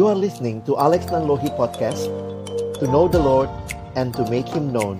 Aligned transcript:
You 0.00 0.08
are 0.08 0.16
listening 0.16 0.64
to 0.64 0.80
Alex 0.80 1.12
Nanlohi 1.12 1.52
Podcast 1.60 2.08
To 2.80 2.88
know 2.88 3.04
the 3.04 3.20
Lord 3.20 3.52
and 4.00 4.16
to 4.16 4.24
make 4.32 4.48
Him 4.48 4.72
known. 4.72 4.96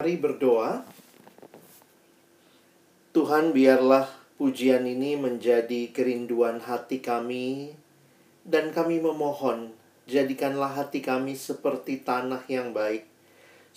Mari 0.00 0.16
berdoa. 0.16 0.80
Tuhan 3.12 3.52
biarlah 3.52 4.08
pujian 4.40 4.88
ini 4.88 5.20
menjadi 5.20 5.92
kerinduan 5.92 6.64
hati 6.64 7.04
kami 7.04 7.76
Dan 8.40 8.72
kami 8.72 8.96
memohon 9.04 9.76
Jadikanlah 10.08 10.72
hati 10.72 11.04
kami 11.04 11.36
seperti 11.36 12.00
tanah 12.00 12.48
yang 12.48 12.72
baik 12.72 13.04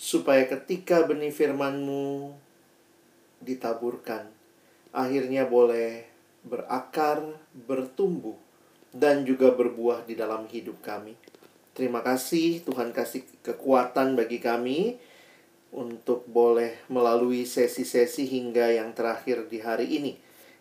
Supaya 0.00 0.48
ketika 0.48 1.04
benih 1.04 1.28
firman-Mu 1.28 2.32
ditaburkan 3.44 4.32
Akhirnya 4.96 5.44
boleh 5.44 6.09
berakar, 6.44 7.22
bertumbuh, 7.52 8.36
dan 8.90 9.22
juga 9.22 9.54
berbuah 9.54 10.06
di 10.06 10.18
dalam 10.18 10.46
hidup 10.50 10.82
kami. 10.82 11.14
Terima 11.70 12.02
kasih 12.02 12.66
Tuhan 12.66 12.90
kasih 12.90 13.22
kekuatan 13.46 14.18
bagi 14.18 14.42
kami 14.42 14.98
untuk 15.70 16.26
boleh 16.26 16.82
melalui 16.90 17.46
sesi-sesi 17.46 18.26
hingga 18.26 18.74
yang 18.74 18.90
terakhir 18.90 19.46
di 19.46 19.62
hari 19.62 19.86
ini. 19.96 20.12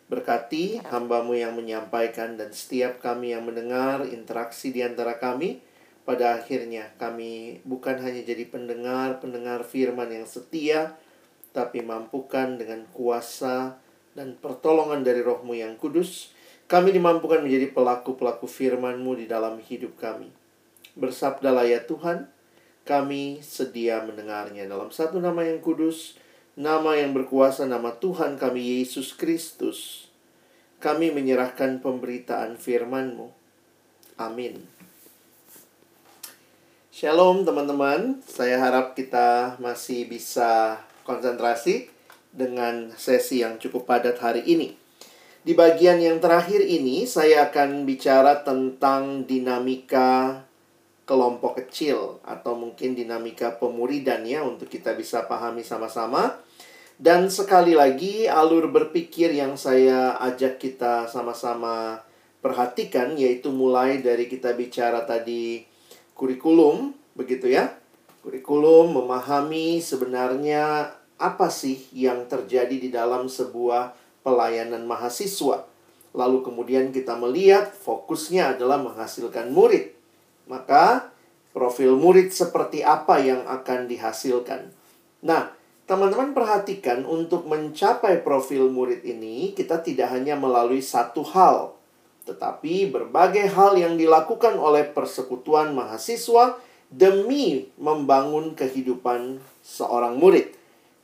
Berkati 0.10 0.82
hambamu 0.90 1.38
yang 1.38 1.54
menyampaikan 1.58 2.38
dan 2.38 2.54
setiap 2.54 3.02
kami 3.02 3.34
yang 3.34 3.46
mendengar 3.46 4.06
interaksi 4.06 4.74
di 4.74 4.86
antara 4.86 5.18
kami. 5.18 5.62
Pada 6.06 6.42
akhirnya 6.42 6.90
kami 6.98 7.62
bukan 7.62 8.02
hanya 8.02 8.26
jadi 8.26 8.50
pendengar-pendengar 8.50 9.62
firman 9.62 10.10
yang 10.10 10.26
setia, 10.26 10.98
tapi 11.54 11.86
mampukan 11.86 12.58
dengan 12.58 12.90
kuasa 12.90 13.78
dan 14.18 14.38
pertolongan 14.38 15.06
dari 15.06 15.22
rohmu 15.22 15.54
yang 15.54 15.78
kudus, 15.78 16.34
kami 16.70 16.94
dimampukan 16.94 17.42
menjadi 17.42 17.74
pelaku-pelaku 17.74 18.46
firman-Mu 18.46 19.18
di 19.18 19.26
dalam 19.26 19.58
hidup 19.58 19.98
kami. 19.98 20.30
Bersabdalah 20.94 21.66
ya 21.66 21.82
Tuhan, 21.86 22.30
kami 22.86 23.42
sedia 23.42 24.02
mendengarnya 24.06 24.66
dalam 24.66 24.90
satu 24.90 25.18
nama 25.22 25.46
yang 25.46 25.62
kudus, 25.62 26.18
nama 26.58 26.98
yang 26.98 27.14
berkuasa, 27.14 27.66
nama 27.66 27.94
Tuhan 27.98 28.38
kami 28.38 28.82
Yesus 28.82 29.14
Kristus. 29.18 30.10
Kami 30.80 31.12
menyerahkan 31.12 31.84
pemberitaan 31.84 32.56
firman-Mu. 32.56 33.30
Amin. 34.22 34.64
Shalom 36.90 37.48
teman-teman, 37.48 38.20
saya 38.28 38.60
harap 38.60 38.92
kita 38.92 39.56
masih 39.58 40.08
bisa 40.08 40.84
konsentrasi 41.08 41.99
dengan 42.30 42.94
sesi 42.96 43.42
yang 43.42 43.58
cukup 43.58 43.90
padat 43.90 44.22
hari 44.22 44.46
ini. 44.46 44.78
Di 45.40 45.56
bagian 45.56 46.04
yang 46.04 46.20
terakhir 46.20 46.60
ini, 46.62 47.08
saya 47.08 47.48
akan 47.48 47.88
bicara 47.88 48.44
tentang 48.44 49.24
dinamika 49.24 50.44
kelompok 51.08 51.64
kecil, 51.64 52.22
atau 52.22 52.54
mungkin 52.54 52.94
dinamika 52.94 53.58
pemuridan 53.58 54.28
ya, 54.28 54.46
untuk 54.46 54.70
kita 54.70 54.94
bisa 54.94 55.26
pahami 55.26 55.66
sama-sama. 55.66 56.38
Dan 57.00 57.32
sekali 57.32 57.74
lagi, 57.74 58.28
alur 58.28 58.68
berpikir 58.70 59.32
yang 59.32 59.56
saya 59.56 60.20
ajak 60.20 60.60
kita 60.60 61.08
sama-sama 61.08 62.04
perhatikan, 62.44 63.16
yaitu 63.16 63.50
mulai 63.50 64.04
dari 64.04 64.28
kita 64.28 64.52
bicara 64.54 65.08
tadi 65.08 65.64
kurikulum, 66.14 66.92
begitu 67.16 67.48
ya. 67.48 67.74
Kurikulum 68.20 68.92
memahami 69.00 69.80
sebenarnya 69.80 70.92
apa 71.20 71.52
sih 71.52 71.86
yang 71.92 72.26
terjadi 72.32 72.74
di 72.80 72.90
dalam 72.90 73.28
sebuah 73.28 73.94
pelayanan 74.24 74.88
mahasiswa. 74.88 75.68
Lalu 76.16 76.42
kemudian 76.42 76.90
kita 76.90 77.14
melihat 77.20 77.70
fokusnya 77.76 78.58
adalah 78.58 78.82
menghasilkan 78.82 79.54
murid. 79.54 79.94
Maka 80.50 81.14
profil 81.54 82.00
murid 82.00 82.34
seperti 82.34 82.82
apa 82.82 83.22
yang 83.22 83.46
akan 83.46 83.86
dihasilkan. 83.86 84.74
Nah, 85.22 85.54
teman-teman 85.86 86.34
perhatikan 86.34 87.04
untuk 87.06 87.46
mencapai 87.46 88.22
profil 88.24 88.72
murid 88.72 89.04
ini 89.06 89.54
kita 89.54 89.84
tidak 89.84 90.10
hanya 90.16 90.40
melalui 90.40 90.82
satu 90.82 91.22
hal, 91.22 91.78
tetapi 92.26 92.90
berbagai 92.90 93.50
hal 93.54 93.78
yang 93.78 93.98
dilakukan 93.98 94.58
oleh 94.58 94.88
persekutuan 94.90 95.74
mahasiswa 95.74 96.58
demi 96.90 97.70
membangun 97.78 98.58
kehidupan 98.58 99.42
seorang 99.62 100.18
murid. 100.18 100.59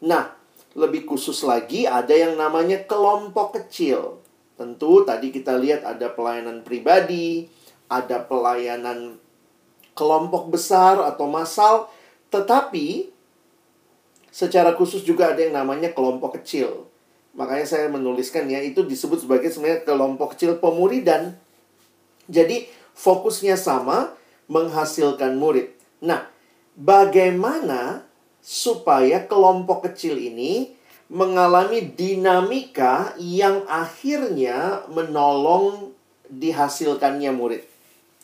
Nah, 0.05 0.37
lebih 0.77 1.09
khusus 1.09 1.41
lagi 1.41 1.89
ada 1.89 2.13
yang 2.13 2.37
namanya 2.37 2.85
kelompok 2.85 3.57
kecil. 3.57 4.21
Tentu 4.55 5.03
tadi 5.03 5.33
kita 5.33 5.57
lihat 5.57 5.83
ada 5.83 6.13
pelayanan 6.13 6.61
pribadi, 6.61 7.49
ada 7.89 8.21
pelayanan 8.23 9.17
kelompok 9.97 10.53
besar 10.53 11.01
atau 11.01 11.25
massal, 11.25 11.89
tetapi 12.29 13.09
secara 14.29 14.75
khusus 14.77 15.01
juga 15.01 15.33
ada 15.33 15.41
yang 15.41 15.57
namanya 15.57 15.91
kelompok 15.91 16.39
kecil. 16.39 16.87
Makanya 17.35 17.67
saya 17.67 17.87
menuliskan 17.91 18.47
ya, 18.47 18.63
itu 18.63 18.83
disebut 18.83 19.27
sebagai 19.27 19.51
sebenarnya 19.51 19.83
kelompok 19.83 20.35
kecil 20.35 20.55
pemuridan. 20.59 21.35
Jadi 22.31 22.67
fokusnya 22.95 23.59
sama, 23.59 24.15
menghasilkan 24.47 25.35
murid. 25.35 25.73
Nah, 25.99 26.31
bagaimana 26.79 28.04
supaya 28.45 29.25
kelompok 29.25 29.89
kecil 29.89 30.21
ini 30.21 30.69
mengalami 31.09 31.81
dinamika 31.81 33.17
yang 33.17 33.65
akhirnya 33.65 34.85
menolong 34.93 35.89
dihasilkannya 36.29 37.33
murid. 37.33 37.65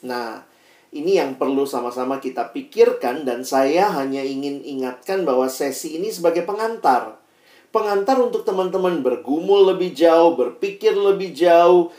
Nah, 0.05 0.45
ini 0.93 1.17
yang 1.17 1.41
perlu 1.41 1.65
sama-sama 1.65 2.21
kita 2.21 2.53
pikirkan 2.53 3.25
dan 3.25 3.41
saya 3.41 3.89
hanya 3.97 4.21
ingin 4.21 4.61
ingatkan 4.61 5.25
bahwa 5.25 5.49
sesi 5.49 5.97
ini 5.97 6.13
sebagai 6.13 6.45
pengantar. 6.45 7.17
Pengantar 7.73 8.19
untuk 8.21 8.45
teman-teman 8.45 9.01
bergumul 9.01 9.73
lebih 9.73 9.95
jauh, 9.95 10.35
berpikir 10.35 10.91
lebih 10.91 11.31
jauh, 11.31 11.89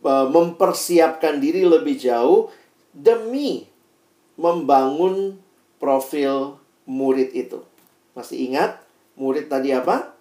e, 0.00 0.12
mempersiapkan 0.32 1.36
diri 1.36 1.68
lebih 1.68 2.00
jauh 2.00 2.48
demi 2.96 3.68
membangun 4.40 5.36
profil 5.76 6.56
murid 6.88 7.36
itu. 7.36 7.60
Masih 8.16 8.48
ingat 8.48 8.80
murid 9.20 9.52
tadi 9.52 9.76
apa? 9.76 10.16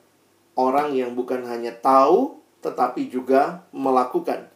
Orang 0.59 0.91
yang 0.91 1.15
bukan 1.15 1.47
hanya 1.47 1.71
tahu 1.71 2.37
tetapi 2.59 3.07
juga 3.07 3.63
melakukan. 3.71 4.51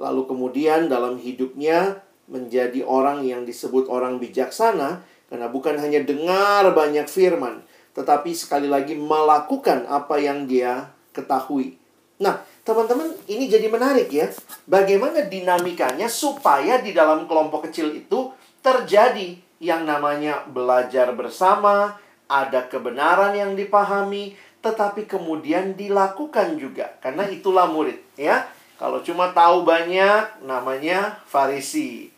Lalu 0.00 0.24
kemudian 0.24 0.88
dalam 0.88 1.20
hidupnya 1.20 2.00
menjadi 2.24 2.80
orang 2.88 3.20
yang 3.28 3.44
disebut 3.44 3.90
orang 3.92 4.16
bijaksana 4.16 5.04
karena 5.28 5.46
bukan 5.52 5.76
hanya 5.76 6.00
dengar 6.00 6.72
banyak 6.72 7.04
firman 7.04 7.60
tetapi 7.90 8.30
sekali 8.32 8.70
lagi 8.70 8.94
melakukan 8.94 9.84
apa 9.90 10.16
yang 10.22 10.46
dia 10.46 10.88
ketahui. 11.10 11.74
Nah, 12.22 12.38
teman-teman, 12.62 13.10
ini 13.26 13.50
jadi 13.50 13.66
menarik 13.66 14.12
ya. 14.12 14.30
Bagaimana 14.68 15.26
dinamikanya 15.26 16.06
supaya 16.06 16.78
di 16.78 16.94
dalam 16.94 17.26
kelompok 17.26 17.66
kecil 17.68 17.90
itu 17.96 18.30
terjadi 18.60 19.40
yang 19.60 19.84
namanya 19.84 20.48
belajar 20.48 21.12
bersama, 21.12 22.00
ada 22.26 22.64
kebenaran 22.66 23.36
yang 23.36 23.52
dipahami, 23.52 24.34
tetapi 24.64 25.04
kemudian 25.04 25.76
dilakukan 25.76 26.56
juga. 26.56 26.96
Karena 27.04 27.28
itulah 27.28 27.68
murid, 27.68 28.00
ya. 28.16 28.48
Kalau 28.80 29.04
cuma 29.04 29.36
tahu 29.36 29.68
banyak, 29.68 30.40
namanya 30.48 31.20
farisi. 31.28 32.08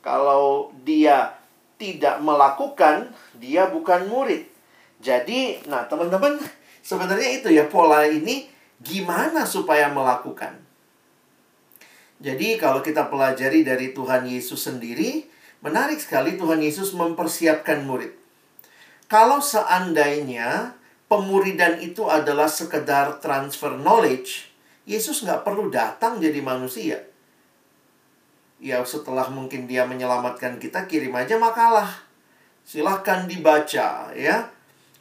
Kalau 0.00 0.72
dia 0.80 1.36
tidak 1.76 2.24
melakukan, 2.24 3.12
dia 3.36 3.68
bukan 3.68 4.08
murid. 4.08 4.48
Jadi, 5.04 5.60
nah 5.68 5.84
teman-teman, 5.84 6.40
sebenarnya 6.80 7.44
itu 7.44 7.52
ya 7.52 7.68
pola 7.68 8.08
ini 8.08 8.48
gimana 8.80 9.44
supaya 9.44 9.92
melakukan. 9.92 10.56
Jadi 12.20 12.60
kalau 12.60 12.84
kita 12.84 13.08
pelajari 13.08 13.64
dari 13.64 13.92
Tuhan 13.96 14.28
Yesus 14.28 14.60
sendiri, 14.60 15.24
Menarik 15.60 16.00
sekali 16.00 16.40
Tuhan 16.40 16.64
Yesus 16.64 16.96
mempersiapkan 16.96 17.84
murid. 17.84 18.16
Kalau 19.12 19.44
seandainya 19.44 20.72
pemuridan 21.04 21.84
itu 21.84 22.08
adalah 22.08 22.48
sekedar 22.48 23.20
transfer 23.20 23.76
knowledge, 23.76 24.48
Yesus 24.88 25.20
nggak 25.20 25.44
perlu 25.44 25.68
datang 25.68 26.16
jadi 26.16 26.40
manusia. 26.40 27.04
Ya 28.56 28.80
setelah 28.88 29.28
mungkin 29.28 29.68
dia 29.68 29.84
menyelamatkan 29.84 30.56
kita, 30.56 30.88
kirim 30.88 31.12
aja 31.12 31.36
makalah. 31.36 32.08
Silahkan 32.64 33.28
dibaca 33.28 34.16
ya. 34.16 34.48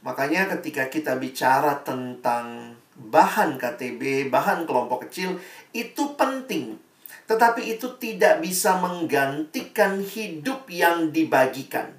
Makanya 0.04 0.48
ketika 0.60 0.92
kita 0.92 1.16
bicara 1.16 1.80
tentang 1.88 2.76
bahan 3.00 3.56
KTB, 3.56 4.28
bahan 4.28 4.68
kelompok 4.68 5.08
kecil, 5.08 5.40
itu 5.72 6.04
penting 6.20 6.88
tetapi 7.30 7.78
itu 7.78 7.94
tidak 8.02 8.42
bisa 8.42 8.81
menggantikan 8.81 10.02
hidup 10.02 10.66
yang 10.66 11.14
dibagikan. 11.14 11.94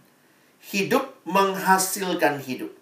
Hidup 0.59 1.23
menghasilkan 1.23 2.43
hidup. 2.43 2.75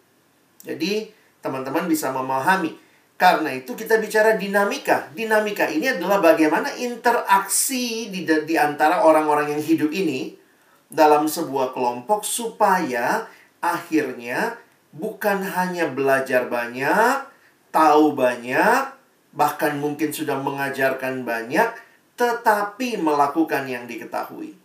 Jadi, 0.65 1.12
teman-teman 1.45 1.85
bisa 1.87 2.09
memahami 2.11 2.75
Karena 3.19 3.50
itu 3.50 3.75
kita 3.75 3.99
bicara 3.99 4.39
dinamika. 4.39 5.11
Dinamika 5.11 5.67
ini 5.67 5.91
adalah 5.91 6.23
bagaimana 6.23 6.71
interaksi 6.79 8.15
di, 8.15 8.23
di 8.23 8.55
antara 8.55 9.03
orang-orang 9.03 9.59
yang 9.59 9.62
hidup 9.62 9.91
ini 9.91 10.39
dalam 10.87 11.27
sebuah 11.27 11.75
kelompok 11.75 12.23
supaya 12.23 13.27
akhirnya 13.59 14.55
bukan 14.94 15.43
hanya 15.43 15.91
belajar 15.91 16.47
banyak, 16.47 17.27
tahu 17.75 18.15
banyak, 18.15 18.87
bahkan 19.35 19.75
mungkin 19.83 20.15
sudah 20.15 20.39
mengajarkan 20.39 21.27
banyak, 21.27 21.75
tetapi 22.19 22.99
melakukan 22.99 23.70
yang 23.70 23.87
diketahui. 23.87 24.59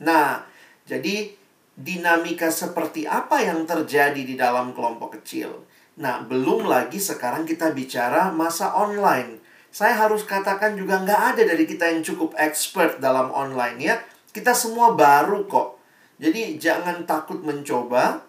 Nah, 0.00 0.40
jadi 0.88 1.36
dinamika 1.76 2.48
seperti 2.48 3.04
apa 3.04 3.44
yang 3.44 3.68
terjadi 3.68 4.24
di 4.24 4.34
dalam 4.40 4.72
kelompok 4.72 5.20
kecil? 5.20 5.68
Nah, 6.00 6.24
belum 6.24 6.64
lagi 6.64 6.96
sekarang 6.96 7.44
kita 7.44 7.70
bicara 7.76 8.32
masa 8.32 8.72
online. 8.72 9.38
Saya 9.68 9.94
harus 10.00 10.24
katakan 10.24 10.80
juga 10.80 11.02
nggak 11.04 11.22
ada 11.36 11.42
dari 11.44 11.68
kita 11.68 11.92
yang 11.92 12.00
cukup 12.00 12.32
expert 12.40 12.98
dalam 12.98 13.28
online 13.30 13.78
ya. 13.78 13.94
Kita 14.32 14.56
semua 14.56 14.96
baru 14.96 15.44
kok. 15.44 15.78
Jadi 16.18 16.56
jangan 16.56 17.04
takut 17.04 17.44
mencoba. 17.44 18.24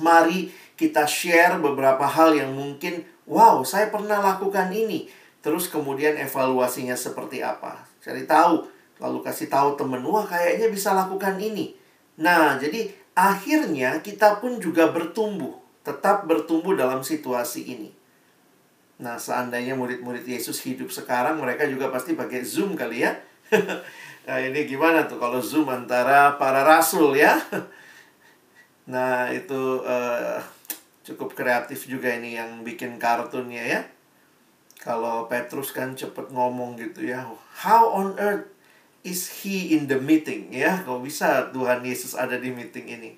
Mari 0.00 0.48
kita 0.80 1.04
share 1.04 1.60
beberapa 1.60 2.08
hal 2.08 2.32
yang 2.34 2.56
mungkin, 2.56 3.04
wow, 3.28 3.60
saya 3.62 3.92
pernah 3.92 4.18
lakukan 4.18 4.72
ini. 4.72 5.06
Terus 5.42 5.66
kemudian 5.66 6.14
evaluasinya 6.16 6.94
seperti 6.94 7.42
apa. 7.42 7.82
Cari 7.98 8.24
tahu, 8.24 8.64
lalu 9.02 9.18
kasih 9.26 9.50
tahu 9.50 9.74
temen, 9.74 10.00
wah 10.06 10.22
kayaknya 10.22 10.70
bisa 10.70 10.94
lakukan 10.94 11.34
ini. 11.42 11.74
Nah, 12.22 12.56
jadi 12.56 12.88
akhirnya 13.18 13.98
kita 14.00 14.38
pun 14.38 14.62
juga 14.62 14.88
bertumbuh 14.88 15.62
tetap 15.82 16.24
bertumbuh 16.30 16.78
dalam 16.78 17.02
situasi 17.02 17.66
ini. 17.66 17.90
Nah, 19.02 19.18
seandainya 19.18 19.74
murid-murid 19.74 20.22
Yesus 20.22 20.62
hidup 20.62 20.94
sekarang, 20.94 21.42
mereka 21.42 21.66
juga 21.66 21.90
pasti 21.90 22.14
pakai 22.14 22.46
Zoom 22.46 22.78
kali 22.78 23.02
ya. 23.02 23.18
nah, 24.26 24.38
ini 24.38 24.62
gimana 24.62 25.10
tuh 25.10 25.18
kalau 25.18 25.42
Zoom 25.42 25.66
antara 25.66 26.38
para 26.38 26.62
rasul 26.62 27.18
ya? 27.18 27.34
nah, 28.92 29.26
itu 29.34 29.82
uh, 29.82 30.38
cukup 31.02 31.34
kreatif 31.34 31.90
juga 31.90 32.14
ini 32.14 32.38
yang 32.38 32.62
bikin 32.62 33.02
kartunnya 33.02 33.66
ya. 33.66 33.80
Kalau 34.82 35.30
Petrus 35.30 35.70
kan 35.70 35.94
cepet 35.94 36.34
ngomong 36.34 36.74
gitu 36.74 37.06
ya. 37.06 37.22
How 37.62 37.94
on 37.94 38.18
earth 38.18 38.50
is 39.06 39.30
he 39.46 39.78
in 39.78 39.86
the 39.86 39.94
meeting 40.02 40.50
ya? 40.50 40.82
Kok 40.82 41.06
bisa 41.06 41.54
Tuhan 41.54 41.86
Yesus 41.86 42.18
ada 42.18 42.34
di 42.34 42.50
meeting 42.50 42.90
ini? 42.90 43.10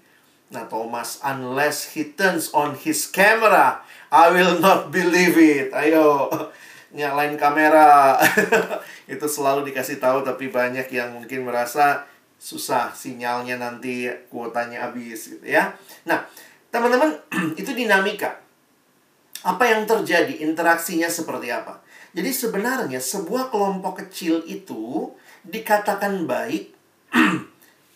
Nah, 0.52 0.68
Thomas, 0.68 1.24
unless 1.24 1.96
he 1.96 2.12
turns 2.12 2.52
on 2.52 2.76
his 2.76 3.08
camera, 3.08 3.80
I 4.12 4.28
will 4.28 4.60
not 4.60 4.92
believe 4.92 5.40
it. 5.40 5.72
Ayo, 5.72 6.28
nyalain 6.96 7.40
kamera. 7.40 8.20
Itu 9.08 9.24
selalu 9.24 9.64
dikasih 9.72 9.96
tahu, 9.96 10.20
tapi 10.20 10.52
banyak 10.52 10.92
yang 10.92 11.16
mungkin 11.16 11.48
merasa 11.48 12.04
susah 12.36 12.92
sinyalnya 12.92 13.56
nanti 13.56 14.04
kuotanya 14.28 14.84
habis 14.84 15.32
gitu 15.32 15.48
ya. 15.48 15.72
Nah, 16.04 16.28
teman-teman, 16.68 17.16
itu 17.60 17.72
dinamika. 17.72 18.43
Apa 19.44 19.64
yang 19.68 19.84
terjadi? 19.84 20.40
Interaksinya 20.40 21.12
seperti 21.12 21.52
apa? 21.52 21.84
Jadi 22.16 22.30
sebenarnya 22.32 22.98
sebuah 22.98 23.52
kelompok 23.52 24.06
kecil 24.06 24.40
itu 24.48 25.12
dikatakan 25.44 26.24
baik 26.24 26.72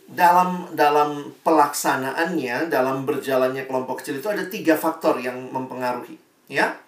dalam 0.08 0.72
dalam 0.72 1.36
pelaksanaannya 1.44 2.72
dalam 2.72 3.04
berjalannya 3.04 3.68
kelompok 3.68 4.00
kecil 4.00 4.20
itu 4.20 4.28
ada 4.28 4.44
tiga 4.48 4.76
faktor 4.76 5.20
yang 5.20 5.52
mempengaruhi 5.52 6.16
ya 6.48 6.80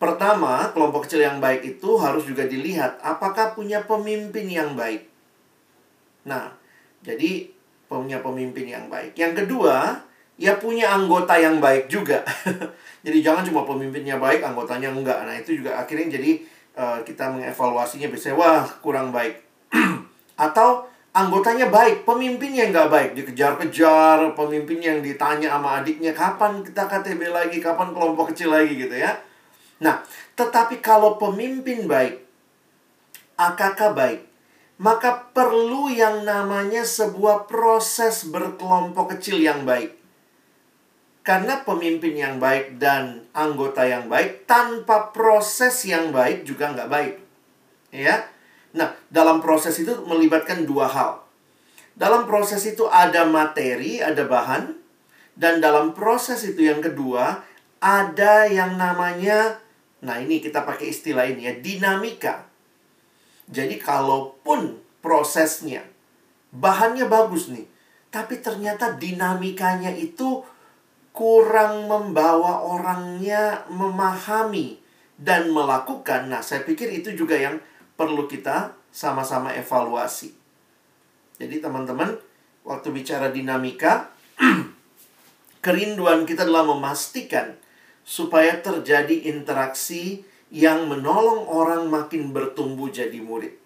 pertama 0.00 0.72
kelompok 0.72 1.04
kecil 1.04 1.24
yang 1.24 1.44
baik 1.44 1.60
itu 1.60 2.00
harus 2.00 2.24
juga 2.24 2.48
dilihat 2.48 3.00
apakah 3.04 3.52
punya 3.52 3.84
pemimpin 3.84 4.48
yang 4.48 4.72
baik 4.72 5.08
nah 6.24 6.56
jadi 7.04 7.52
punya 7.84 8.24
pemimpin 8.24 8.64
yang 8.64 8.88
baik 8.88 9.12
yang 9.12 9.36
kedua 9.36 10.00
ya 10.40 10.58
punya 10.58 10.90
anggota 10.90 11.38
yang 11.38 11.62
baik 11.62 11.86
juga. 11.86 12.22
Jadi 13.06 13.20
jangan 13.20 13.44
cuma 13.44 13.62
pemimpinnya 13.68 14.16
baik 14.16 14.40
anggotanya 14.40 14.90
enggak. 14.90 15.22
Nah 15.28 15.36
itu 15.36 15.60
juga 15.60 15.76
akhirnya 15.76 16.16
jadi 16.16 16.40
uh, 16.72 16.98
kita 17.04 17.28
mengevaluasinya 17.36 18.08
biasanya 18.08 18.36
wah 18.40 18.64
kurang 18.80 19.12
baik. 19.12 19.44
Atau 20.48 20.88
anggotanya 21.12 21.68
baik, 21.68 22.08
pemimpinnya 22.08 22.72
nggak 22.72 22.88
baik, 22.88 23.10
dikejar-kejar, 23.14 24.32
pemimpin 24.34 24.80
yang 24.82 24.98
ditanya 25.04 25.52
sama 25.54 25.84
adiknya, 25.84 26.16
kapan 26.16 26.64
kita 26.64 26.88
KTB 26.88 27.30
lagi, 27.30 27.60
kapan 27.60 27.92
kelompok 27.92 28.32
kecil 28.32 28.56
lagi? 28.56 28.72
Gitu 28.72 28.96
ya. 28.96 29.14
Nah, 29.84 30.02
tetapi 30.34 30.82
kalau 30.82 31.20
pemimpin 31.20 31.86
baik, 31.86 32.18
AKK 33.36 33.80
baik, 33.94 34.20
maka 34.80 35.30
perlu 35.30 35.86
yang 35.92 36.26
namanya 36.26 36.82
sebuah 36.82 37.46
proses 37.46 38.26
berkelompok 38.26 39.14
kecil 39.14 39.38
yang 39.38 39.62
baik. 39.62 40.03
Karena 41.24 41.64
pemimpin 41.64 42.14
yang 42.14 42.36
baik 42.36 42.76
dan 42.76 43.24
anggota 43.32 43.88
yang 43.88 44.12
baik 44.12 44.44
tanpa 44.44 45.08
proses 45.08 45.88
yang 45.88 46.12
baik 46.12 46.44
juga 46.44 46.68
nggak 46.76 46.90
baik. 46.92 47.14
Ya, 47.94 48.28
Nah, 48.74 48.90
dalam 49.06 49.38
proses 49.38 49.78
itu 49.78 49.94
melibatkan 50.04 50.66
dua 50.66 50.90
hal. 50.90 51.22
Dalam 51.94 52.26
proses 52.26 52.66
itu 52.66 52.90
ada 52.90 53.22
materi, 53.22 54.02
ada 54.02 54.26
bahan, 54.26 54.74
dan 55.38 55.62
dalam 55.62 55.94
proses 55.94 56.42
itu 56.42 56.66
yang 56.66 56.82
kedua 56.82 57.46
ada 57.78 58.50
yang 58.50 58.74
namanya, 58.74 59.62
nah 60.02 60.18
ini 60.18 60.42
kita 60.42 60.66
pakai 60.66 60.90
istilah 60.90 61.22
ini 61.30 61.46
ya, 61.46 61.54
dinamika. 61.54 62.50
Jadi 63.46 63.78
kalaupun 63.78 64.82
prosesnya 64.98 65.86
bahannya 66.50 67.06
bagus 67.06 67.54
nih, 67.54 67.68
tapi 68.10 68.42
ternyata 68.42 68.98
dinamikanya 68.98 69.94
itu 69.94 70.42
kurang 71.14 71.86
membawa 71.86 72.66
orangnya 72.66 73.62
memahami 73.70 74.82
dan 75.14 75.54
melakukan. 75.54 76.26
Nah, 76.26 76.42
saya 76.42 76.66
pikir 76.66 76.90
itu 76.90 77.14
juga 77.14 77.38
yang 77.38 77.62
perlu 77.94 78.26
kita 78.26 78.74
sama-sama 78.90 79.54
evaluasi. 79.54 80.34
Jadi 81.38 81.62
teman-teman, 81.62 82.18
waktu 82.66 82.90
bicara 82.90 83.30
dinamika, 83.30 84.10
kerinduan 85.64 86.26
kita 86.26 86.42
adalah 86.42 86.66
memastikan 86.66 87.54
supaya 88.02 88.58
terjadi 88.58 89.30
interaksi 89.30 90.26
yang 90.50 90.90
menolong 90.90 91.46
orang 91.46 91.86
makin 91.86 92.34
bertumbuh 92.34 92.90
jadi 92.90 93.22
murid. 93.22 93.63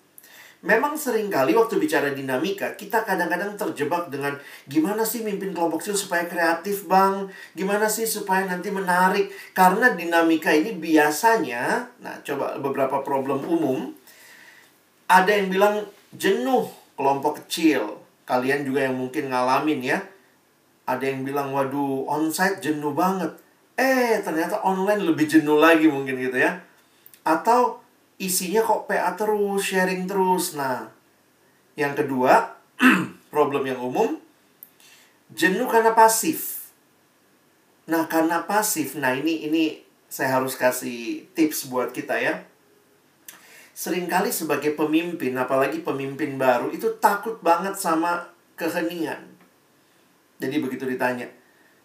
Memang 0.59 0.99
sering 0.99 1.31
kali 1.31 1.55
waktu 1.55 1.79
bicara 1.79 2.11
dinamika, 2.11 2.75
kita 2.75 3.07
kadang-kadang 3.07 3.55
terjebak 3.55 4.11
dengan 4.11 4.35
gimana 4.67 5.07
sih 5.07 5.23
mimpin 5.23 5.55
kelompok 5.55 5.87
kecil 5.87 5.95
supaya 5.95 6.27
kreatif 6.27 6.91
bang? 6.91 7.31
Gimana 7.55 7.87
sih 7.87 8.03
supaya 8.03 8.43
nanti 8.43 8.75
menarik? 8.75 9.31
Karena 9.55 9.95
dinamika 9.95 10.51
ini 10.51 10.75
biasanya, 10.75 11.87
nah 12.03 12.19
coba 12.27 12.59
beberapa 12.59 13.07
problem 13.07 13.47
umum, 13.47 13.95
ada 15.07 15.31
yang 15.31 15.47
bilang 15.47 15.87
jenuh 16.11 16.67
kelompok 16.99 17.47
kecil. 17.47 18.03
Kalian 18.27 18.67
juga 18.67 18.83
yang 18.83 18.99
mungkin 18.99 19.31
ngalamin 19.31 19.81
ya. 19.81 20.03
Ada 20.91 21.07
yang 21.07 21.23
bilang, 21.23 21.55
waduh, 21.55 22.03
onsite 22.11 22.59
jenuh 22.59 22.91
banget. 22.99 23.31
Eh, 23.79 24.19
ternyata 24.27 24.59
online 24.67 25.07
lebih 25.07 25.31
jenuh 25.31 25.63
lagi 25.63 25.87
mungkin 25.87 26.19
gitu 26.19 26.35
ya. 26.35 26.59
Atau 27.23 27.79
isinya 28.19 28.61
kok 28.67 28.91
PA 28.91 29.15
terus, 29.15 29.63
sharing 29.63 30.05
terus. 30.05 30.59
Nah, 30.59 30.91
yang 31.79 31.95
kedua, 31.95 32.59
problem 33.35 33.65
yang 33.67 33.81
umum, 33.81 34.19
jenuh 35.33 35.71
karena 35.71 35.95
pasif. 35.97 36.71
Nah, 37.89 38.05
karena 38.05 38.45
pasif, 38.45 39.01
nah 39.01 39.17
ini 39.17 39.49
ini 39.49 39.81
saya 40.13 40.37
harus 40.37 40.59
kasih 40.59 41.25
tips 41.33 41.73
buat 41.73 41.95
kita 41.95 42.21
ya 42.21 42.45
sering 43.79 44.11
kali 44.11 44.35
sebagai 44.35 44.75
pemimpin, 44.75 45.39
apalagi 45.39 45.87
pemimpin 45.87 46.35
baru, 46.35 46.75
itu 46.75 46.99
takut 46.99 47.39
banget 47.47 47.79
sama 47.79 48.27
keheningan. 48.59 49.23
Jadi 50.43 50.59
begitu 50.59 50.83
ditanya, 50.83 51.31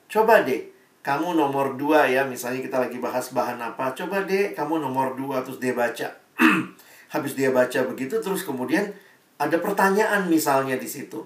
coba 0.10 0.42
deh, 0.42 0.74
kamu 1.06 1.38
nomor 1.38 1.78
dua 1.78 2.10
ya, 2.10 2.26
misalnya 2.26 2.66
kita 2.66 2.82
lagi 2.82 2.98
bahas 2.98 3.30
bahan 3.30 3.62
apa, 3.62 3.94
coba 3.94 4.26
deh 4.26 4.58
kamu 4.58 4.82
nomor 4.82 5.14
dua, 5.14 5.46
terus 5.46 5.62
dia 5.62 5.78
baca. 5.78 6.23
Habis 7.14 7.38
dia 7.38 7.54
baca 7.54 7.86
begitu, 7.86 8.18
terus 8.22 8.42
kemudian 8.42 8.90
ada 9.38 9.58
pertanyaan 9.60 10.30
misalnya 10.30 10.78
di 10.78 10.90
situ. 10.90 11.22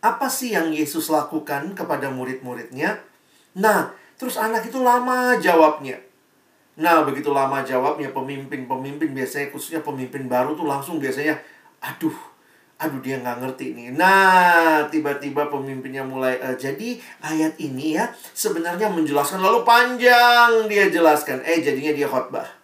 Apa 0.00 0.28
sih 0.30 0.54
yang 0.54 0.70
Yesus 0.70 1.08
lakukan 1.10 1.74
kepada 1.74 2.12
murid-muridnya? 2.12 3.00
Nah, 3.56 3.90
terus 4.20 4.36
anak 4.36 4.68
itu 4.68 4.80
lama 4.84 5.36
jawabnya. 5.40 5.98
Nah, 6.76 7.08
begitu 7.08 7.32
lama 7.32 7.64
jawabnya 7.64 8.12
pemimpin-pemimpin 8.12 9.16
biasanya 9.16 9.48
khususnya 9.48 9.80
pemimpin 9.80 10.28
baru 10.28 10.52
tuh 10.52 10.68
langsung 10.68 11.00
biasanya 11.00 11.40
aduh, 11.80 12.12
aduh 12.76 13.00
dia 13.00 13.16
nggak 13.16 13.40
ngerti 13.40 13.72
nih. 13.72 13.88
Nah, 13.96 14.84
tiba-tiba 14.92 15.48
pemimpinnya 15.48 16.04
mulai 16.04 16.36
e, 16.36 16.52
jadi 16.60 17.00
ayat 17.24 17.56
ini 17.56 17.96
ya 17.96 18.12
sebenarnya 18.36 18.92
menjelaskan 18.92 19.40
lalu 19.40 19.64
panjang 19.64 20.68
dia 20.68 20.92
jelaskan. 20.92 21.40
Eh, 21.48 21.64
jadinya 21.64 21.96
dia 21.96 22.04
khotbah. 22.04 22.55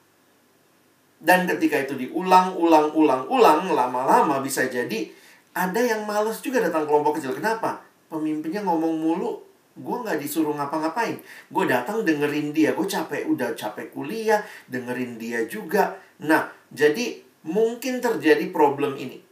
Dan 1.22 1.46
ketika 1.46 1.78
itu 1.78 1.94
diulang, 1.94 2.58
ulang, 2.58 2.90
ulang, 2.90 3.22
ulang, 3.30 3.70
lama-lama 3.70 4.42
bisa 4.42 4.66
jadi 4.66 5.06
ada 5.54 5.78
yang 5.78 6.02
males 6.02 6.42
juga 6.42 6.58
datang 6.58 6.82
kelompok 6.82 7.22
kecil. 7.22 7.38
Kenapa? 7.38 7.78
Pemimpinnya 8.10 8.66
ngomong 8.66 8.98
mulu, 8.98 9.38
gue 9.78 9.96
nggak 10.02 10.18
disuruh 10.18 10.50
ngapa-ngapain. 10.58 11.22
Gue 11.46 11.64
datang 11.70 12.02
dengerin 12.02 12.50
dia, 12.50 12.74
gue 12.74 12.84
capek, 12.90 13.30
udah 13.30 13.54
capek 13.54 13.94
kuliah, 13.94 14.42
dengerin 14.66 15.14
dia 15.14 15.46
juga. 15.46 15.94
Nah, 16.26 16.50
jadi 16.74 17.22
mungkin 17.46 18.02
terjadi 18.02 18.50
problem 18.50 18.98
ini. 18.98 19.22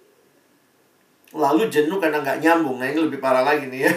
Lalu 1.35 1.67
jenuh 1.75 1.99
karena 1.99 2.23
nggak 2.23 2.39
nyambung. 2.39 2.79
Nah, 2.79 2.87
ini 2.87 3.03
lebih 3.03 3.19
parah 3.19 3.43
lagi 3.43 3.67
nih 3.67 3.91
ya. 3.91 3.93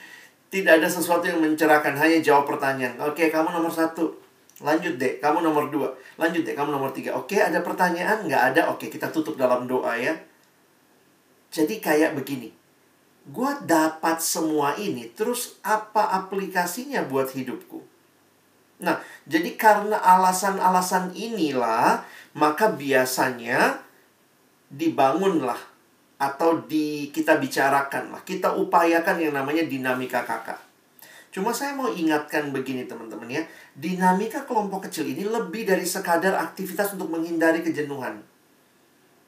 Tidak 0.52 0.72
ada 0.82 0.88
sesuatu 0.90 1.30
yang 1.30 1.38
mencerahkan, 1.38 1.94
hanya 1.94 2.18
jawab 2.18 2.50
pertanyaan. 2.50 2.98
Oke, 3.06 3.30
kamu 3.30 3.54
nomor 3.54 3.70
satu 3.70 4.25
Lanjut 4.56 4.96
deh, 4.96 5.20
kamu 5.20 5.44
nomor 5.44 5.68
dua. 5.68 5.92
Lanjut 6.16 6.40
deh, 6.40 6.56
kamu 6.56 6.72
nomor 6.72 6.88
tiga. 6.96 7.12
Oke, 7.12 7.36
ada 7.36 7.60
pertanyaan? 7.60 8.24
Nggak 8.24 8.42
ada? 8.54 8.62
Oke, 8.72 8.88
kita 8.88 9.12
tutup 9.12 9.36
dalam 9.36 9.68
doa 9.68 9.92
ya. 10.00 10.16
Jadi 11.52 11.76
kayak 11.76 12.16
begini. 12.16 12.52
Gue 13.26 13.50
dapat 13.66 14.22
semua 14.22 14.78
ini, 14.78 15.10
terus 15.12 15.58
apa 15.66 16.14
aplikasinya 16.14 17.04
buat 17.04 17.34
hidupku? 17.34 17.82
Nah, 18.80 19.02
jadi 19.26 19.56
karena 19.58 19.98
alasan-alasan 19.98 21.16
inilah, 21.16 22.06
maka 22.38 22.70
biasanya 22.70 23.82
dibangunlah 24.70 25.58
atau 26.16 26.64
di 26.64 27.10
kita 27.12 27.36
bicarakan 27.36 28.14
lah, 28.14 28.22
kita 28.22 28.56
upayakan 28.56 29.20
yang 29.20 29.34
namanya 29.36 29.64
dinamika 29.66 30.22
kakak. 30.22 30.65
Cuma 31.36 31.52
saya 31.52 31.76
mau 31.76 31.92
ingatkan 31.92 32.48
begini 32.48 32.88
teman-teman 32.88 33.28
ya. 33.28 33.44
Dinamika 33.76 34.48
kelompok 34.48 34.88
kecil 34.88 35.04
ini 35.04 35.28
lebih 35.28 35.68
dari 35.68 35.84
sekadar 35.84 36.32
aktivitas 36.32 36.96
untuk 36.96 37.12
menghindari 37.12 37.60
kejenuhan. 37.60 38.24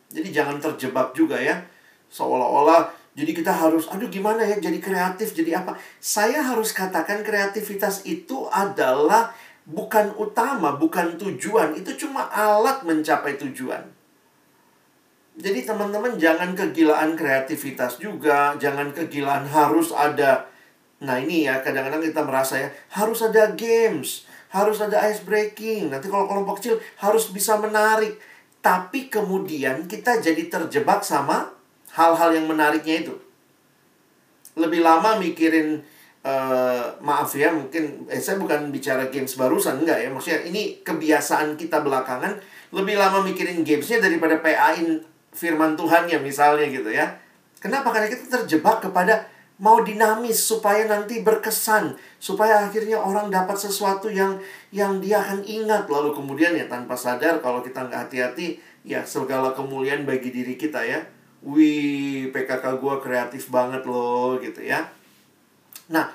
Jadi 0.09 0.33
jangan 0.33 0.57
terjebak 0.57 1.12
juga 1.12 1.37
ya. 1.37 1.61
Seolah-olah 2.09 2.88
jadi 3.12 3.37
kita 3.37 3.53
harus, 3.53 3.93
aduh 3.93 4.09
gimana 4.09 4.41
ya, 4.41 4.57
jadi 4.57 4.81
kreatif, 4.81 5.37
jadi 5.37 5.61
apa. 5.61 5.77
Saya 6.00 6.41
harus 6.41 6.73
katakan 6.73 7.21
kreativitas 7.21 8.09
itu 8.09 8.49
adalah 8.49 9.37
bukan 9.69 10.17
utama, 10.17 10.81
bukan 10.81 11.21
tujuan. 11.21 11.77
Itu 11.77 11.93
cuma 11.93 12.25
alat 12.33 12.88
mencapai 12.88 13.37
tujuan. 13.37 13.85
Jadi 15.37 15.61
teman-teman 15.61 16.17
jangan 16.17 16.57
kegilaan 16.57 17.21
kreativitas 17.21 18.00
juga, 18.00 18.57
jangan 18.57 18.97
kegilaan 18.97 19.45
harus 19.45 19.93
ada 19.93 20.49
Nah 21.05 21.17
ini 21.23 21.47
ya 21.47 21.62
kadang-kadang 21.62 22.02
kita 22.02 22.23
merasa 22.26 22.59
ya 22.59 22.69
harus 22.95 23.23
ada 23.23 23.55
games, 23.55 24.26
harus 24.50 24.83
ada 24.83 24.99
ice 25.07 25.23
breaking. 25.23 25.95
Nanti 25.95 26.11
kalau 26.11 26.26
kelompok 26.26 26.59
kecil 26.59 26.78
harus 26.99 27.31
bisa 27.31 27.55
menarik. 27.59 28.19
Tapi 28.59 29.07
kemudian 29.07 29.87
kita 29.87 30.19
jadi 30.19 30.50
terjebak 30.50 31.07
sama 31.07 31.55
hal-hal 31.95 32.35
yang 32.35 32.50
menariknya 32.50 33.07
itu. 33.07 33.14
Lebih 34.59 34.83
lama 34.83 35.23
mikirin 35.23 35.78
uh, 36.26 36.85
maaf 36.99 37.31
ya 37.38 37.55
mungkin 37.55 38.11
eh, 38.11 38.19
saya 38.19 38.43
bukan 38.43 38.75
bicara 38.75 39.07
games 39.07 39.38
barusan 39.38 39.87
enggak 39.87 40.02
ya 40.02 40.09
maksudnya 40.11 40.43
ini 40.50 40.83
kebiasaan 40.83 41.55
kita 41.55 41.78
belakangan 41.87 42.35
lebih 42.75 42.99
lama 42.99 43.23
mikirin 43.23 43.62
gamesnya 43.62 44.02
daripada 44.02 44.43
PA-in 44.43 45.00
firman 45.33 45.78
Tuhan 45.78 46.11
ya 46.11 46.19
misalnya 46.21 46.67
gitu 46.69 46.90
ya. 46.93 47.07
Kenapa? 47.59 47.90
Karena 47.90 48.07
kita 48.11 48.26
terjebak 48.43 48.83
kepada 48.83 49.26
mau 49.59 49.83
dinamis 49.83 50.38
supaya 50.38 50.87
nanti 50.87 51.21
berkesan 51.21 51.99
supaya 52.23 52.71
akhirnya 52.71 53.03
orang 53.03 53.27
dapat 53.27 53.59
sesuatu 53.59 54.07
yang 54.07 54.38
yang 54.71 55.03
dia 55.03 55.19
akan 55.23 55.43
ingat. 55.43 55.91
Lalu 55.91 56.15
kemudian 56.15 56.55
ya 56.55 56.71
tanpa 56.71 56.95
sadar 56.95 57.43
kalau 57.43 57.61
kita 57.62 57.87
nggak 57.87 58.09
hati-hati 58.09 58.62
ya 58.87 59.03
segala 59.03 59.53
kemuliaan 59.53 60.07
bagi 60.07 60.31
diri 60.31 60.55
kita 60.55 60.87
ya. 60.87 61.03
Wih 61.43 62.31
PKK 62.35 62.79
gue 62.79 62.95
kreatif 63.03 63.50
banget 63.50 63.83
loh 63.87 64.38
gitu 64.38 64.62
ya. 64.62 64.87
Nah 65.91 66.11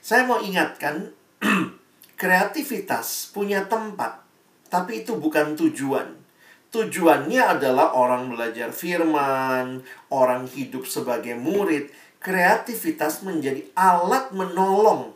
saya 0.00 0.24
mau 0.24 0.40
ingatkan 0.40 1.12
kreativitas 2.20 3.28
punya 3.32 3.68
tempat 3.68 4.24
tapi 4.72 5.04
itu 5.04 5.20
bukan 5.20 5.52
tujuan. 5.52 6.24
Tujuannya 6.66 7.40
adalah 7.40 7.96
orang 7.96 8.28
belajar 8.28 8.68
firman 8.68 9.80
orang 10.12 10.44
hidup 10.44 10.84
sebagai 10.84 11.32
murid 11.38 11.88
kreativitas 12.26 13.22
menjadi 13.22 13.62
alat 13.78 14.34
menolong 14.34 15.14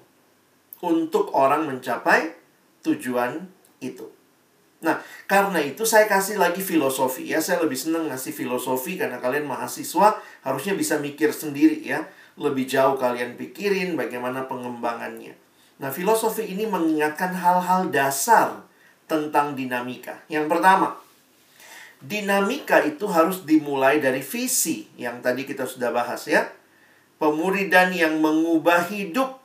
untuk 0.79 1.35
orang 1.35 1.67
mencapai 1.67 2.31
tujuan 2.87 3.51
itu. 3.83 4.07
Nah, 4.81 5.03
karena 5.27 5.59
itu 5.59 5.83
saya 5.83 6.07
kasih 6.07 6.39
lagi 6.39 6.63
filosofi 6.63 7.35
ya. 7.35 7.43
Saya 7.43 7.67
lebih 7.67 7.75
senang 7.75 8.07
ngasih 8.07 8.31
filosofi 8.31 8.95
karena 8.95 9.19
kalian 9.19 9.45
mahasiswa 9.45 10.23
harusnya 10.47 10.79
bisa 10.79 11.03
mikir 11.03 11.35
sendiri 11.35 11.83
ya. 11.83 12.07
Lebih 12.39 12.71
jauh 12.71 12.95
kalian 12.95 13.35
pikirin 13.35 13.99
bagaimana 13.99 14.47
pengembangannya. 14.47 15.35
Nah, 15.83 15.91
filosofi 15.91 16.47
ini 16.47 16.71
mengingatkan 16.71 17.35
hal-hal 17.35 17.91
dasar 17.91 18.63
tentang 19.11 19.59
dinamika. 19.59 20.23
Yang 20.31 20.47
pertama, 20.47 20.97
dinamika 22.01 22.81
itu 22.87 23.05
harus 23.11 23.43
dimulai 23.43 23.99
dari 23.99 24.23
visi 24.23 24.87
yang 24.95 25.19
tadi 25.21 25.43
kita 25.45 25.67
sudah 25.67 25.91
bahas 25.93 26.25
ya 26.31 26.60
pemuridan 27.21 27.93
yang 27.93 28.17
mengubah 28.19 28.89
hidup. 28.89 29.37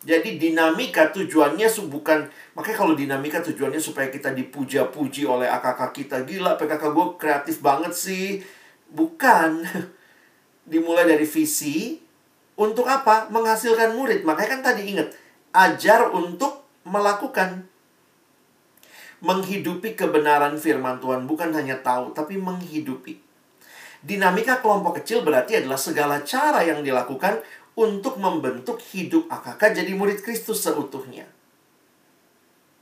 Jadi 0.00 0.40
dinamika 0.40 1.12
tujuannya 1.12 1.68
bukan 1.92 2.24
makanya 2.56 2.76
kalau 2.76 2.96
dinamika 2.96 3.44
tujuannya 3.44 3.76
supaya 3.76 4.08
kita 4.08 4.32
dipuja-puji 4.32 5.28
oleh 5.28 5.44
AKK 5.44 5.80
kita 5.92 6.16
gila 6.24 6.56
PKK 6.56 6.82
gue 6.90 7.06
kreatif 7.20 7.62
banget 7.62 7.94
sih. 7.94 8.42
Bukan. 8.90 9.62
Dimulai 10.70 11.06
dari 11.06 11.28
visi 11.28 12.00
untuk 12.58 12.90
apa? 12.90 13.30
Menghasilkan 13.30 13.94
murid. 13.94 14.26
Makanya 14.26 14.50
kan 14.58 14.62
tadi 14.72 14.82
ingat, 14.90 15.14
ajar 15.54 16.10
untuk 16.10 16.64
melakukan 16.82 17.70
menghidupi 19.20 19.92
kebenaran 19.92 20.56
firman 20.56 20.96
Tuhan 20.96 21.28
bukan 21.28 21.52
hanya 21.52 21.76
tahu 21.84 22.16
tapi 22.16 22.40
menghidupi. 22.40 23.29
Dinamika 24.00 24.64
kelompok 24.64 25.04
kecil 25.04 25.20
berarti 25.20 25.60
adalah 25.60 25.76
segala 25.76 26.24
cara 26.24 26.64
yang 26.64 26.80
dilakukan 26.80 27.44
untuk 27.76 28.16
membentuk 28.16 28.80
hidup 28.92 29.28
AKK 29.28 29.84
jadi 29.84 29.92
murid 29.92 30.24
Kristus 30.24 30.64
seutuhnya. 30.64 31.28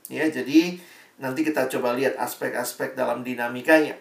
Ya, 0.09 0.25
jadi 0.25 0.79
nanti 1.19 1.43
kita 1.45 1.67
coba 1.67 1.93
lihat 1.93 2.17
aspek-aspek 2.17 2.95
dalam 2.95 3.21
dinamikanya. 3.21 3.99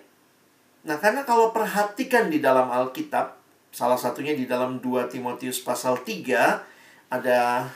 Nah, 0.86 0.96
karena 0.96 1.26
kalau 1.26 1.50
perhatikan 1.50 2.30
di 2.30 2.38
dalam 2.38 2.70
Alkitab, 2.70 3.36
salah 3.74 3.98
satunya 3.98 4.32
di 4.32 4.48
dalam 4.48 4.80
2 4.80 5.12
Timotius 5.12 5.60
pasal 5.60 6.00
3 6.00 7.12
ada 7.12 7.68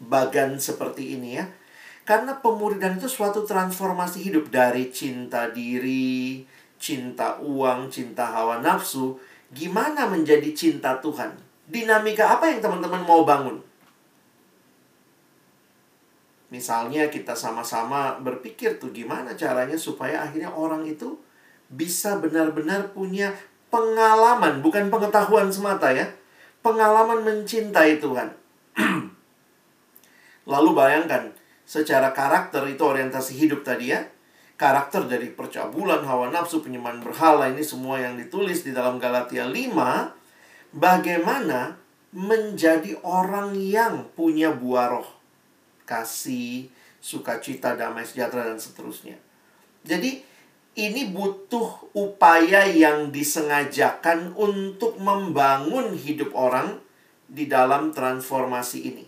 bagan 0.00 0.56
seperti 0.56 1.18
ini 1.18 1.36
ya. 1.36 1.46
Karena 2.02 2.34
pemuridan 2.34 2.98
itu 2.98 3.06
suatu 3.06 3.46
transformasi 3.46 4.26
hidup 4.26 4.50
dari 4.50 4.90
cinta 4.90 5.46
diri, 5.52 6.42
cinta 6.82 7.38
uang, 7.38 7.86
cinta 7.86 8.26
hawa 8.26 8.58
nafsu, 8.58 9.14
gimana 9.54 10.10
menjadi 10.10 10.50
cinta 10.50 10.98
Tuhan? 10.98 11.30
Dinamika 11.70 12.34
apa 12.34 12.50
yang 12.50 12.58
teman-teman 12.58 13.06
mau 13.06 13.22
bangun? 13.22 13.62
Misalnya 16.50 17.06
kita 17.06 17.38
sama-sama 17.38 18.18
berpikir 18.18 18.82
tuh 18.82 18.90
gimana 18.90 19.38
caranya 19.38 19.78
supaya 19.78 20.26
akhirnya 20.26 20.50
orang 20.50 20.84
itu 20.84 21.16
bisa 21.70 22.18
benar-benar 22.18 22.92
punya 22.92 23.32
pengalaman, 23.70 24.60
bukan 24.60 24.90
pengetahuan 24.90 25.48
semata 25.48 25.94
ya. 25.94 26.10
Pengalaman 26.60 27.24
mencintai 27.24 28.02
Tuhan. 28.02 28.28
Lalu 30.52 30.70
bayangkan, 30.76 31.32
secara 31.64 32.12
karakter 32.12 32.66
itu 32.68 32.82
orientasi 32.84 33.32
hidup 33.38 33.64
tadi 33.64 33.94
ya 33.94 34.02
karakter 34.62 35.10
dari 35.10 35.34
percabulan, 35.34 36.06
hawa 36.06 36.30
nafsu, 36.30 36.62
penyembahan 36.62 37.02
berhala 37.02 37.50
ini 37.50 37.66
semua 37.66 37.98
yang 37.98 38.14
ditulis 38.14 38.62
di 38.62 38.70
dalam 38.70 39.02
Galatia 39.02 39.50
5 39.50 39.58
bagaimana 40.78 41.74
menjadi 42.14 42.94
orang 43.02 43.58
yang 43.58 44.06
punya 44.14 44.54
buah 44.54 44.94
roh 44.94 45.08
kasih, 45.82 46.70
sukacita, 47.02 47.74
damai 47.74 48.06
sejahtera 48.06 48.54
dan 48.54 48.62
seterusnya. 48.62 49.18
Jadi 49.82 50.22
ini 50.78 51.10
butuh 51.10 51.90
upaya 51.98 52.62
yang 52.70 53.10
disengajakan 53.10 54.30
untuk 54.38 54.94
membangun 55.02 55.98
hidup 55.98 56.30
orang 56.38 56.78
di 57.26 57.50
dalam 57.50 57.90
transformasi 57.90 58.78
ini. 58.86 59.04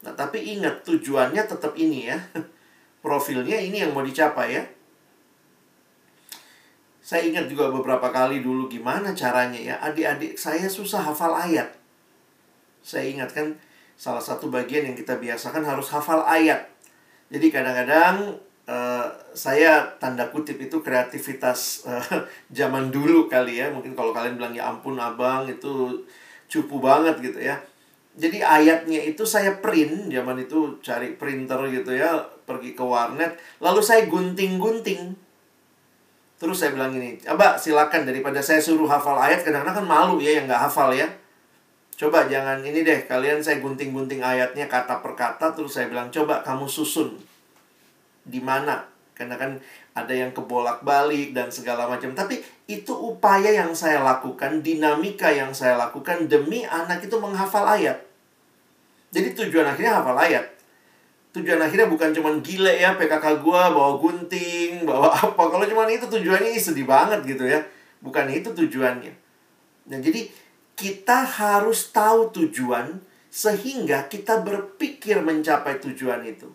Nah, 0.00 0.16
tapi 0.16 0.56
ingat 0.56 0.80
tujuannya 0.88 1.44
tetap 1.44 1.76
ini 1.76 2.08
ya. 2.08 2.16
Profilnya 3.04 3.60
ini 3.60 3.84
yang 3.84 3.92
mau 3.92 4.00
dicapai 4.00 4.48
ya. 4.56 4.64
Saya 7.04 7.28
ingat 7.28 7.52
juga 7.52 7.68
beberapa 7.68 8.08
kali 8.08 8.40
dulu 8.40 8.64
gimana 8.64 9.12
caranya 9.12 9.60
ya. 9.60 9.76
Adik-adik 9.84 10.40
saya 10.40 10.64
susah 10.64 11.04
hafal 11.04 11.36
ayat. 11.36 11.68
Saya 12.80 13.12
ingatkan 13.12 13.60
salah 13.92 14.24
satu 14.24 14.48
bagian 14.48 14.88
yang 14.88 14.96
kita 14.96 15.20
biasakan 15.20 15.68
harus 15.68 15.92
hafal 15.92 16.24
ayat. 16.24 16.64
Jadi 17.28 17.52
kadang-kadang 17.52 18.40
uh, 18.64 19.06
saya 19.36 19.84
tanda 20.00 20.32
kutip 20.32 20.56
itu 20.56 20.80
kreativitas 20.80 21.84
uh, 21.84 22.24
zaman 22.56 22.88
dulu 22.88 23.28
kali 23.28 23.60
ya. 23.60 23.68
Mungkin 23.68 23.92
kalau 23.92 24.16
kalian 24.16 24.40
bilang 24.40 24.56
ya 24.56 24.72
ampun 24.72 24.96
abang 24.96 25.44
itu 25.44 26.08
cupu 26.48 26.80
banget 26.80 27.20
gitu 27.20 27.36
ya. 27.36 27.60
Jadi 28.16 28.40
ayatnya 28.40 29.04
itu 29.04 29.28
saya 29.28 29.60
print 29.60 30.08
zaman 30.08 30.40
itu 30.40 30.80
cari 30.80 31.18
printer 31.20 31.60
gitu 31.68 31.92
ya, 31.92 32.22
pergi 32.46 32.72
ke 32.72 32.84
warnet, 32.86 33.34
lalu 33.58 33.82
saya 33.82 34.06
gunting-gunting. 34.06 35.23
Terus 36.34 36.56
saya 36.58 36.74
bilang 36.74 36.92
ini, 36.98 37.16
coba 37.22 37.54
silakan 37.54 38.04
daripada 38.04 38.42
saya 38.42 38.58
suruh 38.58 38.90
hafal 38.90 39.16
ayat, 39.16 39.46
kadang-kadang 39.46 39.82
kan 39.82 39.86
malu 39.86 40.18
ya 40.18 40.42
yang 40.42 40.50
nggak 40.50 40.66
hafal 40.66 40.90
ya. 40.90 41.06
Coba 41.94 42.26
jangan 42.26 42.58
ini 42.66 42.82
deh, 42.82 43.06
kalian 43.06 43.38
saya 43.38 43.62
gunting-gunting 43.62 44.18
ayatnya 44.18 44.66
kata 44.66 44.98
per 44.98 45.14
kata, 45.14 45.54
terus 45.54 45.78
saya 45.78 45.86
bilang 45.86 46.10
coba 46.10 46.42
kamu 46.42 46.66
susun 46.66 47.14
di 48.24 48.40
mana 48.40 48.88
karena 49.14 49.36
kan 49.38 49.60
ada 49.94 50.10
yang 50.10 50.34
kebolak-balik 50.34 51.30
dan 51.30 51.54
segala 51.54 51.86
macam. 51.86 52.10
Tapi 52.18 52.42
itu 52.66 52.90
upaya 52.90 53.54
yang 53.54 53.70
saya 53.70 54.02
lakukan, 54.02 54.58
dinamika 54.58 55.30
yang 55.30 55.54
saya 55.54 55.78
lakukan 55.78 56.26
demi 56.26 56.66
anak 56.66 57.06
itu 57.06 57.14
menghafal 57.14 57.62
ayat. 57.62 58.02
Jadi 59.14 59.38
tujuan 59.38 59.70
akhirnya 59.70 60.02
hafal 60.02 60.18
ayat. 60.18 60.53
Tujuan 61.34 61.58
akhirnya 61.58 61.90
bukan 61.90 62.14
cuma 62.14 62.30
gile 62.38 62.78
ya 62.78 62.94
PKK 62.94 63.42
gua 63.42 63.74
bawa 63.74 63.98
gunting, 63.98 64.86
bawa 64.86 65.10
apa. 65.26 65.42
Kalau 65.50 65.66
cuma 65.66 65.90
itu 65.90 66.06
tujuannya 66.06 66.54
sedih 66.54 66.86
banget 66.86 67.26
gitu 67.26 67.42
ya. 67.42 67.58
Bukan 67.98 68.30
itu 68.30 68.54
tujuannya. 68.54 69.12
Nah, 69.90 69.98
jadi 69.98 70.30
kita 70.78 71.26
harus 71.26 71.90
tahu 71.90 72.30
tujuan 72.30 73.02
sehingga 73.34 74.06
kita 74.06 74.46
berpikir 74.46 75.18
mencapai 75.18 75.82
tujuan 75.82 76.22
itu. 76.22 76.46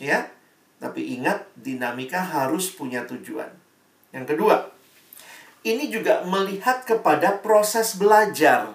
Ya, 0.00 0.32
tapi 0.80 1.16
ingat, 1.16 1.48
dinamika 1.56 2.20
harus 2.20 2.72
punya 2.72 3.04
tujuan. 3.04 3.48
Yang 4.12 4.36
kedua, 4.36 4.72
ini 5.64 5.88
juga 5.92 6.24
melihat 6.24 6.84
kepada 6.84 7.40
proses 7.40 7.96
belajar. 7.96 8.72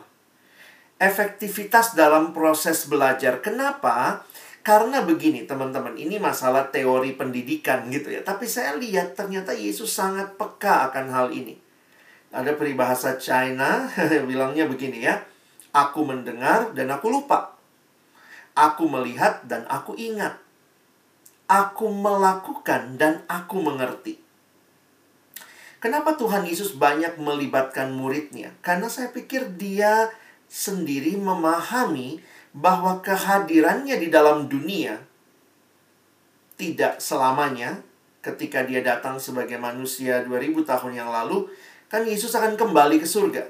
Efektivitas 1.01 1.97
dalam 1.97 2.33
proses 2.33 2.85
belajar. 2.85 3.41
Kenapa? 3.41 4.25
Karena 4.61 5.01
begini, 5.01 5.49
teman-teman, 5.49 5.97
ini 5.97 6.21
masalah 6.21 6.69
teori 6.69 7.17
pendidikan 7.17 7.89
gitu 7.89 8.13
ya. 8.13 8.21
Tapi 8.21 8.45
saya 8.45 8.77
lihat 8.77 9.17
ternyata 9.17 9.53
Yesus 9.53 9.89
sangat 9.89 10.37
peka 10.37 10.89
akan 10.89 11.05
hal 11.09 11.27
ini. 11.33 11.57
Ada 12.29 12.53
peribahasa 12.53 13.17
China 13.17 13.89
bilangnya 14.29 14.69
begini 14.69 15.01
ya. 15.01 15.17
Aku 15.73 16.05
mendengar 16.05 16.71
dan 16.77 16.93
aku 16.93 17.09
lupa. 17.09 17.57
Aku 18.53 18.85
melihat 18.85 19.41
dan 19.47 19.65
aku 19.65 19.97
ingat 19.97 20.37
aku 21.51 21.91
melakukan 21.91 22.95
dan 22.95 23.27
aku 23.27 23.59
mengerti. 23.59 24.15
Kenapa 25.83 26.15
Tuhan 26.15 26.47
Yesus 26.47 26.79
banyak 26.79 27.19
melibatkan 27.19 27.91
muridnya? 27.91 28.55
Karena 28.63 28.87
saya 28.87 29.11
pikir 29.11 29.59
dia 29.59 30.07
sendiri 30.47 31.19
memahami 31.19 32.23
bahwa 32.51 32.99
kehadirannya 32.99 33.95
di 33.95 34.07
dalam 34.11 34.51
dunia 34.51 34.99
tidak 36.59 36.99
selamanya 36.99 37.79
ketika 38.21 38.61
dia 38.67 38.85
datang 38.85 39.17
sebagai 39.17 39.57
manusia 39.57 40.21
2000 40.21 40.61
tahun 40.61 40.93
yang 40.93 41.09
lalu 41.09 41.49
kan 41.89 42.05
Yesus 42.05 42.31
akan 42.37 42.55
kembali 42.55 43.01
ke 43.01 43.07
surga. 43.07 43.49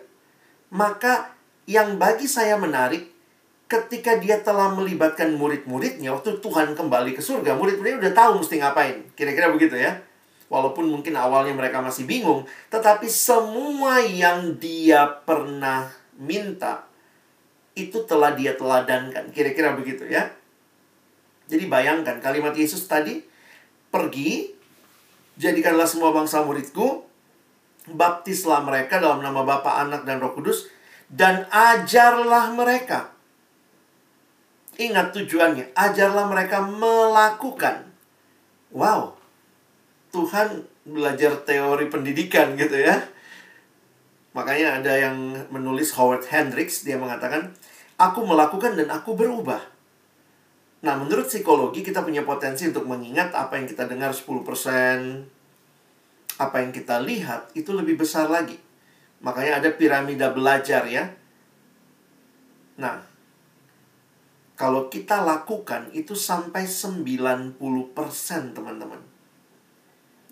Maka 0.72 1.36
yang 1.68 2.00
bagi 2.00 2.26
saya 2.26 2.56
menarik 2.56 3.12
ketika 3.68 4.20
dia 4.20 4.40
telah 4.40 4.72
melibatkan 4.72 5.36
murid-muridnya 5.36 6.16
waktu 6.16 6.40
Tuhan 6.40 6.76
kembali 6.76 7.16
ke 7.16 7.22
surga, 7.24 7.56
murid-muridnya 7.60 8.00
udah 8.08 8.14
tahu 8.16 8.32
mesti 8.44 8.56
ngapain. 8.64 8.98
Kira-kira 9.14 9.52
begitu 9.52 9.76
ya. 9.76 10.00
Walaupun 10.52 10.84
mungkin 10.92 11.16
awalnya 11.16 11.56
mereka 11.56 11.80
masih 11.80 12.04
bingung, 12.04 12.44
tetapi 12.68 13.08
semua 13.08 14.04
yang 14.04 14.60
dia 14.60 15.08
pernah 15.08 15.88
minta 16.20 16.91
itu 17.74 18.04
telah 18.06 18.36
dia 18.36 18.56
teladankan. 18.56 19.32
Kira-kira 19.32 19.76
begitu 19.76 20.08
ya. 20.08 20.32
Jadi 21.52 21.68
bayangkan 21.68 22.24
kalimat 22.24 22.56
Yesus 22.56 22.88
tadi, 22.88 23.20
pergi, 23.92 24.56
jadikanlah 25.36 25.88
semua 25.88 26.16
bangsa 26.16 26.44
muridku, 26.48 27.04
baptislah 27.92 28.64
mereka 28.64 29.04
dalam 29.04 29.20
nama 29.20 29.44
Bapa, 29.44 29.84
Anak, 29.84 30.08
dan 30.08 30.24
Roh 30.24 30.32
Kudus, 30.32 30.72
dan 31.12 31.44
ajarlah 31.52 32.56
mereka 32.56 33.12
Ingat 34.82 35.14
tujuannya, 35.14 35.78
ajarlah 35.78 36.26
mereka 36.26 36.66
melakukan. 36.66 37.86
Wow, 38.74 39.20
Tuhan 40.10 40.66
belajar 40.88 41.38
teori 41.46 41.86
pendidikan 41.92 42.58
gitu 42.58 42.82
ya. 42.82 42.98
Makanya 44.32 44.80
ada 44.80 44.94
yang 44.96 45.16
menulis 45.52 45.92
Howard 46.00 46.24
Hendricks, 46.28 46.88
dia 46.88 46.96
mengatakan, 46.96 47.52
Aku 48.00 48.26
melakukan 48.26 48.74
dan 48.74 48.90
aku 48.90 49.14
berubah. 49.14 49.62
Nah, 50.82 50.98
menurut 50.98 51.30
psikologi 51.30 51.86
kita 51.86 52.02
punya 52.02 52.26
potensi 52.26 52.66
untuk 52.66 52.90
mengingat 52.90 53.30
apa 53.38 53.62
yang 53.62 53.70
kita 53.70 53.86
dengar 53.86 54.10
10%, 54.10 54.42
apa 56.42 56.58
yang 56.58 56.74
kita 56.74 56.98
lihat 57.06 57.54
itu 57.54 57.70
lebih 57.70 58.02
besar 58.02 58.26
lagi. 58.34 58.58
Makanya 59.22 59.62
ada 59.62 59.70
piramida 59.78 60.34
belajar 60.34 60.90
ya. 60.90 61.14
Nah, 62.82 63.06
kalau 64.58 64.90
kita 64.90 65.22
lakukan 65.22 65.94
itu 65.94 66.18
sampai 66.18 66.66
90% 66.66 67.62
teman-teman. 68.58 69.02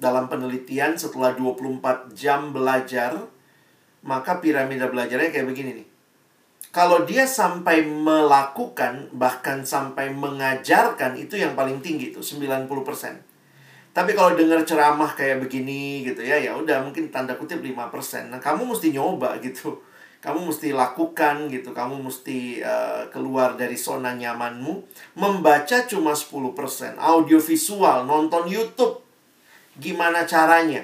Dalam 0.02 0.26
penelitian 0.26 0.98
setelah 0.98 1.38
24 1.38 2.18
jam 2.18 2.50
belajar, 2.50 3.30
maka 4.06 4.40
piramida 4.40 4.88
belajarnya 4.88 5.32
kayak 5.32 5.48
begini 5.48 5.72
nih. 5.84 5.88
Kalau 6.70 7.02
dia 7.02 7.26
sampai 7.26 7.82
melakukan, 7.82 9.10
bahkan 9.18 9.66
sampai 9.66 10.14
mengajarkan, 10.14 11.18
itu 11.18 11.34
yang 11.42 11.58
paling 11.58 11.82
tinggi 11.82 12.14
tuh, 12.14 12.22
90%. 12.22 12.70
Tapi 13.90 14.12
kalau 14.14 14.38
dengar 14.38 14.62
ceramah 14.62 15.18
kayak 15.18 15.42
begini 15.42 16.06
gitu 16.06 16.22
ya, 16.22 16.38
ya 16.38 16.54
udah 16.54 16.86
mungkin 16.86 17.10
tanda 17.10 17.34
kutip 17.34 17.66
5%. 17.66 18.30
Nah, 18.30 18.38
kamu 18.38 18.70
mesti 18.70 18.94
nyoba 18.94 19.42
gitu 19.42 19.82
kamu 20.20 20.52
mesti 20.52 20.76
lakukan 20.76 21.48
gitu 21.48 21.72
kamu 21.72 22.04
mesti 22.04 22.60
uh, 22.60 23.08
keluar 23.08 23.56
dari 23.56 23.80
zona 23.80 24.12
nyamanmu 24.12 24.84
membaca 25.16 25.88
cuma 25.88 26.12
10% 26.12 27.00
audio 27.00 27.40
visual 27.40 28.04
nonton 28.04 28.44
YouTube 28.52 29.00
gimana 29.80 30.28
caranya 30.28 30.84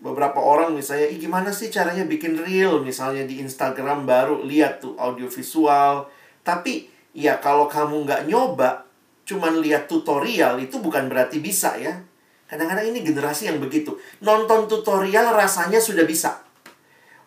beberapa 0.00 0.36
orang 0.38 0.76
misalnya 0.76 1.08
Ih, 1.08 1.18
gimana 1.20 1.50
sih 1.50 1.72
caranya 1.72 2.04
bikin 2.04 2.36
reel 2.36 2.84
misalnya 2.84 3.24
di 3.24 3.40
Instagram 3.40 4.04
baru 4.04 4.44
lihat 4.44 4.84
tuh 4.84 4.94
audio 5.00 5.26
visual 5.26 6.06
tapi 6.44 6.88
ya 7.16 7.40
kalau 7.40 7.66
kamu 7.66 8.04
nggak 8.04 8.22
nyoba 8.28 8.84
cuman 9.26 9.58
lihat 9.64 9.88
tutorial 9.88 10.60
itu 10.60 10.78
bukan 10.78 11.08
berarti 11.08 11.40
bisa 11.40 11.74
ya 11.80 12.04
kadang-kadang 12.46 12.92
ini 12.92 13.02
generasi 13.02 13.50
yang 13.50 13.58
begitu 13.58 13.96
nonton 14.20 14.68
tutorial 14.70 15.32
rasanya 15.34 15.80
sudah 15.80 16.06
bisa 16.06 16.46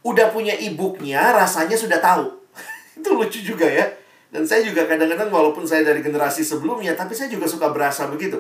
udah 0.04 0.32
punya 0.32 0.56
e-booknya, 0.56 1.36
rasanya 1.36 1.76
sudah 1.76 2.00
tahu. 2.00 2.32
itu 3.00 3.10
lucu 3.12 3.40
juga 3.44 3.68
ya. 3.68 3.86
Dan 4.30 4.46
saya 4.46 4.62
juga 4.62 4.86
kadang-kadang 4.86 5.34
walaupun 5.34 5.66
saya 5.66 5.82
dari 5.82 6.06
generasi 6.06 6.46
sebelumnya, 6.46 6.94
tapi 6.94 7.18
saya 7.18 7.34
juga 7.34 7.50
suka 7.50 7.74
berasa 7.74 8.06
begitu. 8.08 8.38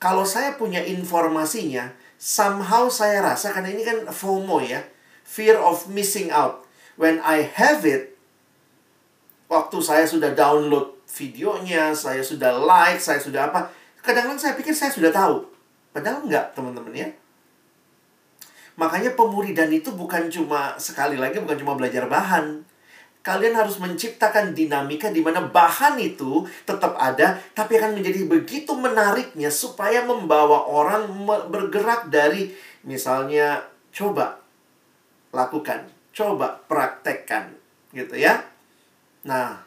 Kalau 0.00 0.24
saya 0.24 0.56
punya 0.56 0.80
informasinya, 0.80 1.90
somehow 2.20 2.92
saya 2.92 3.24
rasa, 3.24 3.56
karena 3.56 3.72
ini 3.72 3.80
kan 3.80 4.04
FOMO 4.12 4.60
ya, 4.60 4.84
fear 5.24 5.56
of 5.56 5.88
missing 5.88 6.28
out. 6.28 6.68
When 7.00 7.16
I 7.24 7.48
have 7.48 7.88
it, 7.88 8.20
waktu 9.48 9.80
saya 9.80 10.04
sudah 10.04 10.36
download 10.36 11.00
videonya, 11.08 11.96
saya 11.96 12.20
sudah 12.20 12.52
like, 12.60 13.00
saya 13.00 13.16
sudah 13.16 13.48
apa, 13.48 13.72
kadang-kadang 14.04 14.36
saya 14.36 14.52
pikir 14.52 14.76
saya 14.76 14.92
sudah 14.92 15.08
tahu. 15.08 15.48
Padahal 15.96 16.22
enggak, 16.28 16.52
teman-teman 16.52 16.92
ya. 16.92 17.08
Makanya 18.76 19.16
pemuridan 19.16 19.72
itu 19.72 19.90
bukan 19.90 20.28
cuma 20.28 20.76
sekali 20.76 21.16
lagi 21.16 21.40
bukan 21.40 21.56
cuma 21.56 21.74
belajar 21.74 22.04
bahan. 22.06 22.62
Kalian 23.20 23.52
harus 23.52 23.76
menciptakan 23.76 24.56
dinamika 24.56 25.12
di 25.12 25.20
mana 25.20 25.44
bahan 25.44 26.00
itu 26.00 26.48
tetap 26.64 26.96
ada, 26.96 27.36
tapi 27.52 27.76
akan 27.76 28.00
menjadi 28.00 28.24
begitu 28.24 28.72
menariknya 28.72 29.52
supaya 29.52 30.00
membawa 30.08 30.64
orang 30.64 31.04
bergerak 31.52 32.08
dari 32.08 32.56
misalnya 32.80 33.60
coba 33.92 34.40
lakukan, 35.36 35.84
coba 36.16 36.64
praktekkan, 36.64 37.52
gitu 37.92 38.16
ya. 38.16 38.40
Nah, 39.28 39.60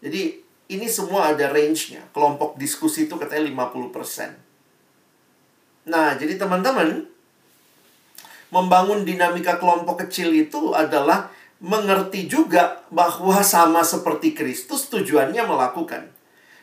jadi 0.00 0.40
ini 0.72 0.86
semua 0.88 1.36
ada 1.36 1.52
range-nya. 1.52 2.00
Kelompok 2.16 2.56
diskusi 2.56 3.04
itu 3.04 3.20
katanya 3.20 3.52
50%. 3.68 4.32
Nah, 5.88 6.16
jadi 6.16 6.40
teman-teman, 6.40 7.04
membangun 8.48 9.04
dinamika 9.04 9.60
kelompok 9.60 10.08
kecil 10.08 10.32
itu 10.32 10.72
adalah 10.72 11.28
mengerti 11.58 12.30
juga 12.30 12.86
bahwa 12.94 13.42
sama 13.42 13.82
seperti 13.82 14.34
Kristus 14.34 14.86
tujuannya 14.90 15.42
melakukan. 15.42 16.06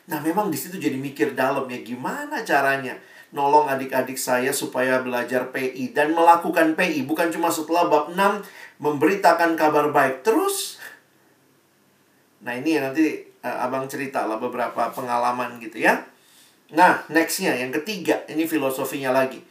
Nah, 0.06 0.22
memang 0.22 0.48
di 0.48 0.56
situ 0.56 0.80
jadi 0.80 0.96
mikir 0.96 1.36
dalam 1.36 1.68
ya 1.68 1.80
gimana 1.84 2.40
caranya 2.46 2.96
nolong 3.34 3.68
adik-adik 3.68 4.16
saya 4.16 4.54
supaya 4.54 5.02
belajar 5.02 5.52
PI 5.52 5.92
dan 5.92 6.14
melakukan 6.16 6.78
PI 6.78 7.04
bukan 7.04 7.28
cuma 7.28 7.52
setelah 7.52 7.90
bab 7.90 8.14
6 8.14 8.16
memberitakan 8.80 9.58
kabar 9.58 9.92
baik 9.92 10.24
terus. 10.24 10.80
Nah 12.40 12.54
ini 12.54 12.78
nanti 12.78 13.26
uh, 13.42 13.66
abang 13.66 13.90
cerita 13.90 14.24
lah 14.24 14.38
beberapa 14.38 14.88
pengalaman 14.94 15.58
gitu 15.58 15.82
ya. 15.82 16.06
Nah 16.72 17.02
nextnya 17.10 17.58
yang 17.58 17.74
ketiga 17.74 18.22
ini 18.30 18.46
filosofinya 18.46 19.10
lagi 19.10 19.42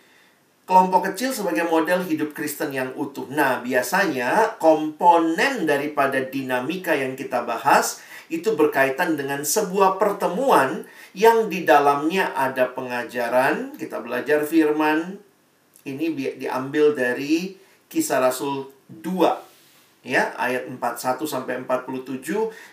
kelompok 0.66 1.14
kecil 1.14 1.30
sebagai 1.30 1.70
model 1.70 2.02
hidup 2.04 2.34
Kristen 2.34 2.74
yang 2.74 2.92
utuh. 2.98 3.30
Nah, 3.30 3.62
biasanya 3.62 4.58
komponen 4.58 5.70
daripada 5.70 6.18
dinamika 6.26 6.98
yang 6.98 7.14
kita 7.14 7.46
bahas 7.46 8.02
itu 8.34 8.58
berkaitan 8.58 9.14
dengan 9.14 9.46
sebuah 9.46 10.02
pertemuan 10.02 10.90
yang 11.14 11.46
di 11.46 11.62
dalamnya 11.62 12.34
ada 12.34 12.74
pengajaran, 12.74 13.78
kita 13.78 14.02
belajar 14.02 14.42
firman. 14.42 15.22
Ini 15.86 16.42
diambil 16.42 16.98
dari 16.98 17.54
Kisah 17.86 18.18
Rasul 18.18 18.66
2 18.90 20.02
ya, 20.02 20.34
ayat 20.34 20.66
41 20.66 21.30
sampai 21.30 21.62
47. 21.62 22.26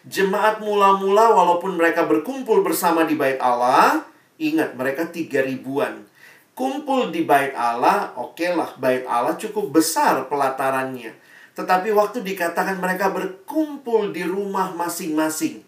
Jemaat 0.08 0.64
mula-mula 0.64 1.36
walaupun 1.36 1.76
mereka 1.76 2.08
berkumpul 2.08 2.64
bersama 2.64 3.04
di 3.04 3.20
bait 3.20 3.36
Allah, 3.36 4.08
ingat 4.40 4.72
mereka 4.72 5.12
tiga 5.12 5.44
ribuan 5.44 6.08
kumpul 6.52 7.12
di 7.12 7.24
bait 7.24 7.52
Allah, 7.56 8.12
oke 8.16 8.36
okay 8.36 8.52
lah, 8.52 8.72
bait 8.76 9.04
Allah 9.08 9.36
cukup 9.36 9.80
besar 9.80 10.28
pelatarannya. 10.28 11.12
Tetapi 11.52 11.92
waktu 11.92 12.24
dikatakan 12.24 12.80
mereka 12.80 13.12
berkumpul 13.12 14.12
di 14.12 14.24
rumah 14.24 14.72
masing-masing. 14.72 15.60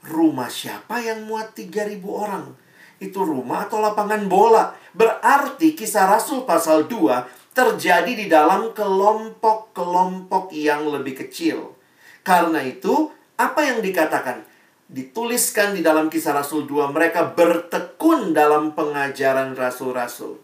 Rumah 0.00 0.48
siapa 0.48 1.00
yang 1.00 1.28
muat 1.28 1.52
3000 1.56 2.00
orang? 2.04 2.56
Itu 3.00 3.24
rumah 3.24 3.68
atau 3.68 3.80
lapangan 3.80 4.28
bola? 4.28 4.76
Berarti 4.92 5.72
kisah 5.72 6.08
Rasul 6.08 6.44
pasal 6.44 6.84
2 6.88 7.56
terjadi 7.56 8.12
di 8.12 8.26
dalam 8.28 8.76
kelompok-kelompok 8.76 10.52
yang 10.52 10.88
lebih 10.88 11.24
kecil. 11.24 11.76
Karena 12.20 12.60
itu, 12.60 13.08
apa 13.40 13.64
yang 13.64 13.80
dikatakan? 13.80 14.44
Dituliskan 14.90 15.78
di 15.78 15.86
dalam 15.86 16.10
kisah 16.10 16.34
Rasul 16.34 16.66
2, 16.66 16.90
mereka 16.90 17.30
bertekun 17.30 18.34
dalam 18.34 18.74
pengajaran 18.74 19.54
rasul-rasul. 19.54 20.42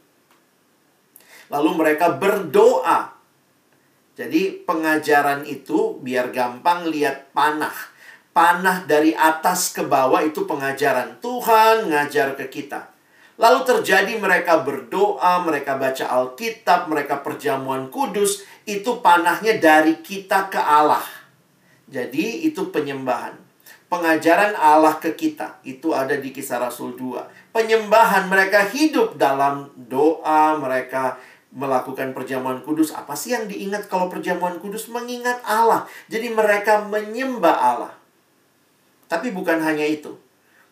Lalu 1.50 1.70
mereka 1.74 2.14
berdoa. 2.14 3.18
Jadi 4.16 4.64
pengajaran 4.64 5.44
itu 5.44 5.98
biar 6.00 6.32
gampang 6.32 6.88
lihat 6.88 7.34
panah. 7.34 7.74
Panah 8.32 8.86
dari 8.86 9.12
atas 9.12 9.74
ke 9.74 9.84
bawah 9.84 10.22
itu 10.24 10.48
pengajaran. 10.48 11.20
Tuhan 11.20 11.90
ngajar 11.90 12.38
ke 12.38 12.48
kita. 12.48 12.94
Lalu 13.36 13.68
terjadi 13.68 14.16
mereka 14.16 14.64
berdoa, 14.64 15.44
mereka 15.44 15.76
baca 15.76 16.08
Alkitab, 16.08 16.88
mereka 16.88 17.20
perjamuan 17.20 17.92
kudus. 17.92 18.48
Itu 18.64 19.04
panahnya 19.04 19.60
dari 19.60 20.00
kita 20.00 20.48
ke 20.48 20.60
Allah. 20.60 21.04
Jadi 21.86 22.48
itu 22.48 22.72
penyembahan 22.72 23.45
pengajaran 23.96 24.52
Allah 24.52 25.00
ke 25.00 25.16
kita. 25.16 25.64
Itu 25.64 25.96
ada 25.96 26.12
di 26.12 26.28
kisah 26.28 26.60
Rasul 26.60 26.92
2. 27.00 27.56
Penyembahan 27.56 28.28
mereka 28.28 28.68
hidup 28.68 29.16
dalam 29.16 29.72
doa, 29.72 30.60
mereka 30.60 31.16
melakukan 31.56 32.12
perjamuan 32.12 32.60
kudus. 32.60 32.92
Apa 32.92 33.16
sih 33.16 33.32
yang 33.32 33.48
diingat 33.48 33.88
kalau 33.88 34.12
perjamuan 34.12 34.60
kudus? 34.60 34.92
Mengingat 34.92 35.40
Allah. 35.48 35.88
Jadi 36.12 36.28
mereka 36.28 36.84
menyembah 36.84 37.56
Allah. 37.56 37.92
Tapi 39.08 39.32
bukan 39.32 39.64
hanya 39.64 39.88
itu. 39.88 40.12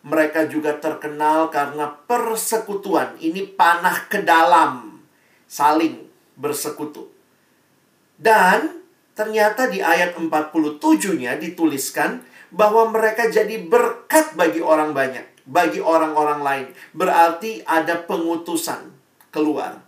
Mereka 0.05 0.45
juga 0.53 0.77
terkenal 0.77 1.49
karena 1.49 1.89
persekutuan. 2.05 3.17
Ini 3.17 3.57
panah 3.57 4.05
ke 4.05 4.21
dalam. 4.21 5.01
Saling 5.49 6.05
bersekutu. 6.37 7.09
Dan 8.13 8.85
ternyata 9.17 9.65
di 9.65 9.81
ayat 9.81 10.13
47-nya 10.13 11.41
dituliskan 11.41 12.21
bahwa 12.55 12.87
mereka 12.87 13.27
jadi 13.27 13.59
berkat 13.67 14.39
bagi 14.39 14.63
orang 14.63 14.95
banyak, 14.95 15.43
bagi 15.43 15.83
orang-orang 15.83 16.39
lain. 16.39 16.67
Berarti 16.95 17.59
ada 17.67 17.99
pengutusan 18.07 18.95
keluar. 19.27 19.83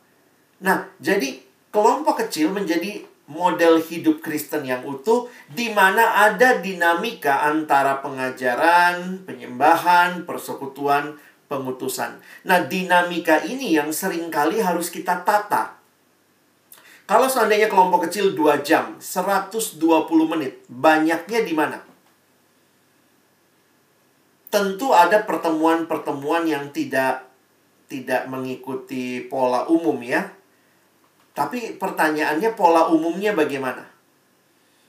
Nah, 0.59 0.91
jadi 0.99 1.39
kelompok 1.71 2.27
kecil 2.27 2.51
menjadi 2.51 3.07
model 3.31 3.79
hidup 3.79 4.19
Kristen 4.19 4.67
yang 4.67 4.83
utuh 4.83 5.31
di 5.51 5.71
mana 5.71 6.27
ada 6.27 6.59
dinamika 6.59 7.47
antara 7.47 8.03
pengajaran, 8.03 9.23
penyembahan, 9.23 10.27
persekutuan, 10.27 11.15
pengutusan. 11.47 12.19
Nah, 12.43 12.67
dinamika 12.67 13.47
ini 13.47 13.79
yang 13.79 13.95
sering 13.95 14.27
kali 14.27 14.59
harus 14.59 14.91
kita 14.91 15.23
tata. 15.23 15.79
Kalau 17.07 17.31
seandainya 17.31 17.71
kelompok 17.71 18.11
kecil 18.11 18.35
2 18.35 18.67
jam, 18.67 18.99
120 18.99 19.79
menit, 20.27 20.59
banyaknya 20.67 21.39
di 21.47 21.55
mana? 21.55 21.86
Tentu 24.47 24.95
ada 24.95 25.23
pertemuan-pertemuan 25.27 26.47
yang 26.47 26.71
tidak 26.71 27.27
tidak 27.87 28.27
mengikuti 28.27 29.23
pola 29.25 29.67
umum 29.67 29.97
ya. 30.03 30.27
Tapi 31.31 31.79
pertanyaannya 31.79 32.51
pola 32.57 32.91
umumnya 32.91 33.31
bagaimana? 33.31 33.87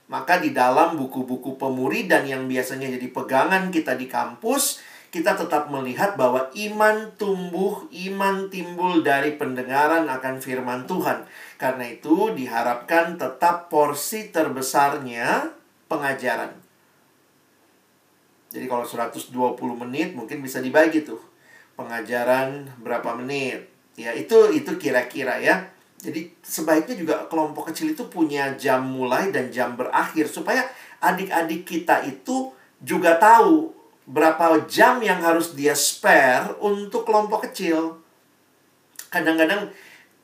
Maka 0.08 0.40
di 0.40 0.56
dalam 0.56 0.96
buku-buku 0.96 1.60
pemuridan 1.60 2.24
yang 2.24 2.48
biasanya 2.48 2.88
jadi 2.96 3.08
pegangan 3.12 3.68
kita 3.68 3.92
di 3.94 4.08
kampus, 4.08 4.80
kita 5.12 5.36
tetap 5.36 5.68
melihat 5.68 6.16
bahwa 6.16 6.48
iman 6.52 7.12
tumbuh, 7.20 7.84
iman 7.92 8.48
timbul 8.48 9.04
dari 9.04 9.36
pendengaran 9.36 10.08
akan 10.08 10.40
firman 10.40 10.88
Tuhan. 10.88 11.28
Karena 11.60 11.84
itu 11.92 12.32
diharapkan 12.32 13.20
tetap 13.20 13.68
porsi 13.68 14.32
terbesarnya 14.32 15.52
pengajaran. 15.92 16.56
Jadi 18.48 18.64
kalau 18.64 18.84
120 18.84 19.32
menit 19.84 20.16
mungkin 20.16 20.40
bisa 20.40 20.58
dibagi 20.64 21.04
tuh. 21.04 21.20
Pengajaran 21.76 22.80
berapa 22.80 23.14
menit. 23.18 23.68
Ya, 23.94 24.14
itu 24.14 24.50
itu 24.54 24.74
kira-kira 24.80 25.38
ya. 25.38 25.68
Jadi 25.98 26.30
sebaiknya 26.40 26.94
juga 26.94 27.14
kelompok 27.26 27.74
kecil 27.74 27.90
itu 27.92 28.06
punya 28.06 28.54
jam 28.54 28.86
mulai 28.86 29.34
dan 29.34 29.50
jam 29.50 29.74
berakhir 29.74 30.30
supaya 30.30 30.62
adik-adik 31.02 31.66
kita 31.66 32.06
itu 32.06 32.54
juga 32.78 33.18
tahu 33.18 33.74
berapa 34.06 34.64
jam 34.70 35.02
yang 35.02 35.18
harus 35.20 35.52
dia 35.58 35.74
spare 35.74 36.54
untuk 36.62 37.02
kelompok 37.02 37.50
kecil. 37.50 37.98
Kadang-kadang 39.10 39.74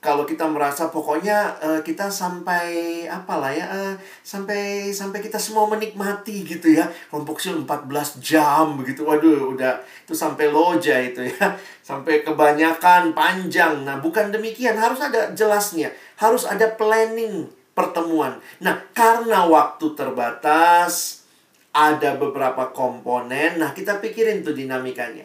kalau 0.05 0.29
kita 0.29 0.45
merasa 0.45 0.93
pokoknya 0.93 1.57
uh, 1.65 1.81
kita 1.81 2.13
sampai 2.13 3.09
apalah 3.09 3.49
ya 3.49 3.65
uh, 3.73 3.97
sampai 4.21 4.93
sampai 4.93 5.25
kita 5.25 5.41
semua 5.41 5.65
menikmati 5.65 6.45
gitu 6.45 6.77
ya. 6.77 6.85
Kelompok 7.09 7.41
sil 7.41 7.57
14 7.65 8.21
jam 8.21 8.77
begitu. 8.77 9.01
Waduh 9.01 9.57
udah 9.57 9.81
itu 10.05 10.13
sampai 10.13 10.53
loja 10.53 11.01
itu 11.01 11.25
ya. 11.25 11.57
Sampai 11.89 12.21
kebanyakan 12.21 13.17
panjang. 13.17 13.89
Nah 13.89 13.97
bukan 14.05 14.29
demikian. 14.29 14.77
Harus 14.77 15.01
ada 15.01 15.33
jelasnya. 15.33 15.89
Harus 16.21 16.45
ada 16.45 16.69
planning 16.77 17.49
pertemuan. 17.73 18.37
Nah 18.61 18.85
karena 18.93 19.49
waktu 19.49 19.97
terbatas 19.97 21.25
ada 21.73 22.21
beberapa 22.21 22.77
komponen. 22.77 23.57
Nah 23.57 23.73
kita 23.73 24.05
pikirin 24.05 24.45
tuh 24.45 24.53
dinamikanya. 24.53 25.25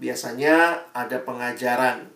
Biasanya 0.00 0.88
ada 0.96 1.20
pengajaran 1.20 2.15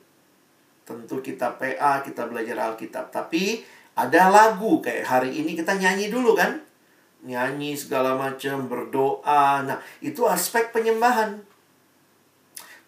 Tentu 0.90 1.22
kita 1.22 1.54
PA, 1.54 2.02
kita 2.02 2.26
belajar 2.26 2.58
Alkitab. 2.58 3.14
Tapi 3.14 3.62
ada 3.94 4.26
lagu 4.26 4.82
kayak 4.82 5.06
hari 5.06 5.38
ini 5.38 5.54
kita 5.54 5.78
nyanyi 5.78 6.10
dulu 6.10 6.34
kan? 6.34 6.58
Nyanyi 7.22 7.78
segala 7.78 8.18
macam, 8.18 8.66
berdoa. 8.66 9.62
Nah, 9.62 9.78
itu 10.02 10.26
aspek 10.26 10.74
penyembahan. 10.74 11.38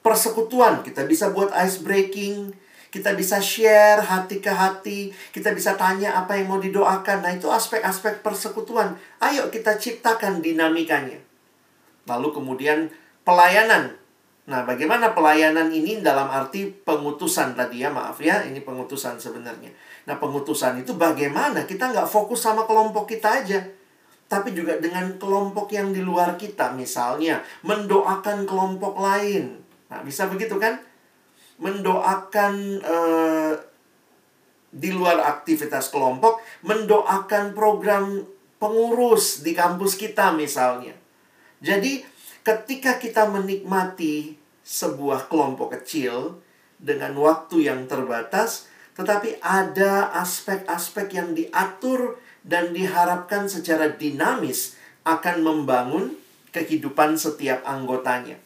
Persekutuan, 0.02 0.82
kita 0.82 1.06
bisa 1.06 1.30
buat 1.30 1.54
ice 1.54 1.78
breaking, 1.78 2.50
kita 2.90 3.14
bisa 3.14 3.38
share 3.38 4.02
hati 4.02 4.42
ke 4.42 4.50
hati, 4.50 5.14
kita 5.30 5.54
bisa 5.54 5.78
tanya 5.78 6.18
apa 6.18 6.34
yang 6.34 6.50
mau 6.50 6.58
didoakan. 6.58 7.22
Nah, 7.22 7.30
itu 7.30 7.46
aspek-aspek 7.46 8.18
persekutuan. 8.26 8.98
Ayo 9.22 9.46
kita 9.46 9.78
ciptakan 9.78 10.42
dinamikanya. 10.42 11.22
Lalu 12.10 12.34
kemudian 12.34 12.90
pelayanan 13.22 14.01
Nah, 14.42 14.66
bagaimana 14.66 15.14
pelayanan 15.14 15.70
ini 15.70 16.02
dalam 16.02 16.26
arti 16.26 16.66
pengutusan 16.66 17.54
tadi 17.54 17.86
ya, 17.86 17.94
maaf 17.94 18.18
ya, 18.18 18.42
ini 18.42 18.58
pengutusan 18.58 19.14
sebenarnya. 19.14 19.70
Nah, 20.10 20.18
pengutusan 20.18 20.82
itu 20.82 20.98
bagaimana 20.98 21.62
kita 21.62 21.94
nggak 21.94 22.10
fokus 22.10 22.42
sama 22.42 22.66
kelompok 22.66 23.06
kita 23.06 23.38
aja, 23.38 23.62
tapi 24.26 24.50
juga 24.50 24.82
dengan 24.82 25.14
kelompok 25.14 25.70
yang 25.70 25.94
di 25.94 26.02
luar 26.02 26.34
kita, 26.34 26.74
misalnya 26.74 27.38
mendoakan 27.62 28.42
kelompok 28.42 28.98
lain. 28.98 29.62
Nah, 29.86 30.02
bisa 30.02 30.26
begitu 30.26 30.58
kan? 30.58 30.82
Mendoakan 31.62 32.54
eh, 32.82 33.54
di 34.74 34.90
luar 34.90 35.22
aktivitas 35.22 35.94
kelompok, 35.94 36.42
mendoakan 36.66 37.54
program 37.54 38.26
pengurus 38.58 39.46
di 39.46 39.54
kampus 39.54 39.94
kita 39.94 40.34
misalnya. 40.34 40.98
Jadi 41.62 42.02
ketika 42.42 42.98
kita 42.98 43.26
menikmati 43.30 44.38
sebuah 44.62 45.26
kelompok 45.26 45.78
kecil, 45.78 46.42
dengan 46.82 47.14
waktu 47.14 47.70
yang 47.70 47.86
terbatas, 47.86 48.66
tetapi 48.98 49.38
ada 49.40 50.10
aspek-aspek 50.18 51.14
yang 51.14 51.32
diatur 51.32 52.18
dan 52.42 52.74
diharapkan 52.74 53.46
secara 53.46 53.94
dinamis 53.94 54.74
akan 55.06 55.46
membangun 55.46 56.18
kehidupan 56.50 57.16
setiap 57.16 57.62
anggotanya. 57.64 58.36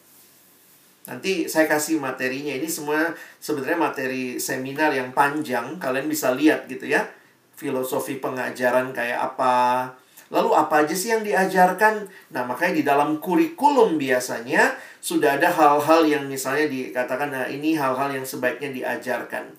Nanti 1.09 1.49
saya 1.49 1.65
kasih 1.67 1.99
materinya. 1.99 2.53
Ini 2.55 2.69
semua 2.69 3.11
sebenarnya 3.41 3.79
materi 3.79 4.37
seminar 4.37 4.93
yang 4.93 5.11
panjang. 5.11 5.75
Kalian 5.81 6.07
bisa 6.07 6.31
lihat 6.31 6.69
gitu 6.69 6.87
ya. 6.87 7.09
Filosofi 7.57 8.21
pengajaran 8.21 8.93
kayak 8.93 9.33
apa. 9.33 9.91
Lalu 10.27 10.49
apa 10.51 10.83
aja 10.83 10.91
sih 10.91 11.15
yang 11.15 11.23
diajarkan? 11.23 12.03
Nah, 12.35 12.43
makanya 12.43 12.73
di 12.75 12.83
dalam 12.83 13.23
kurikulum 13.23 13.95
biasanya 13.95 14.75
sudah 14.99 15.39
ada 15.39 15.47
hal-hal 15.47 16.03
yang 16.03 16.27
misalnya 16.27 16.67
dikatakan, 16.67 17.31
nah 17.31 17.45
ini 17.47 17.79
hal-hal 17.79 18.11
yang 18.11 18.27
sebaiknya 18.27 18.75
diajarkan. 18.75 19.55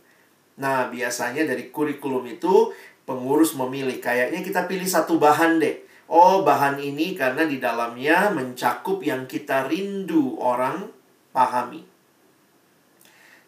Nah, 0.61 0.93
biasanya 0.93 1.49
dari 1.49 1.73
kurikulum 1.73 2.29
itu 2.29 2.75
pengurus 3.09 3.57
memilih. 3.57 3.97
Kayaknya 3.97 4.45
kita 4.45 4.69
pilih 4.69 4.85
satu 4.85 5.17
bahan 5.17 5.57
deh. 5.57 5.89
Oh, 6.09 6.45
bahan 6.45 6.77
ini 6.77 7.17
karena 7.17 7.49
di 7.49 7.57
dalamnya 7.57 8.29
mencakup 8.33 9.01
yang 9.01 9.25
kita 9.25 9.69
rindu 9.69 10.37
orang 10.37 10.89
pahami. 11.33 11.85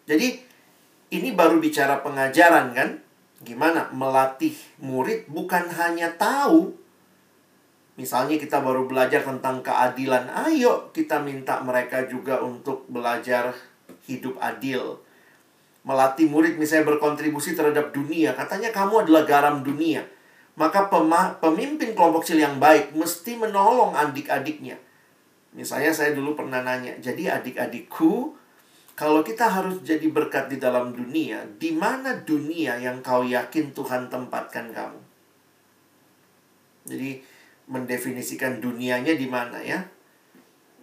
Jadi 0.09 0.41
ini 1.13 1.29
baru 1.33 1.61
bicara 1.61 2.01
pengajaran 2.01 2.73
kan? 2.73 2.89
Gimana 3.41 3.89
melatih 3.93 4.53
murid 4.81 5.25
bukan 5.29 5.69
hanya 5.73 6.13
tahu. 6.17 6.80
Misalnya 7.99 8.39
kita 8.39 8.63
baru 8.63 8.87
belajar 8.87 9.21
tentang 9.21 9.59
keadilan, 9.59 10.31
ayo 10.47 10.89
kita 10.95 11.19
minta 11.19 11.59
mereka 11.59 12.07
juga 12.07 12.39
untuk 12.39 12.87
belajar 12.87 13.51
hidup 14.07 14.39
adil. 14.39 14.99
Melatih 15.83 16.29
murid 16.29 16.55
misalnya 16.55 16.95
berkontribusi 16.95 17.57
terhadap 17.57 17.91
dunia, 17.91 18.37
katanya 18.37 18.71
kamu 18.71 19.05
adalah 19.05 19.23
garam 19.27 19.65
dunia. 19.65 20.05
Maka 20.55 20.87
pemimpin 21.41 21.95
kelompok 21.95 22.23
kecil 22.27 22.43
yang 22.43 22.59
baik 22.61 22.93
mesti 22.93 23.39
menolong 23.39 23.95
adik-adiknya 23.95 24.77
Misalnya 25.51 25.91
saya 25.91 26.15
dulu 26.15 26.39
pernah 26.39 26.63
nanya, 26.63 26.95
jadi 27.03 27.35
adik-adikku, 27.39 28.31
kalau 28.95 29.19
kita 29.19 29.51
harus 29.51 29.83
jadi 29.83 30.07
berkat 30.07 30.47
di 30.47 30.55
dalam 30.63 30.95
dunia, 30.95 31.43
di 31.59 31.75
mana 31.75 32.15
dunia 32.23 32.79
yang 32.79 33.03
kau 33.03 33.27
yakin 33.27 33.75
Tuhan 33.75 34.07
tempatkan 34.07 34.71
kamu? 34.71 35.01
Jadi 36.87 37.19
mendefinisikan 37.71 38.59
dunianya 38.59 39.15
di 39.15 39.31
mana 39.31 39.63
ya? 39.63 39.79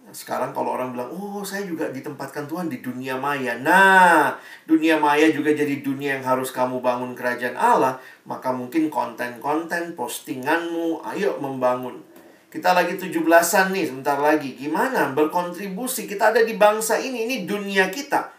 Sekarang 0.09 0.57
kalau 0.57 0.73
orang 0.73 0.97
bilang, 0.97 1.13
oh 1.13 1.45
saya 1.45 1.69
juga 1.69 1.93
ditempatkan 1.93 2.49
Tuhan 2.49 2.65
di 2.65 2.81
dunia 2.81 3.13
maya. 3.21 3.53
Nah, 3.61 4.33
dunia 4.65 4.97
maya 4.97 5.29
juga 5.29 5.53
jadi 5.53 5.85
dunia 5.85 6.17
yang 6.17 6.25
harus 6.25 6.49
kamu 6.49 6.81
bangun 6.81 7.13
kerajaan 7.13 7.53
Allah. 7.53 8.01
Maka 8.25 8.49
mungkin 8.49 8.89
konten-konten, 8.89 9.93
postinganmu, 9.93 11.05
ayo 11.05 11.37
membangun 11.37 12.09
kita 12.49 12.73
lagi 12.73 12.97
17-an 12.97 13.69
nih 13.69 13.85
sebentar 13.93 14.17
lagi. 14.17 14.57
Gimana 14.57 15.13
berkontribusi? 15.13 16.09
Kita 16.09 16.33
ada 16.33 16.41
di 16.41 16.57
bangsa 16.57 16.97
ini, 16.97 17.29
ini 17.29 17.45
dunia 17.45 17.93
kita. 17.93 18.33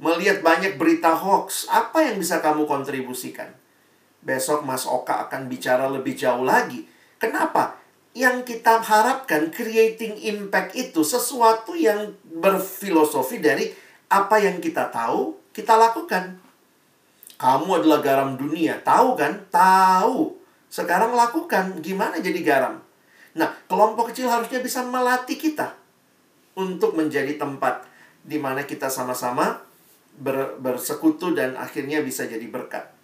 Melihat 0.00 0.40
banyak 0.40 0.80
berita 0.80 1.12
hoax, 1.12 1.68
apa 1.68 2.00
yang 2.00 2.16
bisa 2.16 2.40
kamu 2.40 2.64
kontribusikan? 2.64 3.52
Besok 4.24 4.64
Mas 4.64 4.88
Oka 4.88 5.28
akan 5.28 5.52
bicara 5.52 5.92
lebih 5.92 6.16
jauh 6.16 6.48
lagi. 6.48 6.88
Kenapa? 7.20 7.76
Yang 8.16 8.56
kita 8.56 8.80
harapkan 8.80 9.52
creating 9.52 10.18
impact 10.24 10.74
itu 10.74 11.04
sesuatu 11.04 11.76
yang 11.76 12.16
berfilosofi 12.26 13.38
dari 13.38 13.70
apa 14.10 14.40
yang 14.42 14.58
kita 14.58 14.88
tahu, 14.90 15.36
kita 15.54 15.76
lakukan. 15.78 16.40
Kamu 17.38 17.70
adalah 17.78 18.00
garam 18.02 18.34
dunia, 18.34 18.80
tahu 18.82 19.14
kan? 19.14 19.46
Tahu. 19.52 20.34
Sekarang 20.72 21.14
lakukan 21.14 21.78
gimana 21.84 22.18
jadi 22.18 22.40
garam? 22.42 22.82
Nah, 23.36 23.52
kelompok 23.70 24.10
kecil 24.10 24.26
harusnya 24.26 24.58
bisa 24.58 24.82
melatih 24.82 25.38
kita 25.38 25.78
untuk 26.58 26.98
menjadi 26.98 27.38
tempat 27.38 27.86
di 28.26 28.36
mana 28.36 28.66
kita 28.66 28.90
sama-sama 28.90 29.62
ber, 30.18 30.58
bersekutu 30.58 31.32
dan 31.32 31.54
akhirnya 31.54 32.02
bisa 32.02 32.26
jadi 32.26 32.44
berkat. 32.50 32.99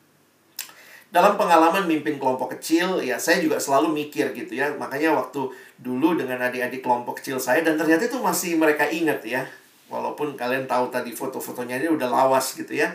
Dalam 1.14 1.38
pengalaman 1.38 1.86
mimpin 1.86 2.18
kelompok 2.20 2.58
kecil, 2.58 3.00
ya 3.00 3.16
saya 3.16 3.40
juga 3.40 3.56
selalu 3.56 3.94
mikir 3.94 4.34
gitu 4.34 4.58
ya. 4.58 4.70
Makanya 4.74 5.14
waktu 5.14 5.48
dulu 5.80 6.18
dengan 6.18 6.42
adik-adik 6.44 6.82
kelompok 6.82 7.22
kecil 7.22 7.40
saya 7.40 7.62
dan 7.62 7.78
ternyata 7.78 8.04
itu 8.10 8.18
masih 8.20 8.58
mereka 8.58 8.84
ingat 8.90 9.22
ya. 9.22 9.46
Walaupun 9.86 10.34
kalian 10.34 10.66
tahu 10.66 10.90
tadi 10.90 11.14
foto-fotonya 11.14 11.78
dia 11.78 11.90
udah 11.94 12.10
lawas 12.10 12.58
gitu 12.58 12.74
ya. 12.74 12.90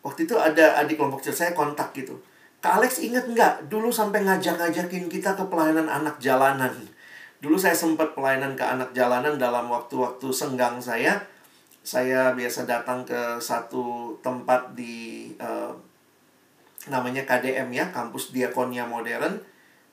Waktu 0.00 0.24
itu 0.24 0.34
ada 0.40 0.80
adik 0.80 0.96
kelompok 0.96 1.20
kecil 1.20 1.36
saya 1.36 1.52
kontak 1.52 1.92
gitu 1.92 2.16
Kak 2.58 2.82
Alex 2.82 2.98
inget 2.98 3.22
nggak 3.22 3.70
dulu 3.70 3.94
sampai 3.94 4.26
ngajak-ngajakin 4.26 5.06
kita 5.06 5.38
ke 5.38 5.44
pelayanan 5.46 5.86
anak 5.86 6.18
jalanan. 6.18 6.74
Dulu 7.38 7.54
saya 7.54 7.70
sempat 7.70 8.18
pelayanan 8.18 8.58
ke 8.58 8.64
anak 8.66 8.90
jalanan 8.90 9.38
dalam 9.38 9.70
waktu-waktu 9.70 10.26
senggang 10.34 10.82
saya. 10.82 11.22
Saya 11.86 12.34
biasa 12.34 12.66
datang 12.66 13.06
ke 13.06 13.38
satu 13.38 14.18
tempat 14.26 14.74
di 14.74 15.30
uh, 15.38 15.70
namanya 16.88 17.24
KDM 17.24 17.68
ya, 17.72 17.88
Kampus 17.94 18.34
Diakonia 18.34 18.84
Modern. 18.84 19.40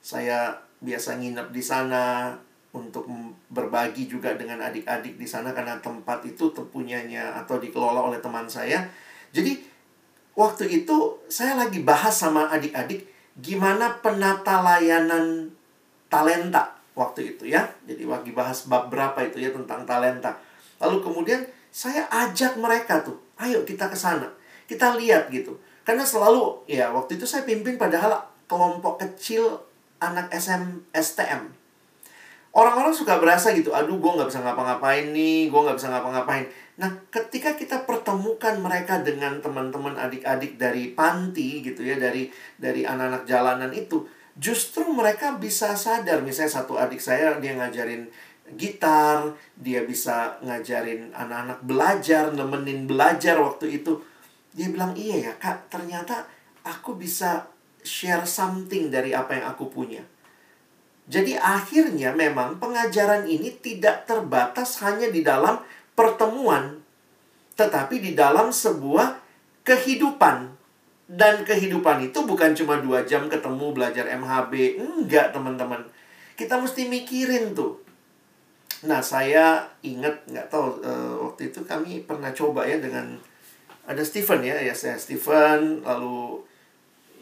Saya 0.02 0.56
biasa 0.80 1.16
nginep 1.16 1.48
di 1.52 1.62
sana 1.64 2.32
untuk 2.76 3.08
berbagi 3.48 4.04
juga 4.04 4.36
dengan 4.36 4.60
adik-adik 4.60 5.16
di 5.16 5.24
sana 5.24 5.56
karena 5.56 5.80
tempat 5.80 6.20
itu 6.28 6.52
terpunyanya 6.52 7.32
atau 7.40 7.56
dikelola 7.56 8.12
oleh 8.12 8.20
teman 8.20 8.44
saya. 8.44 8.84
Jadi 9.32 9.64
waktu 10.36 10.84
itu 10.84 11.16
saya 11.32 11.56
lagi 11.56 11.80
bahas 11.80 12.12
sama 12.12 12.52
adik-adik 12.52 13.08
gimana 13.40 14.00
penata 14.04 14.60
layanan 14.60 15.48
talenta 16.12 16.76
waktu 16.92 17.36
itu 17.36 17.48
ya. 17.48 17.64
Jadi 17.88 18.04
lagi 18.04 18.32
bahas 18.36 18.68
bab 18.68 18.92
berapa 18.92 19.16
itu 19.24 19.40
ya 19.40 19.50
tentang 19.52 19.88
talenta. 19.88 20.36
Lalu 20.76 21.00
kemudian 21.00 21.40
saya 21.72 22.08
ajak 22.08 22.56
mereka 22.56 23.04
tuh, 23.04 23.16
ayo 23.40 23.64
kita 23.64 23.88
ke 23.88 23.96
sana. 23.96 24.28
Kita 24.64 24.96
lihat 24.96 25.28
gitu. 25.28 25.56
Karena 25.86 26.02
selalu 26.02 26.66
ya 26.66 26.90
waktu 26.90 27.14
itu 27.14 27.30
saya 27.30 27.46
pimpin 27.46 27.78
padahal 27.78 28.18
kelompok 28.50 28.98
kecil 28.98 29.62
anak 30.02 30.34
SM 30.34 30.90
STM. 30.90 31.54
Orang-orang 32.56 32.90
suka 32.96 33.20
berasa 33.20 33.52
gitu, 33.52 33.76
aduh 33.76 34.00
gue 34.00 34.12
nggak 34.16 34.32
bisa 34.32 34.40
ngapa-ngapain 34.40 35.12
nih, 35.12 35.52
gue 35.52 35.60
nggak 35.60 35.76
bisa 35.76 35.92
ngapa-ngapain. 35.92 36.48
Nah, 36.80 36.88
ketika 37.12 37.52
kita 37.52 37.84
pertemukan 37.84 38.56
mereka 38.64 39.04
dengan 39.04 39.44
teman-teman 39.44 39.92
adik-adik 39.92 40.56
dari 40.56 40.88
panti 40.96 41.60
gitu 41.60 41.84
ya, 41.84 42.00
dari 42.00 42.32
dari 42.56 42.88
anak-anak 42.88 43.28
jalanan 43.28 43.76
itu, 43.76 44.08
justru 44.40 44.88
mereka 44.88 45.36
bisa 45.36 45.76
sadar. 45.76 46.24
Misalnya 46.24 46.64
satu 46.64 46.80
adik 46.80 46.96
saya 46.96 47.36
dia 47.44 47.60
ngajarin 47.60 48.08
gitar, 48.56 49.36
dia 49.52 49.84
bisa 49.84 50.40
ngajarin 50.40 51.12
anak-anak 51.12 51.60
belajar, 51.60 52.32
nemenin 52.32 52.88
belajar 52.88 53.36
waktu 53.36 53.84
itu. 53.84 54.00
Dia 54.56 54.72
bilang, 54.72 54.96
"Iya 54.96 55.30
ya, 55.30 55.32
Kak, 55.36 55.68
ternyata 55.68 56.24
aku 56.64 56.96
bisa 56.96 57.44
share 57.84 58.24
something 58.24 58.88
dari 58.88 59.12
apa 59.12 59.36
yang 59.36 59.52
aku 59.52 59.68
punya." 59.68 60.00
Jadi 61.06 61.38
akhirnya 61.38 62.10
memang 62.10 62.58
pengajaran 62.58 63.30
ini 63.30 63.54
tidak 63.62 64.10
terbatas 64.10 64.82
hanya 64.82 65.06
di 65.06 65.22
dalam 65.22 65.62
pertemuan, 65.94 66.82
tetapi 67.54 68.02
di 68.02 68.12
dalam 68.18 68.50
sebuah 68.50 69.22
kehidupan. 69.62 70.58
Dan 71.06 71.46
kehidupan 71.46 72.10
itu 72.10 72.26
bukan 72.26 72.50
cuma 72.58 72.82
dua 72.82 73.06
jam 73.06 73.30
ketemu 73.30 73.70
belajar 73.70 74.10
MHB. 74.10 74.82
Enggak, 74.82 75.30
teman-teman. 75.30 75.86
Kita 76.34 76.58
mesti 76.58 76.90
mikirin 76.90 77.54
tuh. 77.54 77.78
Nah, 78.82 78.98
saya 78.98 79.70
ingat, 79.86 80.26
nggak 80.26 80.50
tahu, 80.50 80.82
uh, 80.82 81.14
waktu 81.30 81.54
itu 81.54 81.62
kami 81.62 82.02
pernah 82.02 82.34
coba 82.34 82.66
ya 82.66 82.82
dengan, 82.82 83.14
ada 83.86 84.02
Steven 84.02 84.42
ya, 84.42 84.58
ya 84.58 84.74
saya 84.74 84.98
Steven, 84.98 85.86
lalu 85.86 86.42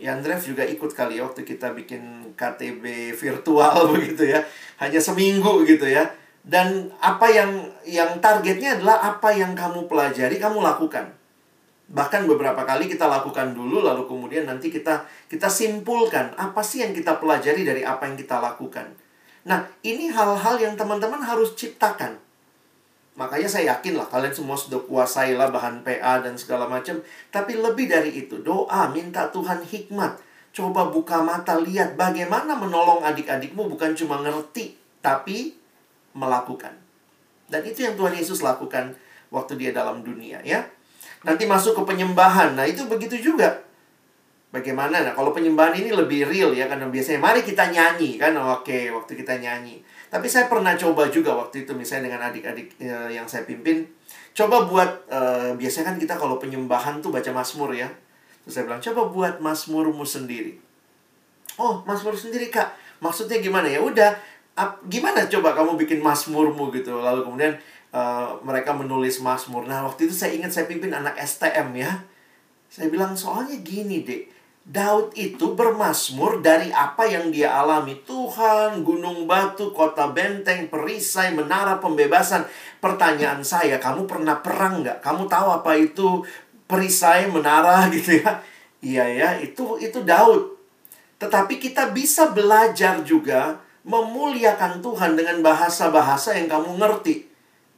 Yandrev 0.00 0.42
juga 0.42 0.66
ikut 0.66 0.90
kali 0.90 1.20
ya 1.20 1.28
waktu 1.28 1.46
kita 1.46 1.70
bikin 1.76 2.34
KTB 2.34 3.14
virtual 3.14 3.86
begitu 3.94 4.32
ya. 4.32 4.40
Hanya 4.80 4.98
seminggu 4.98 5.62
gitu 5.68 5.86
ya. 5.86 6.08
Dan 6.44 6.92
apa 7.00 7.30
yang 7.30 7.68
yang 7.88 8.20
targetnya 8.20 8.80
adalah 8.80 9.16
apa 9.16 9.32
yang 9.32 9.52
kamu 9.52 9.86
pelajari 9.86 10.36
kamu 10.36 10.60
lakukan. 10.60 11.08
Bahkan 11.88 12.24
beberapa 12.24 12.64
kali 12.64 12.88
kita 12.88 13.06
lakukan 13.08 13.52
dulu 13.52 13.84
lalu 13.84 14.08
kemudian 14.08 14.48
nanti 14.48 14.72
kita 14.72 15.04
kita 15.28 15.48
simpulkan 15.48 16.32
apa 16.36 16.60
sih 16.64 16.80
yang 16.80 16.96
kita 16.96 17.16
pelajari 17.20 17.64
dari 17.64 17.80
apa 17.84 18.08
yang 18.08 18.16
kita 18.16 18.40
lakukan. 18.40 18.92
Nah 19.44 19.68
ini 19.84 20.08
hal-hal 20.08 20.56
yang 20.60 20.74
teman-teman 20.76 21.20
harus 21.20 21.52
ciptakan 21.56 22.20
makanya 23.14 23.46
saya 23.46 23.78
yakin 23.78 23.94
lah 23.94 24.06
kalian 24.10 24.34
semua 24.34 24.58
sudah 24.58 24.82
kuasai 24.90 25.38
lah 25.38 25.50
bahan 25.50 25.86
PA 25.86 26.18
dan 26.18 26.34
segala 26.34 26.66
macam 26.66 26.98
tapi 27.30 27.54
lebih 27.54 27.86
dari 27.86 28.10
itu 28.10 28.42
doa 28.42 28.90
minta 28.90 29.30
Tuhan 29.30 29.62
hikmat 29.62 30.18
coba 30.54 30.86
buka 30.90 31.22
mata 31.22 31.58
lihat 31.58 31.98
bagaimana 31.98 32.54
menolong 32.54 33.02
adik-adikmu 33.02 33.66
bukan 33.70 33.94
cuma 33.98 34.22
ngerti 34.22 34.78
tapi 35.02 35.58
melakukan. 36.14 36.72
Dan 37.50 37.60
itu 37.66 37.84
yang 37.84 37.98
Tuhan 37.98 38.16
Yesus 38.16 38.40
lakukan 38.40 38.96
waktu 39.28 39.60
dia 39.60 39.74
dalam 39.74 40.00
dunia 40.00 40.40
ya. 40.40 40.64
Nanti 41.26 41.44
masuk 41.44 41.76
ke 41.76 41.82
penyembahan. 41.84 42.56
Nah, 42.56 42.64
itu 42.64 42.86
begitu 42.88 43.20
juga. 43.20 43.60
Bagaimana? 44.54 45.02
Nah, 45.02 45.12
kalau 45.12 45.34
penyembahan 45.34 45.74
ini 45.74 45.90
lebih 45.90 46.30
real 46.30 46.54
ya 46.54 46.70
karena 46.70 46.86
biasanya 46.88 47.20
mari 47.20 47.42
kita 47.42 47.68
nyanyi 47.68 48.16
kan. 48.16 48.32
Oke, 48.38 48.88
waktu 48.94 49.18
kita 49.18 49.36
nyanyi. 49.42 49.82
Tapi 50.14 50.30
saya 50.30 50.46
pernah 50.46 50.78
coba 50.78 51.10
juga 51.10 51.34
waktu 51.34 51.66
itu 51.66 51.74
misalnya 51.74 52.06
dengan 52.06 52.30
adik-adik 52.30 52.78
uh, 52.86 53.10
yang 53.10 53.26
saya 53.26 53.42
pimpin, 53.42 53.82
coba 54.30 54.62
buat 54.70 55.10
uh, 55.10 55.58
biasanya 55.58 55.90
kan 55.90 55.96
kita 55.98 56.14
kalau 56.14 56.38
penyembahan 56.38 57.02
tuh 57.02 57.10
baca 57.10 57.34
Mazmur 57.34 57.74
ya. 57.74 57.90
Terus 58.46 58.54
saya 58.54 58.64
bilang, 58.70 58.78
"Coba 58.78 59.10
buat 59.10 59.34
Mazmurmu 59.42 60.06
sendiri." 60.06 60.54
Oh, 61.58 61.82
Mazmur 61.82 62.14
sendiri, 62.14 62.46
Kak. 62.46 62.78
Maksudnya 63.02 63.42
gimana 63.42 63.66
ya? 63.66 63.82
Udah, 63.82 64.14
gimana 64.86 65.26
coba 65.26 65.50
kamu 65.50 65.74
bikin 65.82 65.98
Mazmurmu 65.98 66.70
gitu. 66.70 66.94
Lalu 66.94 67.26
kemudian 67.26 67.58
uh, 67.90 68.38
mereka 68.46 68.70
menulis 68.70 69.18
Mazmur. 69.18 69.66
Nah, 69.66 69.82
waktu 69.82 70.06
itu 70.06 70.14
saya 70.14 70.30
ingat 70.30 70.54
saya 70.54 70.70
pimpin 70.70 70.94
anak 70.94 71.18
STM 71.18 71.74
ya. 71.74 71.90
Saya 72.70 72.86
bilang, 72.86 73.18
"Soalnya 73.18 73.58
gini, 73.66 74.06
Dek 74.06 74.30
Daud 74.64 75.12
itu 75.12 75.52
bermasmur 75.52 76.40
dari 76.40 76.72
apa 76.72 77.04
yang 77.04 77.28
dia 77.28 77.52
alami. 77.52 78.00
Tuhan, 78.00 78.80
gunung 78.80 79.28
batu, 79.28 79.76
kota 79.76 80.08
benteng, 80.08 80.72
perisai, 80.72 81.36
menara 81.36 81.76
pembebasan. 81.84 82.48
Pertanyaan 82.80 83.44
saya, 83.44 83.76
kamu 83.76 84.08
pernah 84.08 84.40
perang 84.40 84.80
nggak? 84.80 85.04
Kamu 85.04 85.28
tahu 85.28 85.60
apa 85.60 85.76
itu 85.76 86.24
perisai, 86.64 87.28
menara 87.28 87.84
gitu 87.94 88.24
ya? 88.24 88.40
Iya 88.80 89.04
ya, 89.12 89.28
itu 89.44 89.76
itu 89.76 90.00
Daud. 90.00 90.56
Tetapi 91.20 91.60
kita 91.60 91.92
bisa 91.92 92.32
belajar 92.32 93.04
juga 93.04 93.60
memuliakan 93.84 94.80
Tuhan 94.80 95.12
dengan 95.12 95.44
bahasa-bahasa 95.44 96.40
yang 96.40 96.48
kamu 96.48 96.80
ngerti. 96.80 97.28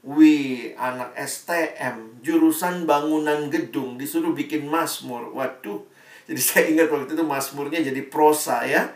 Wih, 0.07 0.79
anak 0.79 1.19
STM, 1.19 2.23
jurusan 2.23 2.87
bangunan 2.87 3.51
gedung, 3.51 3.99
disuruh 3.99 4.31
bikin 4.31 4.71
masmur. 4.71 5.35
Waduh, 5.35 5.83
jadi 6.27 6.43
saya 6.43 6.65
ingat 6.75 6.89
waktu 6.91 7.15
itu 7.15 7.23
Mazmurnya 7.23 7.81
jadi 7.83 8.03
prosa 8.11 8.67
ya. 8.67 8.91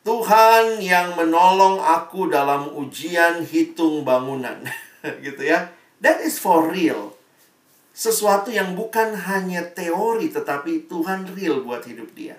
Tuhan 0.00 0.80
yang 0.80 1.12
menolong 1.18 1.82
aku 1.82 2.30
dalam 2.30 2.72
ujian 2.72 3.42
hitung 3.44 4.06
bangunan. 4.06 4.62
gitu 5.26 5.42
ya. 5.42 5.74
That 6.00 6.22
is 6.22 6.38
for 6.38 6.70
real. 6.70 7.18
Sesuatu 7.92 8.48
yang 8.48 8.78
bukan 8.78 9.12
hanya 9.12 9.66
teori 9.66 10.30
tetapi 10.30 10.88
Tuhan 10.88 11.28
real 11.36 11.66
buat 11.66 11.84
hidup 11.84 12.14
dia. 12.16 12.38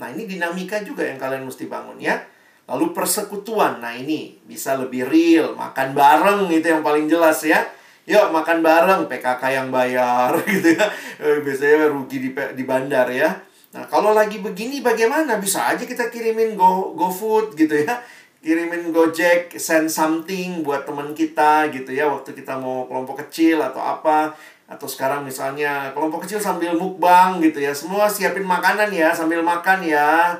Nah, 0.00 0.10
ini 0.10 0.26
dinamika 0.26 0.82
juga 0.82 1.06
yang 1.06 1.20
kalian 1.20 1.46
mesti 1.46 1.68
bangun 1.68 2.00
ya. 2.00 2.24
Lalu 2.66 2.96
persekutuan. 2.96 3.78
Nah, 3.78 3.94
ini 3.94 4.40
bisa 4.48 4.74
lebih 4.74 5.06
real, 5.06 5.54
makan 5.54 5.94
bareng 5.94 6.48
itu 6.50 6.66
yang 6.66 6.82
paling 6.82 7.06
jelas 7.06 7.44
ya 7.44 7.77
yuk 8.08 8.32
makan 8.32 8.64
bareng 8.64 9.04
PKK 9.04 9.42
yang 9.52 9.68
bayar 9.68 10.32
gitu 10.48 10.72
ya. 10.72 10.88
Eh, 11.20 11.44
biasanya 11.44 11.92
rugi 11.92 12.24
di 12.24 12.30
di 12.32 12.64
bandar 12.64 13.04
ya. 13.12 13.28
Nah 13.76 13.84
kalau 13.84 14.16
lagi 14.16 14.40
begini 14.40 14.80
bagaimana? 14.80 15.36
Bisa 15.36 15.68
aja 15.68 15.84
kita 15.84 16.08
kirimin 16.08 16.56
go 16.56 16.96
GoFood 16.96 17.52
gitu 17.52 17.84
ya. 17.84 18.00
Kirimin 18.40 18.94
Gojek 18.94 19.52
send 19.60 19.92
something 19.92 20.64
buat 20.64 20.88
teman 20.88 21.12
kita 21.12 21.68
gitu 21.68 21.92
ya. 21.92 22.08
Waktu 22.08 22.32
kita 22.32 22.56
mau 22.56 22.88
kelompok 22.88 23.28
kecil 23.28 23.60
atau 23.60 23.84
apa. 23.84 24.32
Atau 24.64 24.88
sekarang 24.88 25.28
misalnya 25.28 25.92
kelompok 25.92 26.24
kecil 26.24 26.40
sambil 26.40 26.72
mukbang 26.72 27.44
gitu 27.44 27.60
ya. 27.60 27.76
Semua 27.76 28.08
siapin 28.08 28.48
makanan 28.48 28.88
ya 28.88 29.12
sambil 29.12 29.44
makan 29.44 29.84
ya. 29.84 30.32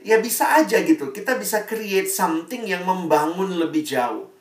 Ya 0.00 0.16
bisa 0.24 0.48
aja 0.64 0.80
gitu. 0.80 1.12
Kita 1.12 1.36
bisa 1.36 1.68
create 1.68 2.08
something 2.08 2.64
yang 2.64 2.88
membangun 2.88 3.60
lebih 3.60 3.84
jauh 3.84 4.31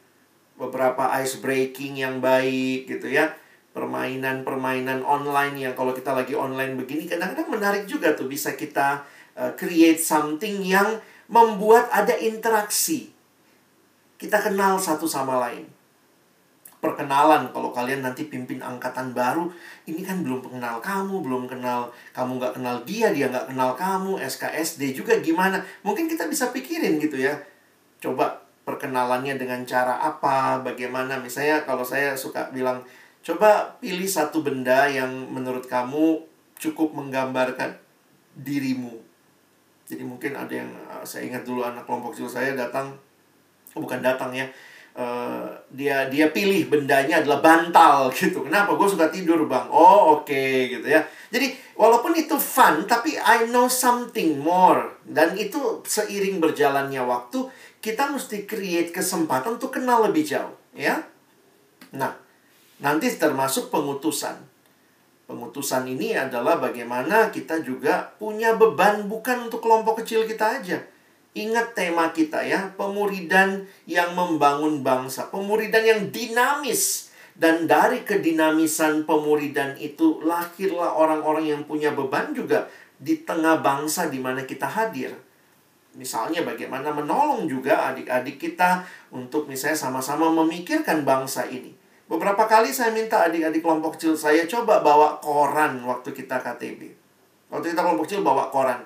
beberapa 0.61 1.09
ice 1.17 1.41
breaking 1.41 1.97
yang 1.97 2.21
baik 2.21 2.85
gitu 2.85 3.09
ya. 3.09 3.33
Permainan-permainan 3.73 5.01
online 5.01 5.57
yang 5.57 5.73
kalau 5.73 5.97
kita 5.97 6.13
lagi 6.13 6.37
online 6.37 6.77
begini 6.77 7.09
kadang-kadang 7.09 7.49
menarik 7.49 7.83
juga 7.89 8.13
tuh 8.13 8.29
bisa 8.29 8.53
kita 8.53 9.01
uh, 9.33 9.57
create 9.57 9.97
something 9.97 10.61
yang 10.61 11.01
membuat 11.25 11.89
ada 11.89 12.13
interaksi. 12.13 13.09
Kita 14.21 14.37
kenal 14.37 14.77
satu 14.77 15.09
sama 15.09 15.41
lain. 15.49 15.65
Perkenalan 16.81 17.53
kalau 17.53 17.69
kalian 17.69 18.01
nanti 18.01 18.25
pimpin 18.25 18.57
angkatan 18.57 19.13
baru 19.13 19.53
ini 19.85 20.01
kan 20.01 20.25
belum 20.25 20.41
kenal 20.41 20.81
kamu 20.81 21.21
belum 21.21 21.45
kenal 21.45 21.93
kamu 22.09 22.41
nggak 22.41 22.57
kenal 22.57 22.81
dia 22.89 23.13
dia 23.13 23.29
nggak 23.29 23.53
kenal 23.53 23.77
kamu 23.77 24.17
SKSD 24.17 24.97
juga 24.97 25.17
gimana? 25.21 25.61
Mungkin 25.85 26.09
kita 26.09 26.25
bisa 26.25 26.49
pikirin 26.49 26.97
gitu 26.97 27.21
ya. 27.21 27.37
Coba 28.01 28.50
perkenalannya 28.71 29.35
dengan 29.35 29.67
cara 29.67 29.99
apa, 29.99 30.63
bagaimana. 30.63 31.19
Misalnya 31.19 31.67
kalau 31.67 31.83
saya 31.83 32.15
suka 32.15 32.47
bilang, 32.55 32.79
coba 33.19 33.75
pilih 33.83 34.07
satu 34.07 34.39
benda 34.39 34.87
yang 34.87 35.11
menurut 35.27 35.67
kamu 35.67 36.23
cukup 36.55 36.95
menggambarkan 36.95 37.75
dirimu. 38.39 38.95
Jadi 39.91 40.07
mungkin 40.07 40.31
ada 40.39 40.53
yang 40.55 40.71
eh, 40.71 41.03
saya 41.03 41.27
ingat 41.27 41.43
dulu 41.43 41.67
anak 41.67 41.83
kelompok 41.83 42.15
kecil 42.15 42.31
saya 42.31 42.55
datang, 42.55 42.95
oh 43.75 43.83
bukan 43.83 43.99
datang 43.99 44.31
ya, 44.31 44.47
uh, 44.95 45.47
dia 45.71 46.07
dia 46.07 46.31
pilih 46.31 46.67
bendanya 46.67 47.23
adalah 47.23 47.43
bantal 47.43 48.07
gitu. 48.17 48.47
Kenapa? 48.47 48.75
Gue 48.75 48.87
suka 48.87 49.11
tidur 49.11 49.47
bang. 49.47 49.67
Oh 49.67 50.19
oke 50.19 50.27
okay, 50.27 50.71
gitu 50.71 50.87
ya. 50.87 51.03
Jadi 51.31 51.55
walaupun 51.75 52.15
itu 52.15 52.35
fun, 52.35 52.83
tapi 52.87 53.15
I 53.15 53.47
know 53.51 53.67
something 53.71 54.39
more. 54.39 54.99
Dan 55.03 55.35
itu 55.39 55.83
seiring 55.83 56.43
berjalannya 56.43 57.03
waktu, 57.03 57.47
kita 57.81 58.13
mesti 58.13 58.45
create 58.45 58.93
kesempatan 58.93 59.57
untuk 59.57 59.73
kenal 59.73 60.05
lebih 60.05 60.21
jauh, 60.21 60.53
ya. 60.77 61.01
Nah, 61.91 62.13
nanti 62.77 63.09
termasuk 63.17 63.73
pengutusan. 63.73 64.37
Pengutusan 65.25 65.89
ini 65.89 66.13
adalah 66.13 66.61
bagaimana 66.61 67.33
kita 67.33 67.65
juga 67.65 68.13
punya 68.21 68.53
beban 68.53 69.09
bukan 69.09 69.49
untuk 69.49 69.65
kelompok 69.65 70.05
kecil 70.05 70.29
kita 70.29 70.61
aja. 70.61 70.77
Ingat 71.31 71.73
tema 71.73 72.11
kita 72.11 72.43
ya, 72.43 72.75
pemuridan 72.75 73.63
yang 73.87 74.11
membangun 74.13 74.83
bangsa, 74.83 75.31
pemuridan 75.31 75.81
yang 75.81 76.01
dinamis. 76.11 77.09
Dan 77.31 77.65
dari 77.65 78.03
kedinamisan 78.03 79.07
pemuridan 79.07 79.79
itu 79.79 80.19
lahirlah 80.21 80.93
orang-orang 80.99 81.47
yang 81.47 81.61
punya 81.63 81.95
beban 81.95 82.35
juga 82.35 82.67
di 82.99 83.23
tengah 83.23 83.63
bangsa 83.63 84.11
di 84.11 84.19
mana 84.19 84.43
kita 84.43 84.67
hadir. 84.67 85.15
Misalnya 85.91 86.47
bagaimana 86.47 86.95
menolong 86.95 87.51
juga 87.51 87.91
adik-adik 87.91 88.39
kita 88.39 88.87
untuk 89.11 89.51
misalnya 89.51 89.75
sama-sama 89.75 90.31
memikirkan 90.31 91.03
bangsa 91.03 91.43
ini. 91.51 91.75
Beberapa 92.07 92.47
kali 92.47 92.71
saya 92.71 92.95
minta 92.95 93.23
adik-adik 93.27 93.59
kelompok 93.59 93.99
kecil 93.99 94.15
saya 94.15 94.47
coba 94.47 94.79
bawa 94.79 95.19
koran 95.19 95.83
waktu 95.83 96.15
kita 96.15 96.39
KTB. 96.39 96.91
Waktu 97.51 97.75
kita 97.75 97.83
kelompok 97.83 98.07
kecil 98.07 98.23
bawa 98.23 98.47
koran. 98.47 98.83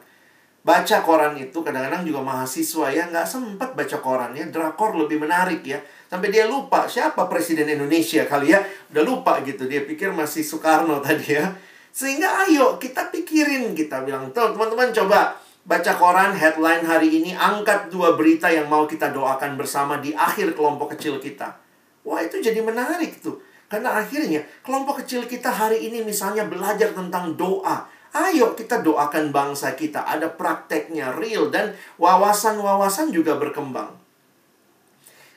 Baca 0.65 1.05
koran 1.05 1.37
itu 1.37 1.61
kadang-kadang 1.61 2.01
juga 2.09 2.25
mahasiswa 2.25 2.89
ya 2.89 3.05
nggak 3.13 3.25
sempat 3.29 3.77
baca 3.77 3.97
koran 4.01 4.33
ya. 4.33 4.49
Drakor 4.49 4.97
lebih 4.97 5.21
menarik 5.21 5.61
ya. 5.61 5.77
Sampai 6.09 6.33
dia 6.33 6.49
lupa 6.49 6.89
siapa 6.89 7.29
presiden 7.29 7.69
Indonesia 7.69 8.25
kali 8.25 8.49
ya. 8.49 8.65
Udah 8.89 9.05
lupa 9.05 9.37
gitu. 9.45 9.69
Dia 9.69 9.85
pikir 9.85 10.09
masih 10.09 10.41
Soekarno 10.41 10.97
tadi 11.05 11.37
ya. 11.37 11.53
Sehingga 11.93 12.49
ayo 12.49 12.81
kita 12.81 13.13
pikirin 13.13 13.71
kita 13.77 14.01
bilang, 14.03 14.27
teman-teman 14.33 14.91
coba 14.91 15.44
Baca 15.65 15.97
koran 15.97 16.37
headline 16.37 16.85
hari 16.85 17.09
ini 17.09 17.33
angkat 17.33 17.89
dua 17.89 18.13
berita 18.13 18.45
yang 18.53 18.69
mau 18.69 18.85
kita 18.85 19.09
doakan 19.09 19.57
bersama 19.57 19.97
di 19.97 20.13
akhir 20.13 20.53
kelompok 20.53 20.93
kecil 20.93 21.17
kita. 21.17 21.57
Wah, 22.05 22.21
itu 22.21 22.37
jadi 22.37 22.61
menarik 22.61 23.17
tuh. 23.17 23.41
Karena 23.65 23.97
akhirnya 23.97 24.45
kelompok 24.61 25.01
kecil 25.01 25.25
kita 25.25 25.49
hari 25.49 25.89
ini 25.89 26.05
misalnya 26.05 26.45
belajar 26.45 26.93
tentang 26.93 27.33
doa. 27.33 27.89
Ayo 28.13 28.53
kita 28.53 28.85
doakan 28.85 29.33
bangsa 29.33 29.73
kita. 29.73 30.05
Ada 30.05 30.37
prakteknya 30.37 31.17
real 31.17 31.49
dan 31.49 31.73
wawasan-wawasan 31.97 33.09
juga 33.09 33.33
berkembang. 33.33 33.97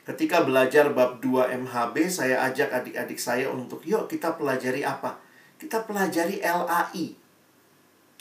Ketika 0.05 0.45
belajar 0.45 0.93
bab 0.93 1.25
2 1.25 1.57
MHB, 1.65 2.05
saya 2.05 2.45
ajak 2.45 2.69
adik-adik 2.69 3.17
saya 3.17 3.49
untuk 3.49 3.81
yuk 3.81 4.05
kita 4.05 4.37
pelajari 4.37 4.85
apa? 4.85 5.17
Kita 5.57 5.89
pelajari 5.89 6.37
LAI. 6.45 7.17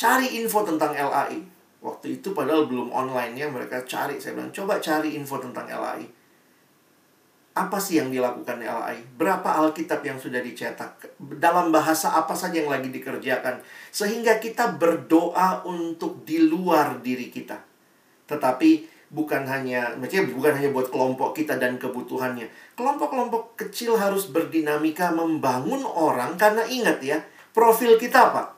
Cari 0.01 0.41
info 0.41 0.65
tentang 0.65 0.97
LAI. 0.97 1.58
Waktu 1.79 2.19
itu 2.19 2.35
padahal 2.35 2.67
belum 2.67 2.91
online 2.91 3.39
ya 3.39 3.47
mereka 3.47 3.87
cari. 3.87 4.19
Saya 4.19 4.35
bilang, 4.35 4.51
coba 4.51 4.83
cari 4.83 5.15
info 5.15 5.39
tentang 5.39 5.71
LAI. 5.71 6.07
Apa 7.55 7.79
sih 7.79 8.03
yang 8.03 8.11
dilakukan 8.11 8.59
LAI? 8.59 8.99
Berapa 9.15 9.63
Alkitab 9.63 10.03
yang 10.03 10.19
sudah 10.19 10.43
dicetak? 10.43 11.15
Dalam 11.19 11.71
bahasa 11.71 12.19
apa 12.19 12.35
saja 12.35 12.59
yang 12.59 12.71
lagi 12.71 12.91
dikerjakan? 12.91 13.63
Sehingga 13.95 14.43
kita 14.43 14.75
berdoa 14.75 15.63
untuk 15.67 16.27
di 16.27 16.43
luar 16.43 16.99
diri 16.99 17.31
kita. 17.31 17.63
Tetapi 18.27 18.99
bukan 19.09 19.49
hanya 19.49 19.97
maksudnya 19.97 20.29
bukan 20.29 20.53
hanya 20.61 20.71
buat 20.75 20.93
kelompok 20.93 21.33
kita 21.39 21.57
dan 21.63 21.79
kebutuhannya. 21.79 22.51
Kelompok-kelompok 22.75 23.55
kecil 23.55 23.95
harus 23.97 24.29
berdinamika 24.29 25.15
membangun 25.15 25.87
orang 25.87 26.35
karena 26.35 26.67
ingat 26.67 26.99
ya, 27.01 27.19
profil 27.55 27.97
kita 27.97 28.35
apa? 28.35 28.58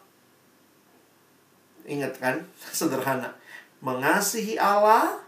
Ingat 1.90 2.22
kan? 2.22 2.36
Sederhana. 2.78 3.34
Mengasihi 3.82 4.54
Allah, 4.54 5.18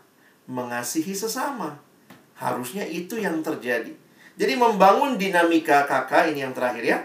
mengasihi 0.47 1.13
sesama. 1.13 1.83
Harusnya 2.39 2.87
itu 2.87 3.19
yang 3.19 3.43
terjadi. 3.43 3.91
Jadi 4.39 4.55
membangun 4.57 5.21
dinamika 5.21 5.85
kakak 5.85 6.33
ini 6.33 6.47
yang 6.47 6.55
terakhir 6.55 6.85
ya. 6.85 6.99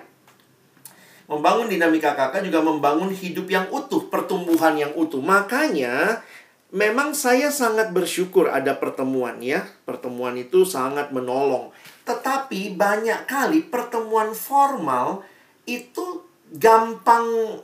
Membangun 1.28 1.68
dinamika 1.68 2.16
kakak 2.16 2.48
juga 2.48 2.64
membangun 2.64 3.12
hidup 3.12 3.52
yang 3.52 3.68
utuh, 3.68 4.08
pertumbuhan 4.08 4.80
yang 4.80 4.96
utuh. 4.96 5.20
Makanya 5.20 6.24
memang 6.72 7.12
saya 7.12 7.52
sangat 7.52 7.92
bersyukur 7.92 8.48
ada 8.48 8.80
pertemuan 8.80 9.44
ya. 9.44 9.68
Pertemuan 9.84 10.40
itu 10.40 10.64
sangat 10.64 11.12
menolong. 11.12 11.76
Tetapi 12.08 12.80
banyak 12.80 13.28
kali 13.28 13.68
pertemuan 13.68 14.32
formal 14.32 15.28
itu 15.68 16.24
gampang 16.48 17.60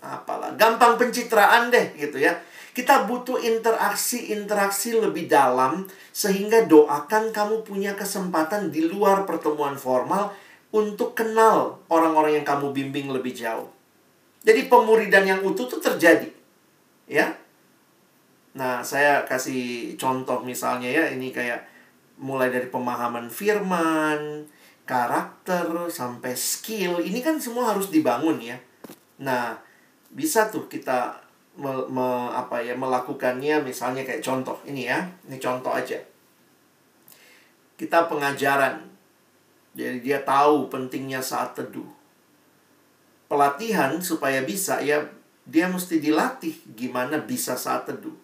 apalah, 0.00 0.56
gampang 0.56 0.96
pencitraan 0.96 1.68
deh 1.68 1.96
gitu 1.96 2.20
ya. 2.20 2.36
Kita 2.70 3.04
butuh 3.04 3.36
interaksi-interaksi 3.36 4.96
lebih 4.96 5.26
dalam 5.26 5.84
sehingga 6.14 6.64
doakan 6.64 7.34
kamu 7.34 7.66
punya 7.66 7.92
kesempatan 7.98 8.70
di 8.70 8.86
luar 8.86 9.26
pertemuan 9.26 9.74
formal 9.74 10.32
untuk 10.70 11.18
kenal 11.18 11.82
orang-orang 11.90 12.40
yang 12.40 12.46
kamu 12.46 12.70
bimbing 12.70 13.10
lebih 13.10 13.34
jauh. 13.34 13.68
Jadi 14.40 14.70
pemuridan 14.70 15.26
yang 15.26 15.40
utuh 15.44 15.68
itu 15.68 15.76
terjadi. 15.82 16.30
Ya. 17.10 17.36
Nah, 18.54 18.80
saya 18.80 19.26
kasih 19.26 19.94
contoh 19.98 20.40
misalnya 20.46 20.88
ya, 20.88 21.04
ini 21.10 21.34
kayak 21.34 21.66
mulai 22.16 22.48
dari 22.48 22.70
pemahaman 22.70 23.28
firman, 23.28 24.46
karakter 24.86 25.66
sampai 25.90 26.32
skill. 26.38 27.02
Ini 27.02 27.20
kan 27.20 27.36
semua 27.42 27.74
harus 27.74 27.90
dibangun 27.90 28.38
ya. 28.40 28.56
Nah, 29.20 29.58
bisa 30.10 30.50
tuh 30.50 30.66
kita 30.66 31.22
me, 31.54 31.70
me, 31.86 32.30
apa 32.34 32.58
ya 32.62 32.74
melakukannya 32.74 33.62
misalnya 33.62 34.02
kayak 34.02 34.22
contoh 34.22 34.58
ini 34.66 34.90
ya 34.90 35.06
ini 35.30 35.38
contoh 35.38 35.70
aja 35.70 35.98
kita 37.78 38.10
pengajaran 38.10 38.90
jadi 39.74 40.02
dia 40.02 40.18
tahu 40.26 40.66
pentingnya 40.66 41.22
saat 41.22 41.54
teduh 41.54 41.86
pelatihan 43.30 44.02
supaya 44.02 44.42
bisa 44.42 44.82
ya 44.82 44.98
dia 45.46 45.70
mesti 45.70 46.02
dilatih 46.02 46.54
gimana 46.74 47.22
bisa 47.22 47.54
saat 47.54 47.86
teduh 47.86 48.14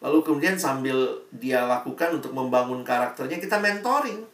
lalu 0.00 0.24
kemudian 0.24 0.56
sambil 0.56 0.96
dia 1.28 1.68
lakukan 1.68 2.16
untuk 2.16 2.32
membangun 2.32 2.80
karakternya 2.80 3.36
kita 3.36 3.60
mentoring 3.60 4.24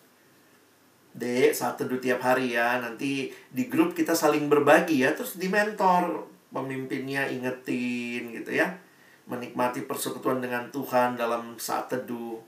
Dek, 1.17 1.57
saat 1.57 1.81
teduh 1.81 1.97
tiap 1.97 2.21
hari 2.21 2.53
ya. 2.53 2.77
Nanti 2.77 3.33
di 3.49 3.65
grup 3.73 3.97
kita 3.97 4.13
saling 4.13 4.53
berbagi 4.53 5.01
ya. 5.01 5.17
Terus 5.17 5.41
di 5.41 5.49
mentor 5.49 6.29
pemimpinnya 6.57 7.29
ingetin 7.29 8.33
gitu 8.33 8.57
ya 8.57 8.73
menikmati 9.27 9.85
persekutuan 9.85 10.39
dengan 10.39 10.71
Tuhan 10.71 11.19
dalam 11.19 11.59
saat 11.59 11.91
teduh. 11.91 12.39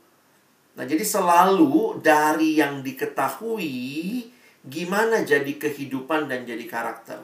Nah, 0.79 0.87
jadi 0.87 1.03
selalu 1.03 1.99
dari 1.99 2.63
yang 2.63 2.87
diketahui 2.87 4.31
gimana 4.63 5.27
jadi 5.27 5.59
kehidupan 5.59 6.31
dan 6.31 6.47
jadi 6.47 6.63
karakter. 6.71 7.19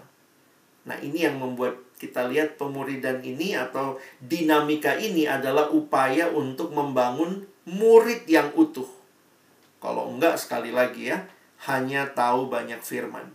Nah, 0.91 0.99
ini 0.99 1.23
yang 1.23 1.39
membuat 1.39 1.79
kita 1.97 2.27
lihat 2.27 2.59
pemuridan 2.59 3.23
ini 3.23 3.55
atau 3.55 3.97
dinamika 4.19 4.99
ini 4.99 5.31
adalah 5.31 5.71
upaya 5.71 6.35
untuk 6.35 6.75
membangun 6.75 7.47
murid 7.71 8.27
yang 8.27 8.51
utuh. 8.59 8.91
Kalau 9.79 10.11
enggak 10.11 10.35
sekali 10.35 10.75
lagi 10.75 11.15
ya, 11.15 11.23
hanya 11.71 12.11
tahu 12.11 12.51
banyak 12.51 12.83
firman. 12.83 13.31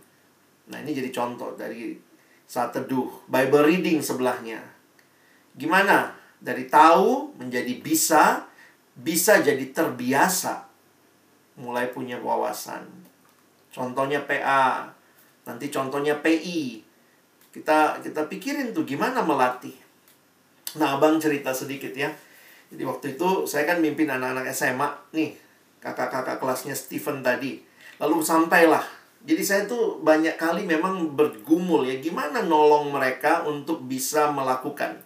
Nah, 0.68 0.84
ini 0.84 0.92
jadi 0.92 1.08
contoh 1.08 1.56
dari 1.56 2.09
saat 2.50 2.74
teduh, 2.74 3.06
Bible 3.30 3.62
reading 3.62 4.02
sebelahnya. 4.02 4.58
Gimana? 5.54 6.18
Dari 6.42 6.66
tahu 6.66 7.38
menjadi 7.38 7.78
bisa, 7.78 8.42
bisa 8.98 9.38
jadi 9.38 9.70
terbiasa. 9.70 10.66
Mulai 11.62 11.94
punya 11.94 12.18
wawasan. 12.18 12.82
Contohnya 13.70 14.26
PA, 14.26 14.90
nanti 15.46 15.70
contohnya 15.70 16.18
PI. 16.18 16.82
Kita 17.54 18.02
kita 18.02 18.26
pikirin 18.26 18.74
tuh 18.74 18.82
gimana 18.82 19.22
melatih. 19.22 19.78
Nah, 20.74 20.98
Abang 20.98 21.22
cerita 21.22 21.54
sedikit 21.54 21.94
ya. 21.94 22.10
Jadi 22.74 22.82
waktu 22.82 23.06
itu 23.14 23.46
saya 23.46 23.62
kan 23.62 23.78
mimpin 23.78 24.10
anak-anak 24.10 24.50
SMA 24.50 24.90
nih, 25.14 25.38
kakak-kakak 25.78 26.42
kelasnya 26.42 26.74
Steven 26.74 27.22
tadi. 27.22 27.62
Lalu 28.02 28.18
sampailah 28.26 28.99
jadi 29.20 29.42
saya 29.44 29.62
tuh 29.68 30.00
banyak 30.00 30.40
kali 30.40 30.64
memang 30.64 31.12
bergumul 31.12 31.84
ya 31.84 32.00
gimana 32.00 32.40
nolong 32.40 32.88
mereka 32.88 33.44
untuk 33.44 33.84
bisa 33.84 34.32
melakukan. 34.32 34.96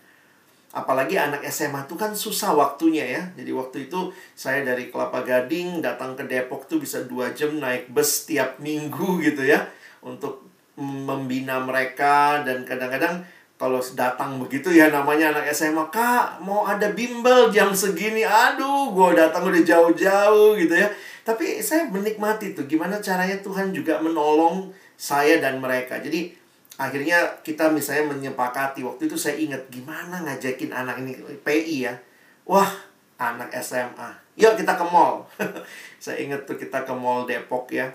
Apalagi 0.74 1.18
anak 1.18 1.46
SMA 1.50 1.86
tuh 1.86 1.98
kan 1.98 2.14
susah 2.14 2.54
waktunya 2.54 3.02
ya. 3.06 3.22
Jadi 3.34 3.50
waktu 3.50 3.76
itu 3.90 4.14
saya 4.34 4.62
dari 4.62 4.90
Kelapa 4.90 5.22
Gading 5.22 5.82
datang 5.82 6.14
ke 6.14 6.26
Depok 6.26 6.66
tuh 6.66 6.82
bisa 6.82 7.02
dua 7.06 7.34
jam 7.34 7.58
naik 7.58 7.90
bus 7.90 8.26
tiap 8.26 8.58
minggu 8.62 9.22
gitu 9.22 9.42
ya. 9.42 9.66
Untuk 10.02 10.46
membina 10.78 11.62
mereka 11.62 12.42
dan 12.42 12.66
kadang-kadang 12.66 13.22
kalau 13.54 13.78
datang 13.94 14.42
begitu 14.42 14.74
ya 14.74 14.90
namanya 14.90 15.30
anak 15.30 15.54
SMA 15.54 15.86
kak 15.94 16.42
mau 16.42 16.66
ada 16.66 16.90
bimbel 16.90 17.54
jam 17.54 17.70
segini 17.70 18.26
aduh 18.26 18.90
gue 18.90 19.14
datang 19.14 19.46
udah 19.46 19.62
jauh-jauh 19.62 20.58
gitu 20.58 20.74
ya 20.74 20.90
tapi 21.24 21.64
saya 21.64 21.88
menikmati 21.88 22.52
tuh 22.52 22.68
gimana 22.68 23.00
caranya 23.00 23.40
Tuhan 23.40 23.72
juga 23.72 23.96
menolong 24.04 24.68
saya 25.00 25.40
dan 25.40 25.56
mereka. 25.56 25.96
Jadi 25.96 26.36
akhirnya 26.76 27.40
kita 27.40 27.72
misalnya 27.72 28.12
menyepakati 28.12 28.84
waktu 28.84 29.08
itu 29.08 29.16
saya 29.16 29.40
ingat 29.40 29.72
gimana 29.72 30.20
ngajakin 30.20 30.76
anak 30.76 31.00
ini 31.00 31.16
PI 31.40 31.88
ya. 31.88 31.96
Wah, 32.44 32.68
anak 33.16 33.56
SMA. 33.64 34.12
Yuk 34.36 34.60
kita 34.60 34.76
ke 34.76 34.84
mall. 34.84 35.24
saya 36.04 36.20
ingat 36.20 36.44
tuh 36.44 36.60
kita 36.60 36.84
ke 36.84 36.92
mall 36.92 37.24
Depok 37.24 37.72
ya. 37.72 37.88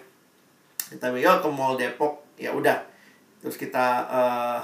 Kita 0.90 1.14
yuk 1.14 1.46
ke 1.46 1.50
mall 1.54 1.78
Depok. 1.78 2.26
Ya 2.34 2.50
udah. 2.50 2.82
Terus 3.46 3.62
kita 3.62 4.10
uh, 4.10 4.62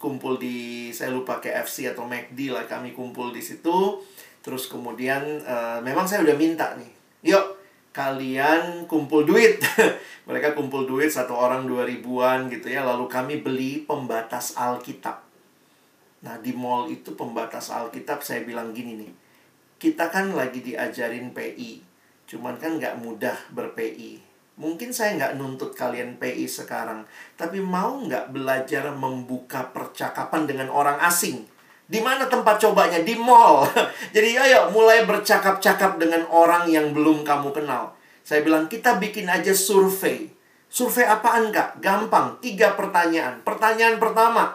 kumpul 0.00 0.40
di 0.40 0.88
saya 0.96 1.12
lupa 1.12 1.44
KFC 1.44 1.92
atau 1.92 2.08
McD 2.08 2.56
lah 2.56 2.64
kami 2.64 2.96
kumpul 2.96 3.36
di 3.36 3.44
situ. 3.44 4.00
Terus 4.40 4.72
kemudian 4.72 5.44
uh, 5.44 5.84
memang 5.84 6.08
saya 6.08 6.24
udah 6.24 6.40
minta 6.40 6.72
nih 6.80 6.99
yuk 7.20 7.60
kalian 7.90 8.86
kumpul 8.86 9.26
duit. 9.26 9.58
Mereka 10.28 10.54
kumpul 10.54 10.86
duit 10.86 11.10
satu 11.10 11.34
orang 11.34 11.66
dua 11.66 11.82
ribuan 11.82 12.46
gitu 12.46 12.70
ya. 12.70 12.86
Lalu 12.86 13.10
kami 13.10 13.34
beli 13.42 13.82
pembatas 13.82 14.54
Alkitab. 14.54 15.26
Nah 16.20 16.36
di 16.38 16.52
mall 16.54 16.92
itu 16.92 17.16
pembatas 17.18 17.72
Alkitab 17.72 18.22
saya 18.22 18.46
bilang 18.46 18.70
gini 18.70 18.94
nih. 19.00 19.12
Kita 19.80 20.12
kan 20.12 20.36
lagi 20.36 20.60
diajarin 20.60 21.32
PI. 21.32 21.82
Cuman 22.30 22.60
kan 22.60 22.78
nggak 22.78 23.00
mudah 23.02 23.34
ber-PI. 23.50 24.22
Mungkin 24.60 24.92
saya 24.92 25.16
nggak 25.16 25.40
nuntut 25.40 25.72
kalian 25.72 26.20
PI 26.20 26.44
sekarang. 26.44 27.08
Tapi 27.34 27.58
mau 27.64 27.96
nggak 27.96 28.30
belajar 28.30 28.92
membuka 28.92 29.72
percakapan 29.72 30.44
dengan 30.44 30.68
orang 30.68 31.00
asing? 31.00 31.48
Di 31.90 31.98
mana 31.98 32.30
tempat 32.30 32.62
cobanya? 32.62 33.02
Di 33.02 33.18
mall. 33.18 33.66
Jadi 34.14 34.38
ayo 34.38 34.70
mulai 34.70 35.02
bercakap-cakap 35.02 35.98
dengan 35.98 36.22
orang 36.30 36.70
yang 36.70 36.94
belum 36.94 37.26
kamu 37.26 37.50
kenal. 37.50 37.98
Saya 38.22 38.46
bilang 38.46 38.70
kita 38.70 39.02
bikin 39.02 39.26
aja 39.26 39.50
survei. 39.50 40.30
Survei 40.70 41.02
apaan 41.02 41.50
kak? 41.50 41.82
Gampang. 41.82 42.38
Tiga 42.38 42.78
pertanyaan. 42.78 43.42
Pertanyaan 43.42 43.98
pertama. 43.98 44.54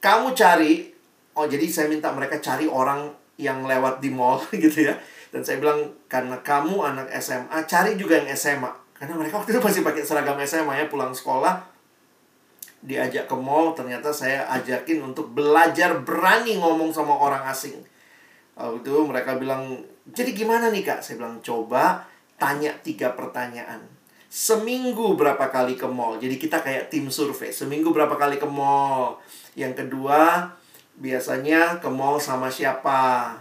Kamu 0.00 0.32
cari. 0.32 0.88
Oh 1.36 1.44
jadi 1.44 1.68
saya 1.68 1.92
minta 1.92 2.08
mereka 2.16 2.40
cari 2.40 2.64
orang 2.64 3.12
yang 3.36 3.68
lewat 3.68 4.00
di 4.00 4.08
mall 4.08 4.40
gitu 4.64 4.88
ya. 4.88 4.96
Dan 5.28 5.44
saya 5.44 5.60
bilang 5.60 5.84
karena 6.08 6.40
kamu 6.40 6.80
anak 6.80 7.12
SMA, 7.20 7.60
cari 7.68 8.00
juga 8.00 8.24
yang 8.24 8.32
SMA. 8.32 8.72
Karena 8.96 9.20
mereka 9.20 9.36
waktu 9.36 9.52
itu 9.52 9.60
masih 9.60 9.84
pakai 9.84 10.00
seragam 10.00 10.40
SMA 10.48 10.80
ya 10.80 10.88
pulang 10.88 11.12
sekolah 11.12 11.77
diajak 12.78 13.26
ke 13.26 13.36
mall 13.36 13.74
ternyata 13.74 14.14
saya 14.14 14.46
ajakin 14.54 15.02
untuk 15.02 15.34
belajar 15.34 15.98
berani 16.06 16.58
ngomong 16.58 16.94
sama 16.94 17.14
orang 17.14 17.42
asing. 17.50 17.78
Lalu 18.58 18.82
itu 18.82 18.94
mereka 19.06 19.38
bilang 19.38 19.82
jadi 20.08 20.30
gimana 20.34 20.70
nih 20.70 20.86
kak? 20.86 21.00
Saya 21.02 21.18
bilang 21.22 21.42
coba 21.42 22.06
tanya 22.38 22.74
tiga 22.86 23.12
pertanyaan. 23.18 23.82
Seminggu 24.28 25.16
berapa 25.16 25.48
kali 25.48 25.74
ke 25.74 25.88
mall? 25.88 26.20
Jadi 26.20 26.36
kita 26.36 26.60
kayak 26.60 26.92
tim 26.92 27.08
survei 27.08 27.50
seminggu 27.50 27.90
berapa 27.90 28.14
kali 28.14 28.38
ke 28.38 28.46
mall? 28.46 29.18
Yang 29.58 29.84
kedua 29.84 30.52
biasanya 30.98 31.82
ke 31.82 31.88
mall 31.90 32.22
sama 32.22 32.52
siapa? 32.52 33.34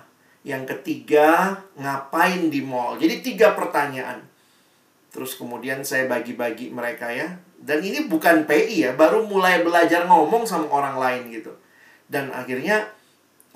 Yang 0.47 0.77
ketiga 0.77 1.59
ngapain 1.75 2.49
di 2.49 2.63
mall? 2.63 2.95
Jadi 2.97 3.21
tiga 3.21 3.53
pertanyaan. 3.53 4.23
Terus 5.11 5.35
kemudian 5.35 5.83
saya 5.83 6.07
bagi-bagi 6.07 6.69
mereka 6.71 7.09
ya 7.11 7.46
dan 7.57 7.81
ini 7.81 8.05
bukan 8.05 8.45
PI 8.45 8.75
ya, 8.85 8.91
baru 8.93 9.25
mulai 9.25 9.65
belajar 9.65 10.05
ngomong 10.05 10.45
sama 10.45 10.69
orang 10.69 10.95
lain 11.01 11.23
gitu. 11.33 11.49
Dan 12.05 12.29
akhirnya 12.29 12.85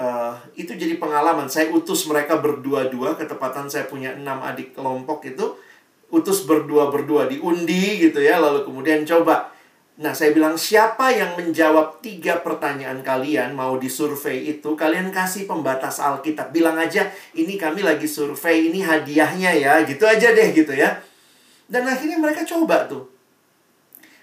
uh, 0.01 0.33
itu 0.57 0.73
jadi 0.73 0.97
pengalaman. 0.97 1.45
Saya 1.45 1.69
utus 1.69 2.09
mereka 2.09 2.41
berdua-dua, 2.41 3.13
ketepatan 3.13 3.69
saya 3.69 3.85
punya 3.85 4.17
enam 4.17 4.41
adik 4.41 4.73
kelompok 4.73 5.29
itu, 5.29 5.53
utus 6.09 6.43
berdua-berdua 6.49 7.29
diundi 7.29 8.01
gitu 8.01 8.19
ya, 8.19 8.41
lalu 8.41 8.65
kemudian 8.65 9.05
coba. 9.05 9.53
Nah, 10.01 10.17
saya 10.17 10.33
bilang 10.33 10.57
siapa 10.57 11.13
yang 11.13 11.37
menjawab 11.37 12.01
tiga 12.01 12.41
pertanyaan 12.41 13.05
kalian 13.05 13.53
mau 13.53 13.77
disurvei 13.77 14.49
itu, 14.49 14.73
kalian 14.73 15.13
kasih 15.13 15.45
pembatas 15.45 16.01
Alkitab. 16.01 16.49
Bilang 16.49 16.73
aja, 16.81 17.05
ini 17.37 17.53
kami 17.53 17.85
lagi 17.85 18.09
survei, 18.09 18.73
ini 18.73 18.81
hadiahnya 18.81 19.53
ya, 19.53 19.85
gitu 19.85 20.09
aja 20.09 20.33
deh 20.33 20.49
gitu 20.57 20.73
ya. 20.73 20.97
Dan 21.69 21.85
akhirnya 21.85 22.17
mereka 22.17 22.41
coba 22.41 22.89
tuh 22.89 23.20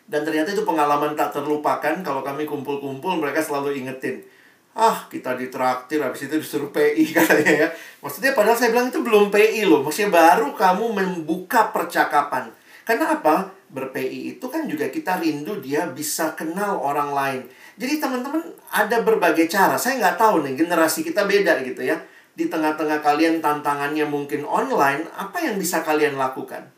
Dan 0.08 0.24
ternyata 0.24 0.56
itu 0.56 0.64
pengalaman 0.64 1.12
tak 1.12 1.36
terlupakan 1.36 2.00
kalau 2.00 2.24
kami 2.24 2.48
kumpul-kumpul 2.48 3.20
mereka 3.20 3.44
selalu 3.44 3.76
ingetin. 3.84 4.24
Ah, 4.72 5.04
kita 5.12 5.36
ditraktir 5.36 6.00
habis 6.00 6.24
itu 6.24 6.40
disuruh 6.40 6.72
PI 6.72 7.04
katanya 7.16 7.66
ya. 7.66 7.68
Maksudnya 8.00 8.32
padahal 8.32 8.56
saya 8.56 8.72
bilang 8.72 8.88
itu 8.88 9.04
belum 9.04 9.28
PI 9.28 9.68
loh. 9.68 9.84
Maksudnya 9.84 10.08
baru 10.08 10.56
kamu 10.56 10.84
membuka 10.96 11.68
percakapan. 11.68 12.48
Karena 12.88 13.20
apa? 13.20 13.52
Ber-PI 13.68 14.40
itu 14.40 14.46
kan 14.48 14.64
juga 14.64 14.88
kita 14.88 15.20
rindu 15.20 15.60
dia 15.60 15.84
bisa 15.92 16.32
kenal 16.32 16.80
orang 16.80 17.12
lain. 17.12 17.40
Jadi 17.76 18.00
teman-teman 18.00 18.40
ada 18.72 19.04
berbagai 19.04 19.44
cara. 19.44 19.76
Saya 19.76 20.00
nggak 20.00 20.16
tahu 20.16 20.40
nih 20.40 20.56
generasi 20.56 21.04
kita 21.04 21.28
beda 21.28 21.60
gitu 21.68 21.84
ya. 21.84 22.00
Di 22.32 22.48
tengah-tengah 22.48 23.04
kalian 23.04 23.44
tantangannya 23.44 24.08
mungkin 24.08 24.48
online, 24.48 25.04
apa 25.12 25.36
yang 25.44 25.60
bisa 25.60 25.84
kalian 25.84 26.16
lakukan? 26.16 26.77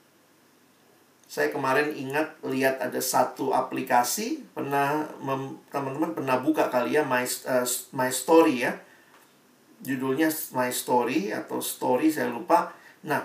Saya 1.30 1.54
kemarin 1.54 1.94
ingat 1.94 2.42
lihat 2.42 2.82
ada 2.82 2.98
satu 2.98 3.54
aplikasi 3.54 4.42
pernah 4.50 5.06
teman-teman 5.70 6.10
pernah 6.10 6.42
buka 6.42 6.66
kali 6.66 6.98
ya 6.98 7.06
My 7.06 7.22
uh, 7.22 7.62
My 7.94 8.10
Story 8.10 8.66
ya. 8.66 8.74
Judulnya 9.78 10.26
My 10.50 10.74
Story 10.74 11.30
atau 11.30 11.62
Story 11.62 12.10
saya 12.10 12.34
lupa. 12.34 12.74
Nah, 13.06 13.22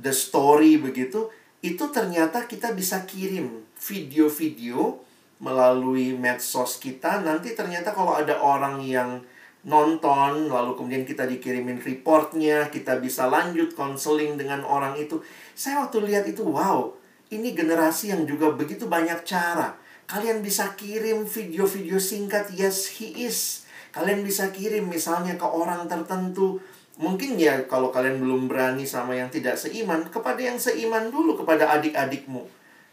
The 0.00 0.16
Story 0.16 0.80
begitu 0.80 1.28
itu 1.60 1.84
ternyata 1.92 2.48
kita 2.48 2.72
bisa 2.72 3.04
kirim 3.04 3.68
video-video 3.76 4.96
melalui 5.36 6.16
medsos 6.16 6.80
kita. 6.80 7.20
Nanti 7.20 7.52
ternyata 7.52 7.92
kalau 7.92 8.16
ada 8.16 8.40
orang 8.40 8.80
yang 8.80 9.20
nonton, 9.68 10.48
lalu 10.48 10.72
kemudian 10.72 11.04
kita 11.04 11.28
dikirimin 11.28 11.84
reportnya, 11.84 12.72
kita 12.72 12.96
bisa 12.96 13.28
lanjut 13.28 13.76
konseling 13.76 14.40
dengan 14.40 14.64
orang 14.64 14.96
itu. 14.96 15.20
Saya 15.52 15.84
waktu 15.84 16.02
lihat 16.08 16.24
itu, 16.26 16.42
wow, 16.42 17.01
ini 17.32 17.56
generasi 17.56 18.12
yang 18.12 18.28
juga 18.28 18.52
begitu 18.52 18.84
banyak 18.84 19.24
cara. 19.24 19.80
Kalian 20.04 20.44
bisa 20.44 20.76
kirim 20.76 21.24
video-video 21.24 21.96
singkat, 21.96 22.52
yes, 22.52 23.00
he 23.00 23.24
is. 23.24 23.64
Kalian 23.96 24.20
bisa 24.20 24.52
kirim 24.52 24.84
misalnya 24.92 25.40
ke 25.40 25.46
orang 25.48 25.88
tertentu. 25.88 26.60
Mungkin 27.00 27.40
ya 27.40 27.64
kalau 27.64 27.88
kalian 27.88 28.20
belum 28.20 28.52
berani 28.52 28.84
sama 28.84 29.16
yang 29.16 29.32
tidak 29.32 29.56
seiman, 29.56 30.04
kepada 30.12 30.36
yang 30.44 30.60
seiman 30.60 31.08
dulu, 31.08 31.40
kepada 31.40 31.72
adik-adikmu. 31.80 32.44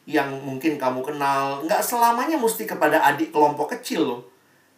Yang 0.07 0.39
mungkin 0.39 0.79
kamu 0.79 1.03
kenal. 1.03 1.67
Nggak 1.67 1.83
selamanya 1.83 2.39
mesti 2.39 2.63
kepada 2.63 3.03
adik 3.03 3.35
kelompok 3.35 3.75
kecil 3.75 4.07
loh. 4.07 4.21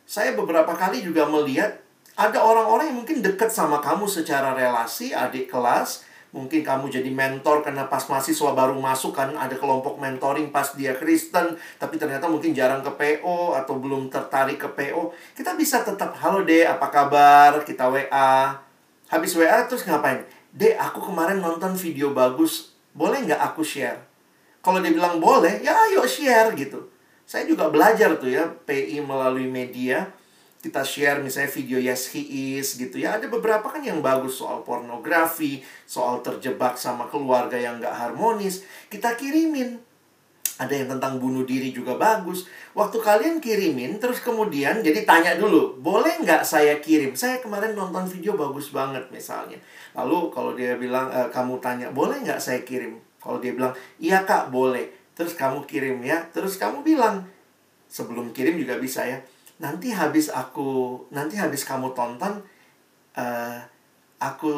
Saya 0.10 0.34
beberapa 0.34 0.74
kali 0.74 1.06
juga 1.06 1.30
melihat 1.30 1.78
ada 2.18 2.42
orang-orang 2.42 2.92
yang 2.92 2.98
mungkin 3.06 3.24
dekat 3.24 3.54
sama 3.54 3.80
kamu 3.80 4.10
secara 4.10 4.58
relasi, 4.58 5.14
adik 5.16 5.48
kelas, 5.48 6.04
Mungkin 6.32 6.64
kamu 6.64 6.88
jadi 6.88 7.12
mentor 7.12 7.60
karena 7.60 7.92
pas 7.92 8.08
mahasiswa 8.08 8.56
baru 8.56 8.80
masuk 8.80 9.12
kan 9.12 9.36
ada 9.36 9.52
kelompok 9.52 10.00
mentoring 10.00 10.48
pas 10.48 10.64
dia 10.80 10.96
Kristen, 10.96 11.60
tapi 11.76 12.00
ternyata 12.00 12.32
mungkin 12.32 12.56
jarang 12.56 12.80
ke 12.80 12.92
PO 12.96 13.52
atau 13.60 13.76
belum 13.76 14.08
tertarik 14.08 14.56
ke 14.56 14.72
PO. 14.72 15.12
Kita 15.36 15.60
bisa 15.60 15.84
tetap, 15.84 16.16
halo 16.24 16.48
deh, 16.48 16.64
apa 16.64 16.88
kabar? 16.88 17.60
Kita 17.68 17.92
WA. 17.92 18.56
Habis 19.12 19.36
WA 19.36 19.68
terus 19.68 19.84
ngapain? 19.84 20.24
Dek, 20.56 20.80
aku 20.80 21.12
kemarin 21.12 21.44
nonton 21.44 21.76
video 21.76 22.16
bagus, 22.16 22.76
boleh 22.96 23.28
nggak 23.28 23.52
aku 23.52 23.60
share? 23.64 24.00
Kalau 24.64 24.80
dia 24.80 24.96
bilang 24.96 25.20
boleh, 25.20 25.60
ya 25.60 25.76
ayo 25.92 26.08
share 26.08 26.56
gitu. 26.56 26.80
Saya 27.28 27.44
juga 27.44 27.68
belajar 27.68 28.16
tuh 28.16 28.32
ya, 28.32 28.48
PI 28.64 29.04
melalui 29.04 29.52
media 29.52 30.08
kita 30.62 30.86
share 30.86 31.18
misalnya 31.26 31.50
video 31.50 31.82
Yes 31.82 32.14
He 32.14 32.22
Is 32.62 32.78
gitu 32.78 33.02
ya. 33.02 33.18
Ada 33.18 33.26
beberapa 33.26 33.66
kan 33.66 33.82
yang 33.82 34.06
bagus 34.06 34.38
soal 34.38 34.62
pornografi, 34.62 35.66
soal 35.90 36.22
terjebak 36.22 36.78
sama 36.78 37.10
keluarga 37.10 37.58
yang 37.58 37.82
gak 37.82 37.98
harmonis. 37.98 38.62
Kita 38.86 39.18
kirimin. 39.18 39.82
Ada 40.62 40.78
yang 40.78 40.94
tentang 40.94 41.18
bunuh 41.18 41.42
diri 41.42 41.74
juga 41.74 41.98
bagus. 41.98 42.46
Waktu 42.78 43.02
kalian 43.02 43.42
kirimin, 43.42 43.98
terus 43.98 44.22
kemudian 44.22 44.86
jadi 44.86 45.02
tanya 45.10 45.34
dulu, 45.34 45.82
boleh 45.82 46.22
nggak 46.22 46.46
saya 46.46 46.78
kirim? 46.78 47.18
Saya 47.18 47.42
kemarin 47.42 47.74
nonton 47.74 48.06
video 48.06 48.38
bagus 48.38 48.70
banget 48.70 49.02
misalnya. 49.10 49.58
Lalu 49.98 50.30
kalau 50.30 50.54
dia 50.54 50.78
bilang, 50.78 51.10
e, 51.10 51.34
kamu 51.34 51.58
tanya, 51.58 51.90
boleh 51.90 52.22
nggak 52.22 52.38
saya 52.38 52.62
kirim? 52.62 53.02
Kalau 53.18 53.42
dia 53.42 53.58
bilang, 53.58 53.74
iya 53.98 54.22
kak, 54.22 54.54
boleh. 54.54 54.86
Terus 55.18 55.34
kamu 55.34 55.66
kirim 55.66 55.98
ya. 56.06 56.30
Terus 56.30 56.62
kamu 56.62 56.86
bilang, 56.86 57.26
sebelum 57.90 58.30
kirim 58.30 58.62
juga 58.62 58.78
bisa 58.78 59.02
ya 59.02 59.18
nanti 59.62 59.94
habis 59.94 60.34
aku 60.34 60.98
nanti 61.14 61.38
habis 61.38 61.62
kamu 61.62 61.94
tonton 61.94 62.42
uh, 63.14 63.58
aku 64.18 64.54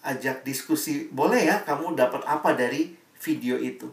ajak 0.00 0.40
diskusi 0.40 1.12
boleh 1.12 1.44
ya 1.44 1.60
kamu 1.60 1.92
dapat 1.92 2.24
apa 2.24 2.56
dari 2.56 2.96
video 3.20 3.60
itu? 3.60 3.84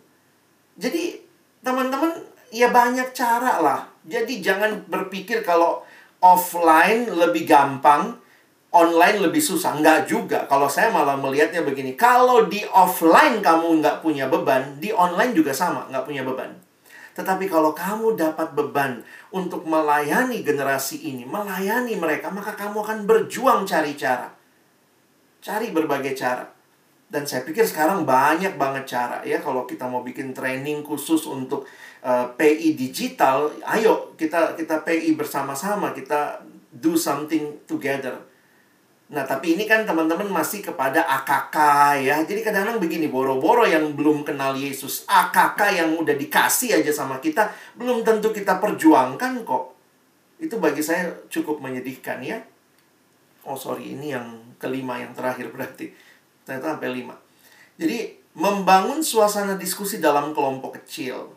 Jadi 0.80 1.20
teman-teman 1.60 2.16
ya 2.56 2.72
banyak 2.72 3.12
cara 3.12 3.60
lah. 3.60 3.92
Jadi 4.08 4.40
jangan 4.40 4.88
berpikir 4.88 5.44
kalau 5.44 5.84
offline 6.24 7.12
lebih 7.12 7.44
gampang 7.44 8.16
online 8.72 9.20
lebih 9.20 9.44
susah. 9.44 9.76
Nggak 9.84 10.08
juga. 10.08 10.48
Kalau 10.48 10.72
saya 10.72 10.88
malah 10.96 11.20
melihatnya 11.20 11.68
begini 11.68 12.00
kalau 12.00 12.48
di 12.48 12.64
offline 12.72 13.44
kamu 13.44 13.84
nggak 13.84 14.00
punya 14.00 14.32
beban 14.32 14.80
di 14.80 14.96
online 14.96 15.36
juga 15.36 15.52
sama 15.52 15.92
nggak 15.92 16.08
punya 16.08 16.24
beban 16.24 16.67
tetapi 17.18 17.50
kalau 17.50 17.74
kamu 17.74 18.14
dapat 18.14 18.54
beban 18.54 19.02
untuk 19.34 19.66
melayani 19.66 20.46
generasi 20.46 21.02
ini, 21.02 21.26
melayani 21.26 21.98
mereka, 21.98 22.30
maka 22.30 22.54
kamu 22.54 22.86
akan 22.86 23.10
berjuang 23.10 23.66
cari 23.66 23.98
cara. 23.98 24.30
Cari 25.42 25.74
berbagai 25.74 26.14
cara. 26.14 26.46
Dan 27.10 27.26
saya 27.26 27.42
pikir 27.42 27.66
sekarang 27.66 28.04
banyak 28.04 28.60
banget 28.60 28.84
cara 28.84 29.24
ya 29.24 29.40
kalau 29.40 29.64
kita 29.64 29.88
mau 29.88 30.04
bikin 30.04 30.36
training 30.36 30.84
khusus 30.84 31.24
untuk 31.24 31.64
uh, 32.04 32.28
eh, 32.28 32.28
PI 32.36 32.76
digital, 32.76 33.48
ayo 33.64 34.12
kita 34.20 34.60
kita 34.60 34.84
PI 34.84 35.16
bersama-sama, 35.16 35.96
kita 35.96 36.44
do 36.70 37.00
something 37.00 37.64
together. 37.64 38.27
Nah, 39.08 39.24
tapi 39.24 39.56
ini 39.56 39.64
kan 39.64 39.88
teman-teman 39.88 40.28
masih 40.28 40.60
kepada 40.60 41.08
AKK 41.08 41.56
ya. 42.04 42.20
Jadi 42.28 42.44
kadang-kadang 42.44 42.84
begini, 42.84 43.08
boro-boro 43.08 43.64
yang 43.64 43.96
belum 43.96 44.28
kenal 44.28 44.52
Yesus, 44.60 45.08
AKK 45.08 45.80
yang 45.80 45.90
udah 45.96 46.12
dikasih 46.12 46.84
aja 46.84 46.92
sama 46.92 47.24
kita, 47.24 47.48
belum 47.80 48.04
tentu 48.04 48.36
kita 48.36 48.60
perjuangkan 48.60 49.48
kok. 49.48 49.66
Itu 50.44 50.60
bagi 50.60 50.84
saya 50.84 51.08
cukup 51.32 51.64
menyedihkan 51.64 52.20
ya. 52.20 52.44
Oh 53.48 53.56
sorry, 53.56 53.96
ini 53.96 54.12
yang 54.12 54.44
kelima 54.60 55.00
yang 55.00 55.16
terakhir 55.16 55.56
berarti. 55.56 55.88
Ternyata 56.44 56.76
sampai 56.76 56.92
lima. 56.92 57.16
Jadi, 57.80 58.12
membangun 58.36 59.00
suasana 59.00 59.56
diskusi 59.56 60.04
dalam 60.04 60.36
kelompok 60.36 60.84
kecil. 60.84 61.32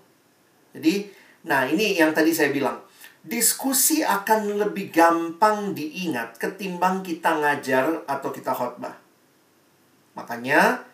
Jadi, 0.74 1.06
nah 1.46 1.70
ini 1.70 1.94
yang 1.94 2.10
tadi 2.10 2.34
saya 2.34 2.50
bilang 2.50 2.82
diskusi 3.20 4.00
akan 4.00 4.56
lebih 4.56 4.88
gampang 4.88 5.76
diingat 5.76 6.40
ketimbang 6.40 7.04
kita 7.04 7.36
ngajar 7.36 8.04
atau 8.08 8.32
kita 8.32 8.56
khotbah. 8.56 8.96
Makanya, 10.16 10.84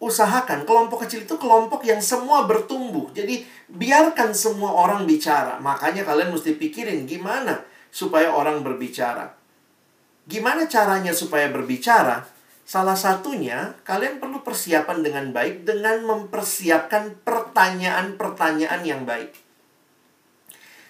usahakan 0.00 0.64
kelompok 0.64 1.04
kecil 1.04 1.28
itu 1.28 1.36
kelompok 1.36 1.84
yang 1.84 2.00
semua 2.00 2.48
bertumbuh. 2.48 3.12
Jadi, 3.12 3.44
biarkan 3.68 4.32
semua 4.32 4.72
orang 4.72 5.04
bicara. 5.04 5.60
Makanya 5.60 6.04
kalian 6.04 6.32
mesti 6.32 6.56
pikirin 6.56 7.04
gimana 7.04 7.64
supaya 7.92 8.32
orang 8.32 8.64
berbicara. 8.64 9.36
Gimana 10.26 10.66
caranya 10.66 11.14
supaya 11.14 11.46
berbicara? 11.52 12.26
Salah 12.66 12.98
satunya, 12.98 13.78
kalian 13.86 14.18
perlu 14.18 14.42
persiapan 14.42 14.98
dengan 15.06 15.30
baik 15.30 15.62
dengan 15.62 16.02
mempersiapkan 16.02 17.22
pertanyaan-pertanyaan 17.22 18.82
yang 18.82 19.06
baik. 19.06 19.45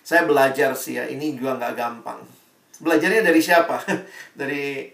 Saya 0.07 0.23
belajar 0.23 0.71
sih 0.79 0.95
ya, 0.95 1.11
ini 1.11 1.35
juga 1.35 1.59
nggak 1.59 1.75
gampang. 1.75 2.23
Belajarnya 2.79 3.27
dari 3.27 3.43
siapa? 3.43 3.83
dari 4.39 4.87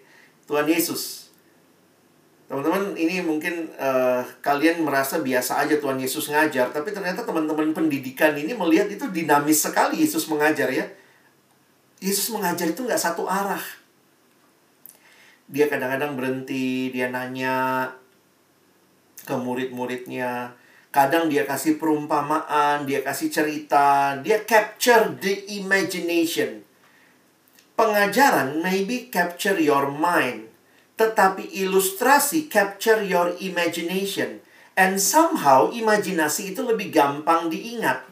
Tuhan 0.48 0.64
Yesus. 0.64 1.28
Teman-teman, 2.48 2.96
ini 2.96 3.20
mungkin 3.20 3.68
uh, 3.76 4.24
kalian 4.40 4.80
merasa 4.80 5.20
biasa 5.20 5.68
aja 5.68 5.76
Tuhan 5.76 6.00
Yesus 6.00 6.32
ngajar, 6.32 6.72
tapi 6.72 6.96
ternyata 6.96 7.28
teman-teman 7.28 7.76
pendidikan 7.76 8.32
ini 8.32 8.56
melihat 8.56 8.88
itu 8.88 9.04
dinamis 9.12 9.60
sekali 9.60 10.00
Yesus 10.00 10.24
mengajar 10.32 10.72
ya. 10.72 10.88
Yesus 12.00 12.32
mengajar 12.32 12.72
itu 12.72 12.80
nggak 12.80 13.00
satu 13.00 13.28
arah. 13.28 13.60
Dia 15.44 15.68
kadang-kadang 15.68 16.16
berhenti, 16.16 16.88
dia 16.88 17.12
nanya 17.12 17.84
ke 19.28 19.36
murid-muridnya, 19.36 20.56
Kadang 20.92 21.32
dia 21.32 21.48
kasih 21.48 21.80
perumpamaan, 21.80 22.84
dia 22.84 23.00
kasih 23.00 23.32
cerita, 23.32 24.20
dia 24.20 24.44
capture 24.44 25.16
the 25.24 25.48
imagination. 25.56 26.60
Pengajaran 27.72 28.60
maybe 28.60 29.08
capture 29.08 29.56
your 29.56 29.88
mind, 29.88 30.52
tetapi 31.00 31.48
ilustrasi 31.48 32.52
capture 32.52 33.00
your 33.00 33.32
imagination. 33.40 34.44
And 34.76 35.00
somehow 35.00 35.72
imajinasi 35.72 36.52
itu 36.52 36.60
lebih 36.60 36.92
gampang 36.92 37.48
diingat. 37.48 38.04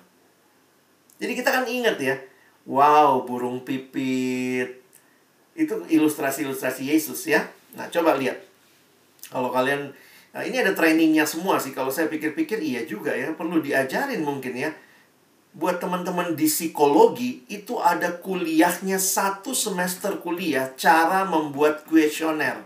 Jadi 1.21 1.33
kita 1.37 1.53
kan 1.53 1.69
ingat 1.69 2.01
ya, 2.01 2.17
wow 2.65 3.29
burung 3.29 3.61
pipit, 3.61 4.81
itu 5.53 5.75
ilustrasi-ilustrasi 5.85 6.89
Yesus 6.89 7.29
ya. 7.29 7.45
Nah 7.77 7.93
coba 7.93 8.17
lihat, 8.17 8.41
kalau 9.29 9.53
kalian 9.53 9.93
Nah, 10.31 10.47
ini 10.47 10.63
ada 10.63 10.71
trainingnya 10.71 11.27
semua 11.27 11.59
sih. 11.59 11.75
Kalau 11.75 11.91
saya 11.91 12.07
pikir-pikir 12.07 12.63
iya 12.63 12.87
juga 12.87 13.11
ya, 13.11 13.35
perlu 13.35 13.59
diajarin 13.59 14.23
mungkin 14.23 14.55
ya. 14.55 14.71
buat 15.51 15.83
teman-teman 15.83 16.39
di 16.39 16.47
psikologi 16.47 17.43
itu 17.51 17.75
ada 17.83 18.23
kuliahnya 18.23 19.03
satu 19.03 19.51
semester 19.51 20.23
kuliah 20.23 20.71
cara 20.79 21.27
membuat 21.27 21.83
kuesioner. 21.91 22.63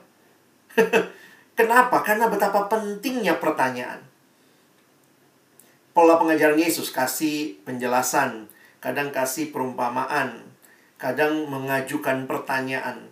Kenapa? 1.58 2.04
Karena 2.04 2.28
betapa 2.28 2.68
pentingnya 2.68 3.40
pertanyaan. 3.40 4.04
Pola 5.96 6.20
pengajaran 6.20 6.60
Yesus 6.60 6.92
kasih 6.92 7.56
penjelasan, 7.64 8.52
kadang 8.84 9.08
kasih 9.08 9.48
perumpamaan, 9.48 10.44
kadang 11.00 11.48
mengajukan 11.48 12.28
pertanyaan. 12.28 13.08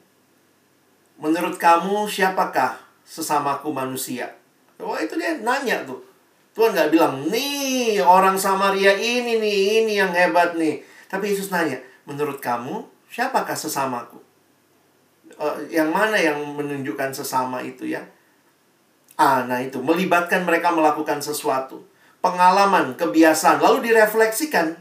Menurut 1.17 1.57
kamu 1.57 2.11
siapakah 2.13 2.77
sesamaku 3.09 3.73
manusia? 3.73 4.42
Wah 4.83 4.99
itu 4.99 5.15
dia 5.15 5.39
nanya 5.39 5.87
tuh. 5.87 6.03
Tuhan 6.53 6.77
nggak 6.77 6.93
bilang, 6.93 7.33
nih 7.33 8.05
orang 8.05 8.37
Samaria 8.37 8.93
ini 8.93 9.41
nih, 9.41 9.59
ini 9.83 9.93
yang 9.97 10.13
hebat 10.13 10.53
nih. 10.53 10.85
Tapi 11.09 11.33
Yesus 11.33 11.49
nanya, 11.49 11.81
menurut 12.05 12.45
kamu 12.45 12.85
siapakah 13.09 13.57
sesamaku? 13.57 14.21
Uh, 15.41 15.57
yang 15.73 15.89
mana 15.89 16.21
yang 16.21 16.37
menunjukkan 16.53 17.17
sesama 17.17 17.65
itu 17.65 17.89
ya? 17.89 18.05
Ah, 19.17 19.49
nah 19.49 19.65
itu 19.65 19.81
melibatkan 19.81 20.45
mereka 20.45 20.77
melakukan 20.77 21.25
sesuatu, 21.25 21.89
pengalaman, 22.21 23.01
kebiasaan, 23.01 23.65
lalu 23.65 23.89
direfleksikan. 23.89 24.77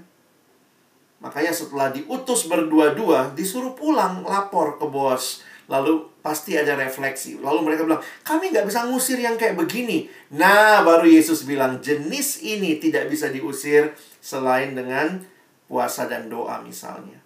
Makanya 1.24 1.56
setelah 1.56 1.94
diutus 1.94 2.52
berdua-dua, 2.52 3.32
disuruh 3.32 3.78
pulang 3.78 4.26
lapor 4.28 4.76
ke 4.76 4.86
bos 4.90 5.46
Lalu 5.72 6.11
pasti 6.22 6.56
ada 6.56 6.78
refleksi. 6.78 7.38
Lalu 7.42 7.60
mereka 7.66 7.82
bilang, 7.84 8.02
kami 8.22 8.54
nggak 8.54 8.70
bisa 8.70 8.86
ngusir 8.88 9.18
yang 9.18 9.36
kayak 9.36 9.58
begini. 9.58 10.06
Nah, 10.38 10.86
baru 10.86 11.10
Yesus 11.10 11.44
bilang, 11.44 11.82
jenis 11.82 12.46
ini 12.46 12.78
tidak 12.78 13.10
bisa 13.10 13.28
diusir 13.34 13.98
selain 14.22 14.78
dengan 14.78 15.26
puasa 15.66 16.06
dan 16.06 16.30
doa 16.30 16.62
misalnya. 16.62 17.18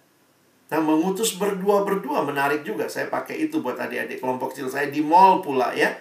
Nah, 0.66 0.82
mengutus 0.82 1.38
berdua-berdua 1.38 2.26
menarik 2.26 2.66
juga. 2.66 2.90
Saya 2.90 3.06
pakai 3.06 3.46
itu 3.46 3.62
buat 3.62 3.78
adik-adik 3.78 4.18
kelompok 4.18 4.56
kecil 4.56 4.66
saya 4.66 4.90
di 4.90 4.98
mall 4.98 5.38
pula 5.38 5.70
ya. 5.76 5.94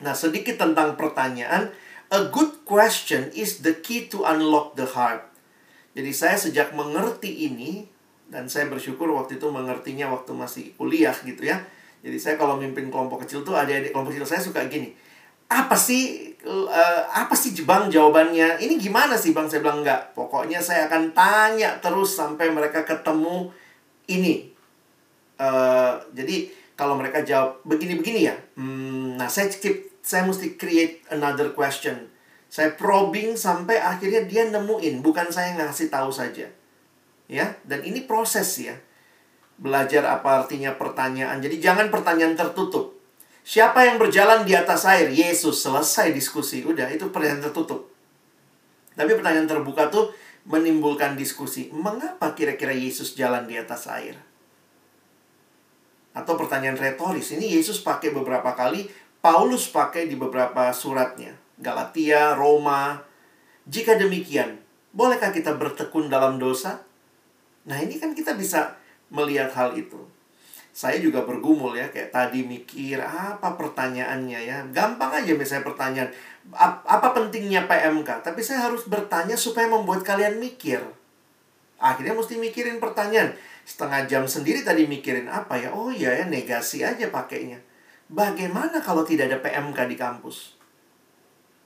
Nah, 0.00 0.16
sedikit 0.16 0.56
tentang 0.56 0.96
pertanyaan. 0.96 1.74
A 2.12 2.28
good 2.28 2.64
question 2.68 3.32
is 3.32 3.64
the 3.64 3.72
key 3.72 4.08
to 4.08 4.24
unlock 4.24 4.76
the 4.76 4.84
heart. 4.84 5.24
Jadi 5.92 6.12
saya 6.12 6.36
sejak 6.40 6.72
mengerti 6.72 7.48
ini, 7.48 7.88
dan 8.32 8.48
saya 8.48 8.72
bersyukur 8.72 9.12
waktu 9.12 9.36
itu 9.36 9.46
mengertinya 9.52 10.08
waktu 10.08 10.32
masih 10.32 10.64
kuliah 10.80 11.12
gitu 11.12 11.44
ya. 11.44 11.60
Jadi 12.00 12.16
saya 12.16 12.34
kalau 12.40 12.56
mimpin 12.56 12.88
kelompok 12.88 13.28
kecil 13.28 13.44
tuh 13.44 13.54
adik-adik 13.54 13.92
kelompok 13.92 14.16
kecil 14.16 14.26
saya 14.26 14.40
suka 14.42 14.64
gini 14.66 14.90
apa 15.52 15.76
sih 15.76 16.32
uh, 16.48 17.02
apa 17.12 17.36
sih 17.36 17.52
bang 17.62 17.92
jawabannya? 17.92 18.56
Ini 18.56 18.74
gimana 18.80 19.20
sih 19.20 19.36
bang? 19.36 19.44
Saya 19.46 19.60
bilang 19.60 19.84
enggak. 19.84 20.16
Pokoknya 20.16 20.64
saya 20.64 20.88
akan 20.88 21.12
tanya 21.12 21.76
terus 21.84 22.16
sampai 22.16 22.48
mereka 22.48 22.88
ketemu 22.88 23.52
ini. 24.08 24.48
Uh, 25.36 26.00
jadi 26.16 26.48
kalau 26.72 26.96
mereka 26.96 27.20
jawab 27.26 27.60
begini-begini 27.66 28.30
ya 28.30 28.36
hmm, 28.54 29.18
nah 29.18 29.26
saya 29.26 29.50
keep 29.50 29.90
saya 30.00 30.24
mesti 30.24 30.56
create 30.56 31.04
another 31.12 31.52
question. 31.52 32.08
Saya 32.52 32.76
probing 32.76 33.32
sampai 33.32 33.80
akhirnya 33.80 34.28
dia 34.28 34.44
nemuin 34.52 35.00
bukan 35.00 35.32
saya 35.32 35.56
ngasih 35.56 35.88
tahu 35.88 36.12
saja 36.12 36.46
ya 37.26 37.58
dan 37.66 37.82
ini 37.82 38.02
proses 38.04 38.48
ya. 38.58 38.78
Belajar 39.62 40.02
apa 40.08 40.42
artinya 40.42 40.74
pertanyaan. 40.74 41.38
Jadi 41.38 41.62
jangan 41.62 41.92
pertanyaan 41.92 42.34
tertutup. 42.34 42.98
Siapa 43.42 43.86
yang 43.86 43.98
berjalan 43.98 44.46
di 44.46 44.54
atas 44.54 44.86
air? 44.86 45.10
Yesus 45.10 45.62
selesai 45.62 46.14
diskusi. 46.14 46.62
Udah 46.62 46.86
itu 46.90 47.10
pertanyaan 47.10 47.50
tertutup. 47.50 47.90
Tapi 48.94 49.12
pertanyaan 49.18 49.50
terbuka 49.50 49.90
tuh 49.90 50.10
menimbulkan 50.46 51.14
diskusi. 51.14 51.70
Mengapa 51.70 52.34
kira-kira 52.34 52.74
Yesus 52.74 53.14
jalan 53.14 53.46
di 53.46 53.58
atas 53.58 53.86
air? 53.90 54.18
Atau 56.14 56.34
pertanyaan 56.38 56.78
retoris. 56.78 57.34
Ini 57.34 57.58
Yesus 57.58 57.82
pakai 57.82 58.10
beberapa 58.14 58.54
kali 58.54 58.90
Paulus 59.22 59.70
pakai 59.70 60.10
di 60.10 60.18
beberapa 60.18 60.74
suratnya. 60.74 61.38
Galatia 61.62 62.34
Roma. 62.34 63.06
Jika 63.70 63.94
demikian 63.94 64.58
bolehkah 64.90 65.30
kita 65.30 65.54
bertekun 65.54 66.10
dalam 66.10 66.42
dosa 66.42 66.82
Nah 67.66 67.78
ini 67.78 67.98
kan 67.98 68.10
kita 68.14 68.34
bisa 68.34 68.74
melihat 69.12 69.52
hal 69.54 69.76
itu. 69.78 69.98
Saya 70.72 70.96
juga 71.04 71.20
bergumul 71.28 71.76
ya, 71.76 71.92
kayak 71.92 72.16
tadi 72.16 72.48
mikir 72.48 72.96
apa 72.96 73.60
pertanyaannya 73.60 74.40
ya. 74.40 74.64
Gampang 74.72 75.12
aja 75.20 75.36
misalnya 75.36 75.68
pertanyaan, 75.68 76.10
apa 76.88 77.12
pentingnya 77.12 77.68
PMK? 77.68 78.24
Tapi 78.24 78.40
saya 78.40 78.72
harus 78.72 78.88
bertanya 78.88 79.36
supaya 79.36 79.68
membuat 79.68 80.00
kalian 80.00 80.40
mikir. 80.40 80.80
Akhirnya 81.76 82.16
mesti 82.16 82.40
mikirin 82.40 82.80
pertanyaan. 82.80 83.36
Setengah 83.68 84.08
jam 84.08 84.24
sendiri 84.24 84.64
tadi 84.64 84.88
mikirin 84.88 85.28
apa 85.28 85.60
ya? 85.60 85.76
Oh 85.76 85.92
iya 85.92 86.24
ya, 86.24 86.24
negasi 86.24 86.80
aja 86.80 87.12
pakainya. 87.12 87.60
Bagaimana 88.08 88.80
kalau 88.80 89.04
tidak 89.04 89.28
ada 89.28 89.38
PMK 89.44 89.92
di 89.92 89.96
kampus? 90.00 90.56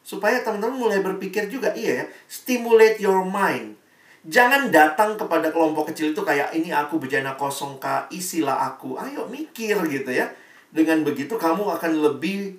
Supaya 0.03 0.43
teman-teman 0.43 0.83
mulai 0.83 0.99
berpikir 1.03 1.47
juga, 1.47 1.75
iya 1.79 2.03
ya, 2.03 2.05
stimulate 2.27 2.99
your 2.99 3.23
mind 3.23 3.79
Jangan 4.27 4.74
datang 4.74 5.14
kepada 5.14 5.55
kelompok 5.55 5.95
kecil 5.95 6.11
itu 6.11 6.22
kayak 6.27 6.51
ini 6.51 6.74
aku 6.74 6.99
bejana 6.99 7.39
kosong 7.39 7.79
kak, 7.79 8.11
isilah 8.11 8.74
aku. 8.74 8.99
Ayo 8.99 9.31
mikir 9.31 9.79
gitu 9.87 10.11
ya. 10.11 10.27
Dengan 10.74 11.07
begitu 11.07 11.39
kamu 11.39 11.62
akan 11.79 11.93
lebih 12.03 12.59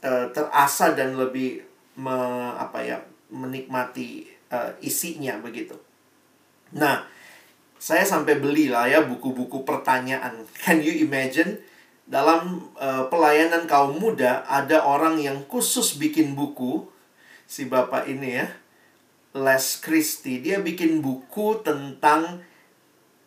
uh, 0.00 0.32
terasa 0.32 0.96
dan 0.96 1.20
lebih 1.20 1.60
me, 2.00 2.16
apa 2.56 2.80
ya 2.80 2.96
menikmati 3.28 4.24
uh, 4.48 4.72
isinya 4.80 5.36
begitu. 5.44 5.76
Nah, 6.72 7.04
saya 7.76 8.08
sampai 8.08 8.40
beli 8.40 8.72
lah 8.72 8.88
ya 8.88 9.04
buku-buku 9.04 9.68
pertanyaan. 9.68 10.48
Can 10.64 10.80
you 10.80 10.96
imagine 11.04 11.60
dalam 12.08 12.72
uh, 12.80 13.04
pelayanan 13.12 13.68
kaum 13.68 14.00
muda 14.00 14.48
ada 14.48 14.80
orang 14.82 15.20
yang 15.20 15.44
khusus 15.44 16.00
bikin 16.00 16.32
buku 16.32 16.88
si 17.46 17.70
bapak 17.70 18.10
ini 18.10 18.42
ya 18.42 18.46
Les 19.30 19.64
Christie, 19.78 20.42
dia 20.42 20.58
bikin 20.58 20.98
buku 20.98 21.62
tentang 21.62 22.42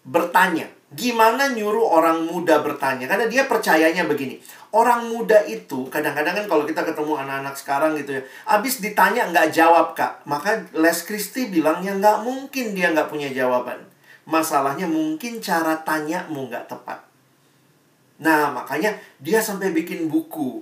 bertanya. 0.04 0.68
Gimana 0.94 1.56
nyuruh 1.56 1.90
orang 1.90 2.28
muda 2.28 2.60
bertanya? 2.60 3.08
Karena 3.08 3.26
dia 3.32 3.48
percayanya 3.48 4.04
begini. 4.06 4.38
Orang 4.76 5.10
muda 5.10 5.42
itu, 5.48 5.88
kadang-kadang 5.88 6.44
kan 6.44 6.46
kalau 6.52 6.68
kita 6.68 6.84
ketemu 6.84 7.18
anak-anak 7.24 7.56
sekarang 7.56 7.96
gitu 7.96 8.20
ya. 8.20 8.22
Abis 8.46 8.84
ditanya 8.84 9.32
nggak 9.32 9.56
jawab 9.56 9.96
kak. 9.96 10.28
Maka 10.28 10.68
Les 10.76 11.00
Christie 11.08 11.48
bilangnya 11.48 11.96
nggak 11.96 12.18
mungkin 12.28 12.76
dia 12.76 12.92
nggak 12.92 13.08
punya 13.08 13.32
jawaban. 13.32 13.80
Masalahnya 14.28 14.86
mungkin 14.86 15.40
cara 15.40 15.82
tanyamu 15.82 16.52
nggak 16.52 16.68
tepat. 16.68 17.00
Nah, 18.20 18.52
makanya 18.52 18.94
dia 19.24 19.40
sampai 19.40 19.72
bikin 19.72 20.12
buku. 20.12 20.62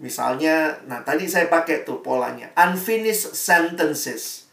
Misalnya, 0.00 0.74
nah 0.90 1.04
tadi 1.06 1.30
saya 1.30 1.46
pakai 1.46 1.86
tuh 1.86 2.02
polanya. 2.02 2.50
Unfinished 2.58 3.36
sentences 3.38 4.43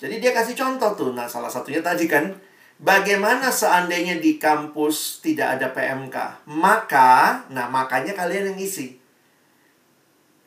jadi 0.00 0.16
dia 0.16 0.32
kasih 0.32 0.56
contoh 0.56 0.96
tuh. 0.96 1.10
Nah, 1.12 1.28
salah 1.28 1.52
satunya 1.52 1.84
tadi 1.84 2.08
kan 2.08 2.32
bagaimana 2.80 3.52
seandainya 3.52 4.16
di 4.16 4.40
kampus 4.40 5.20
tidak 5.20 5.60
ada 5.60 5.68
PMK? 5.76 6.48
Maka, 6.48 7.44
nah 7.52 7.68
makanya 7.68 8.16
kalian 8.16 8.56
yang 8.56 8.58
isi. 8.58 8.96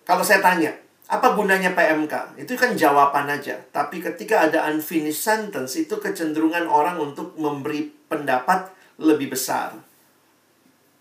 Kalau 0.03 0.25
saya 0.25 0.41
tanya, 0.41 0.73
apa 1.05 1.37
gunanya 1.37 1.77
PMK? 1.77 2.41
Itu 2.41 2.57
kan 2.57 2.73
jawaban 2.73 3.29
aja. 3.29 3.61
Tapi 3.69 4.01
ketika 4.01 4.49
ada 4.49 4.65
unfinished 4.73 5.21
sentence, 5.21 5.77
itu 5.77 6.01
kecenderungan 6.01 6.65
orang 6.65 6.97
untuk 6.97 7.37
memberi 7.37 7.93
pendapat 8.09 8.73
lebih 8.97 9.37
besar. 9.37 9.77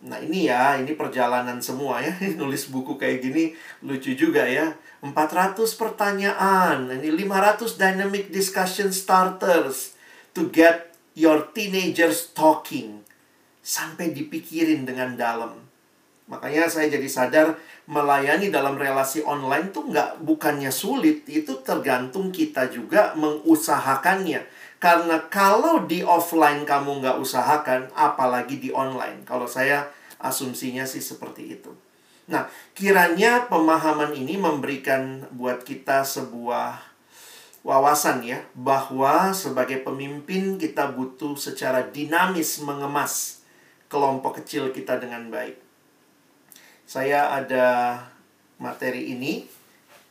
Nah 0.02 0.18
ini 0.18 0.50
ya, 0.50 0.76
ini 0.76 0.92
perjalanan 0.92 1.56
semua 1.64 2.04
ya. 2.04 2.12
Nulis 2.38 2.68
buku 2.68 3.00
kayak 3.00 3.24
gini 3.24 3.56
lucu 3.80 4.12
juga 4.12 4.44
ya. 4.44 4.74
400 5.02 5.58
pertanyaan, 5.74 6.86
ini 6.94 7.10
500 7.26 7.74
dynamic 7.74 8.30
discussion 8.30 8.94
starters 8.94 9.98
to 10.30 10.46
get 10.54 10.94
your 11.18 11.50
teenagers 11.50 12.30
talking. 12.30 13.02
Sampai 13.66 14.14
dipikirin 14.14 14.86
dengan 14.86 15.18
dalam. 15.18 15.58
Makanya 16.30 16.70
saya 16.70 16.86
jadi 16.86 17.10
sadar 17.10 17.58
melayani 17.90 18.54
dalam 18.54 18.78
relasi 18.78 19.26
online 19.26 19.74
tuh 19.74 19.90
nggak 19.90 20.22
bukannya 20.22 20.70
sulit, 20.70 21.26
itu 21.26 21.58
tergantung 21.66 22.30
kita 22.30 22.70
juga 22.70 23.10
mengusahakannya. 23.18 24.46
Karena 24.78 25.18
kalau 25.26 25.82
di 25.82 26.06
offline 26.06 26.62
kamu 26.62 27.02
nggak 27.02 27.18
usahakan, 27.18 27.90
apalagi 27.98 28.62
di 28.62 28.70
online. 28.70 29.26
Kalau 29.26 29.50
saya 29.50 29.90
asumsinya 30.22 30.86
sih 30.86 31.02
seperti 31.02 31.58
itu. 31.58 31.74
Nah, 32.30 32.46
kiranya 32.78 33.50
pemahaman 33.50 34.14
ini 34.14 34.38
memberikan 34.38 35.26
buat 35.34 35.66
kita 35.66 36.06
sebuah 36.06 36.78
wawasan 37.66 38.22
ya, 38.22 38.42
bahwa 38.54 39.34
sebagai 39.34 39.82
pemimpin 39.82 40.58
kita 40.58 40.94
butuh 40.94 41.34
secara 41.34 41.90
dinamis 41.90 42.62
mengemas 42.62 43.42
kelompok 43.90 44.42
kecil 44.42 44.70
kita 44.70 45.02
dengan 45.02 45.30
baik. 45.30 45.58
Saya 46.86 47.30
ada 47.34 47.98
materi 48.62 49.14
ini, 49.14 49.46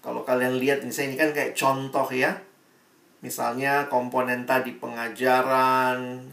kalau 0.04 0.28
kalian 0.28 0.60
lihat 0.60 0.84
ini 0.84 0.92
saya 0.92 1.12
ini 1.12 1.18
kan 1.20 1.32
kayak 1.32 1.56
contoh 1.56 2.08
ya. 2.12 2.36
Misalnya 3.22 3.86
komponen 3.86 4.50
tadi 4.50 4.76
pengajaran, 4.76 6.26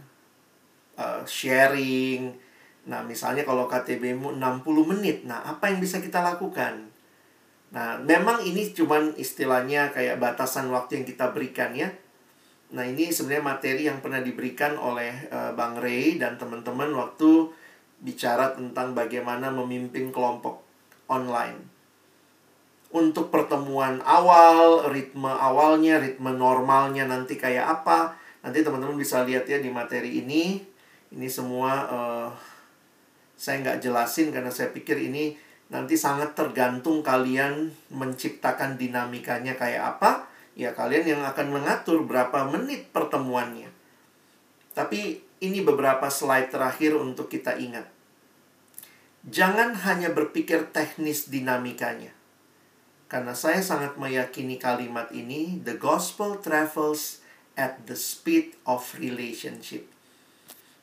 uh, 0.96 1.22
sharing. 1.28 2.47
Nah, 2.89 3.05
misalnya 3.05 3.45
kalau 3.45 3.68
KTBmu 3.68 4.41
60 4.41 4.91
menit. 4.97 5.28
Nah, 5.28 5.45
apa 5.45 5.68
yang 5.68 5.78
bisa 5.78 6.01
kita 6.01 6.24
lakukan? 6.24 6.89
Nah, 7.68 8.01
memang 8.01 8.41
ini 8.43 8.72
cuman 8.72 9.12
istilahnya 9.20 9.93
kayak 9.93 10.16
batasan 10.16 10.72
waktu 10.72 11.03
yang 11.03 11.07
kita 11.07 11.30
berikan 11.36 11.76
ya. 11.76 11.93
Nah, 12.72 12.84
ini 12.89 13.12
sebenarnya 13.12 13.45
materi 13.45 13.82
yang 13.84 14.01
pernah 14.01 14.24
diberikan 14.24 14.80
oleh 14.80 15.28
uh, 15.28 15.53
Bang 15.53 15.76
Ray 15.76 16.16
dan 16.16 16.41
teman-teman 16.41 16.89
waktu 16.97 17.53
bicara 18.01 18.57
tentang 18.57 18.97
bagaimana 18.97 19.53
memimpin 19.53 20.09
kelompok 20.09 20.64
online 21.12 21.78
untuk 22.89 23.28
pertemuan 23.28 24.01
awal, 24.01 24.89
ritme 24.89 25.28
awalnya, 25.28 26.01
ritme 26.01 26.32
normalnya 26.32 27.05
nanti 27.05 27.36
kayak 27.36 27.80
apa. 27.80 28.16
Nanti 28.41 28.64
teman-teman 28.64 28.97
bisa 28.97 29.28
lihat 29.28 29.45
ya 29.45 29.61
di 29.61 29.68
materi 29.68 30.24
ini. 30.24 30.57
Ini 31.12 31.28
semua 31.28 31.72
uh, 31.89 32.28
saya 33.39 33.62
nggak 33.62 33.78
jelasin 33.78 34.34
karena 34.34 34.51
saya 34.51 34.74
pikir 34.74 34.99
ini 34.99 35.39
nanti 35.70 35.95
sangat 35.95 36.34
tergantung 36.34 37.07
kalian 37.07 37.70
menciptakan 37.95 38.74
dinamikanya 38.74 39.55
kayak 39.55 39.97
apa. 39.97 40.26
Ya 40.59 40.74
kalian 40.74 41.07
yang 41.07 41.22
akan 41.22 41.55
mengatur 41.55 42.03
berapa 42.03 42.51
menit 42.51 42.91
pertemuannya. 42.91 43.70
Tapi 44.74 45.22
ini 45.39 45.62
beberapa 45.62 46.11
slide 46.11 46.51
terakhir 46.51 46.99
untuk 46.99 47.30
kita 47.30 47.55
ingat. 47.55 47.86
Jangan 49.22 49.78
hanya 49.86 50.11
berpikir 50.11 50.74
teknis 50.74 51.30
dinamikanya 51.30 52.18
karena 53.09 53.32
saya 53.32 53.64
sangat 53.64 53.97
meyakini 53.97 54.61
kalimat 54.61 55.09
ini, 55.16 55.57
the 55.64 55.80
gospel 55.80 56.36
travels 56.45 57.24
at 57.57 57.80
the 57.89 57.97
speed 57.97 58.53
of 58.68 58.84
relationship. 59.01 59.89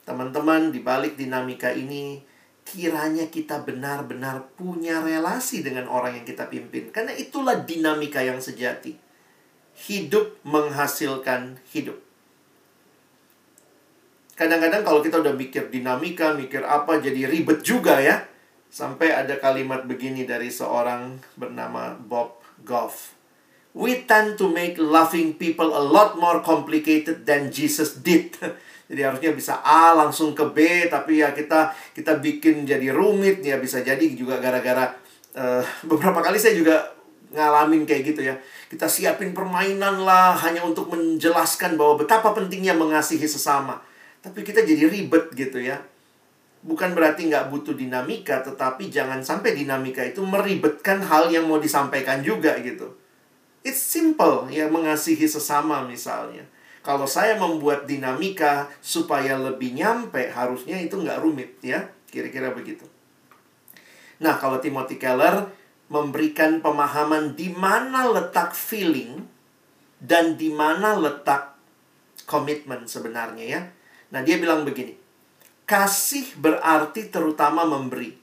Teman-teman, 0.09 0.73
di 0.73 0.81
balik 0.81 1.21
dinamika 1.21 1.69
ini, 1.69 2.25
kiranya 2.65 3.29
kita 3.29 3.61
benar-benar 3.61 4.49
punya 4.57 4.99
relasi 5.05 5.61
dengan 5.61 5.85
orang 5.85 6.17
yang 6.19 6.25
kita 6.25 6.49
pimpin. 6.49 6.89
Karena 6.89 7.13
itulah 7.13 7.61
dinamika 7.61 8.25
yang 8.25 8.41
sejati. 8.41 8.97
Hidup 9.85 10.41
menghasilkan 10.41 11.61
hidup. 11.69 12.01
Kadang-kadang 14.35 14.83
kalau 14.83 14.99
kita 14.99 15.23
udah 15.23 15.31
mikir 15.31 15.71
dinamika, 15.71 16.35
mikir 16.35 16.65
apa, 16.65 16.99
jadi 16.99 17.29
ribet 17.29 17.63
juga 17.63 18.01
ya. 18.01 18.25
Sampai 18.67 19.13
ada 19.13 19.39
kalimat 19.39 19.87
begini 19.87 20.27
dari 20.27 20.51
seorang 20.51 21.23
bernama 21.39 21.95
Bob 21.95 22.43
Goff. 22.67 23.15
We 23.71 24.03
tend 24.03 24.35
to 24.39 24.51
make 24.51 24.75
loving 24.75 25.39
people 25.39 25.71
a 25.71 25.83
lot 25.83 26.19
more 26.19 26.43
complicated 26.43 27.23
than 27.23 27.51
Jesus 27.55 27.95
did. 27.95 28.35
Jadi 28.85 29.01
harusnya 29.01 29.31
bisa 29.33 29.53
A 29.65 29.97
langsung 29.97 30.37
ke 30.37 30.45
B, 30.53 30.85
tapi 30.87 31.25
ya 31.25 31.33
kita 31.33 31.73
kita 31.93 32.21
bikin 32.21 32.69
jadi 32.69 32.93
rumit 32.93 33.41
ya 33.41 33.57
bisa 33.57 33.81
jadi 33.81 34.03
juga 34.13 34.37
gara-gara 34.37 34.93
uh, 35.33 35.65
beberapa 35.89 36.21
kali 36.21 36.37
saya 36.37 36.53
juga 36.53 36.93
ngalamin 37.33 37.83
kayak 37.83 38.03
gitu 38.13 38.21
ya. 38.21 38.37
Kita 38.69 38.85
siapin 38.85 39.33
permainan 39.33 40.05
lah 40.05 40.37
hanya 40.45 40.61
untuk 40.61 40.89
menjelaskan 40.93 41.75
bahwa 41.75 42.05
betapa 42.05 42.31
pentingnya 42.31 42.77
mengasihi 42.77 43.25
sesama. 43.25 43.81
Tapi 44.21 44.41
kita 44.41 44.65
jadi 44.65 44.89
ribet 44.89 45.33
gitu 45.33 45.61
ya 45.61 45.81
bukan 46.65 46.97
berarti 46.97 47.29
nggak 47.29 47.53
butuh 47.53 47.77
dinamika, 47.77 48.41
tetapi 48.41 48.89
jangan 48.89 49.21
sampai 49.21 49.53
dinamika 49.53 50.01
itu 50.01 50.25
meribetkan 50.25 50.99
hal 51.05 51.29
yang 51.29 51.45
mau 51.45 51.61
disampaikan 51.61 52.25
juga 52.25 52.57
gitu. 52.59 52.97
It's 53.61 53.81
simple, 53.81 54.49
ya 54.49 54.65
mengasihi 54.65 55.29
sesama 55.29 55.85
misalnya. 55.85 56.45
Kalau 56.85 57.09
saya 57.09 57.33
membuat 57.41 57.89
dinamika 57.89 58.69
supaya 58.77 59.33
lebih 59.41 59.73
nyampe, 59.73 60.29
harusnya 60.29 60.77
itu 60.77 61.01
nggak 61.01 61.17
rumit 61.17 61.57
ya, 61.65 61.89
kira-kira 62.13 62.53
begitu. 62.53 62.85
Nah, 64.21 64.37
kalau 64.37 64.61
Timothy 64.61 65.01
Keller 65.01 65.49
memberikan 65.89 66.61
pemahaman 66.61 67.33
di 67.33 67.49
mana 67.49 68.05
letak 68.13 68.53
feeling 68.53 69.25
dan 69.97 70.37
di 70.37 70.53
mana 70.53 70.93
letak 70.93 71.57
komitmen 72.29 72.85
sebenarnya 72.85 73.45
ya. 73.49 73.61
Nah, 74.13 74.21
dia 74.21 74.37
bilang 74.37 74.61
begini. 74.61 74.93
Kasih 75.65 76.37
berarti 76.37 77.09
terutama 77.09 77.65
memberi. 77.65 78.13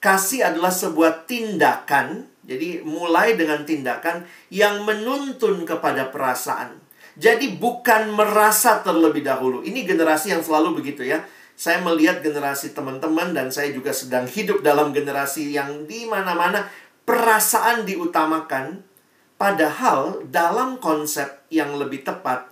Kasih 0.00 0.48
adalah 0.48 0.72
sebuah 0.72 1.28
tindakan, 1.28 2.24
jadi 2.48 2.80
mulai 2.88 3.36
dengan 3.36 3.68
tindakan 3.68 4.24
yang 4.48 4.88
menuntun 4.88 5.68
kepada 5.68 6.08
perasaan. 6.08 6.87
Jadi 7.18 7.58
bukan 7.58 8.14
merasa 8.14 8.78
terlebih 8.78 9.26
dahulu. 9.26 9.66
Ini 9.66 9.82
generasi 9.82 10.30
yang 10.30 10.42
selalu 10.42 10.78
begitu 10.78 11.02
ya. 11.02 11.26
Saya 11.58 11.82
melihat 11.82 12.22
generasi 12.22 12.70
teman-teman 12.70 13.34
dan 13.34 13.50
saya 13.50 13.74
juga 13.74 13.90
sedang 13.90 14.30
hidup 14.30 14.62
dalam 14.62 14.94
generasi 14.94 15.50
yang 15.50 15.90
di 15.90 16.06
mana-mana 16.06 16.70
perasaan 17.02 17.82
diutamakan 17.82 18.86
padahal 19.34 20.22
dalam 20.30 20.78
konsep 20.78 21.42
yang 21.50 21.74
lebih 21.74 22.06
tepat 22.06 22.46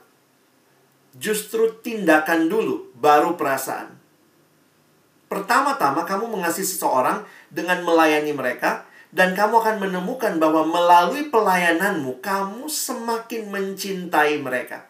justru 1.15 1.71
tindakan 1.83 2.51
dulu 2.51 2.91
baru 2.99 3.39
perasaan. 3.39 3.95
Pertama-tama 5.27 6.07
kamu 6.07 6.31
mengasihi 6.39 6.67
seseorang 6.67 7.27
dengan 7.51 7.83
melayani 7.83 8.31
mereka 8.31 8.86
dan 9.17 9.33
kamu 9.33 9.65
akan 9.65 9.77
menemukan 9.81 10.37
bahwa 10.37 10.69
melalui 10.69 11.33
pelayananmu 11.33 12.21
kamu 12.21 12.69
semakin 12.69 13.49
mencintai 13.49 14.37
mereka. 14.45 14.85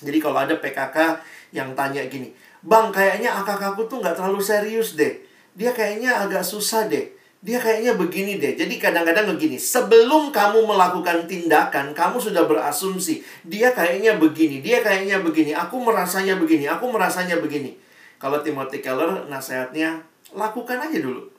Jadi 0.00 0.16
kalau 0.16 0.40
ada 0.40 0.56
PKK 0.56 1.20
yang 1.52 1.76
tanya 1.76 2.00
gini, 2.08 2.32
Bang 2.64 2.88
kayaknya 2.88 3.36
AKK 3.44 3.76
tuh 3.84 4.00
nggak 4.00 4.16
terlalu 4.16 4.40
serius 4.40 4.96
deh. 4.96 5.20
Dia 5.52 5.76
kayaknya 5.76 6.16
agak 6.24 6.48
susah 6.48 6.88
deh. 6.88 7.12
Dia 7.44 7.60
kayaknya 7.60 7.92
begini 8.00 8.40
deh. 8.40 8.56
Jadi 8.56 8.80
kadang-kadang 8.80 9.28
begini, 9.36 9.60
sebelum 9.60 10.32
kamu 10.32 10.64
melakukan 10.64 11.28
tindakan, 11.28 11.92
kamu 11.92 12.16
sudah 12.16 12.48
berasumsi, 12.48 13.20
dia 13.44 13.70
kayaknya 13.76 14.16
begini, 14.16 14.64
dia 14.64 14.80
kayaknya 14.80 15.20
begini, 15.20 15.52
aku 15.52 15.76
merasanya 15.78 16.40
begini, 16.40 16.64
aku 16.64 16.88
merasanya 16.88 17.36
begini. 17.38 17.76
Kalau 18.16 18.40
Timothy 18.40 18.80
Keller 18.80 19.28
nasihatnya 19.28 20.00
lakukan 20.32 20.80
aja 20.80 20.98
dulu. 20.98 21.35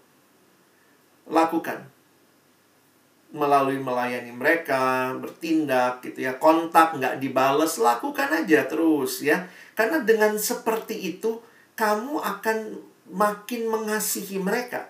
Lakukan. 1.27 1.83
Melalui 3.35 3.77
melayani 3.77 4.31
mereka, 4.31 5.11
bertindak 5.19 5.99
gitu 5.99 6.23
ya, 6.23 6.39
kontak 6.39 6.95
nggak 6.95 7.19
dibales, 7.19 7.75
lakukan 7.75 8.31
aja 8.31 8.63
terus 8.65 9.19
ya. 9.19 9.45
Karena 9.75 10.01
dengan 10.01 10.39
seperti 10.39 10.95
itu 11.15 11.43
kamu 11.75 12.17
akan 12.17 12.57
makin 13.11 13.67
mengasihi 13.67 14.39
mereka. 14.39 14.87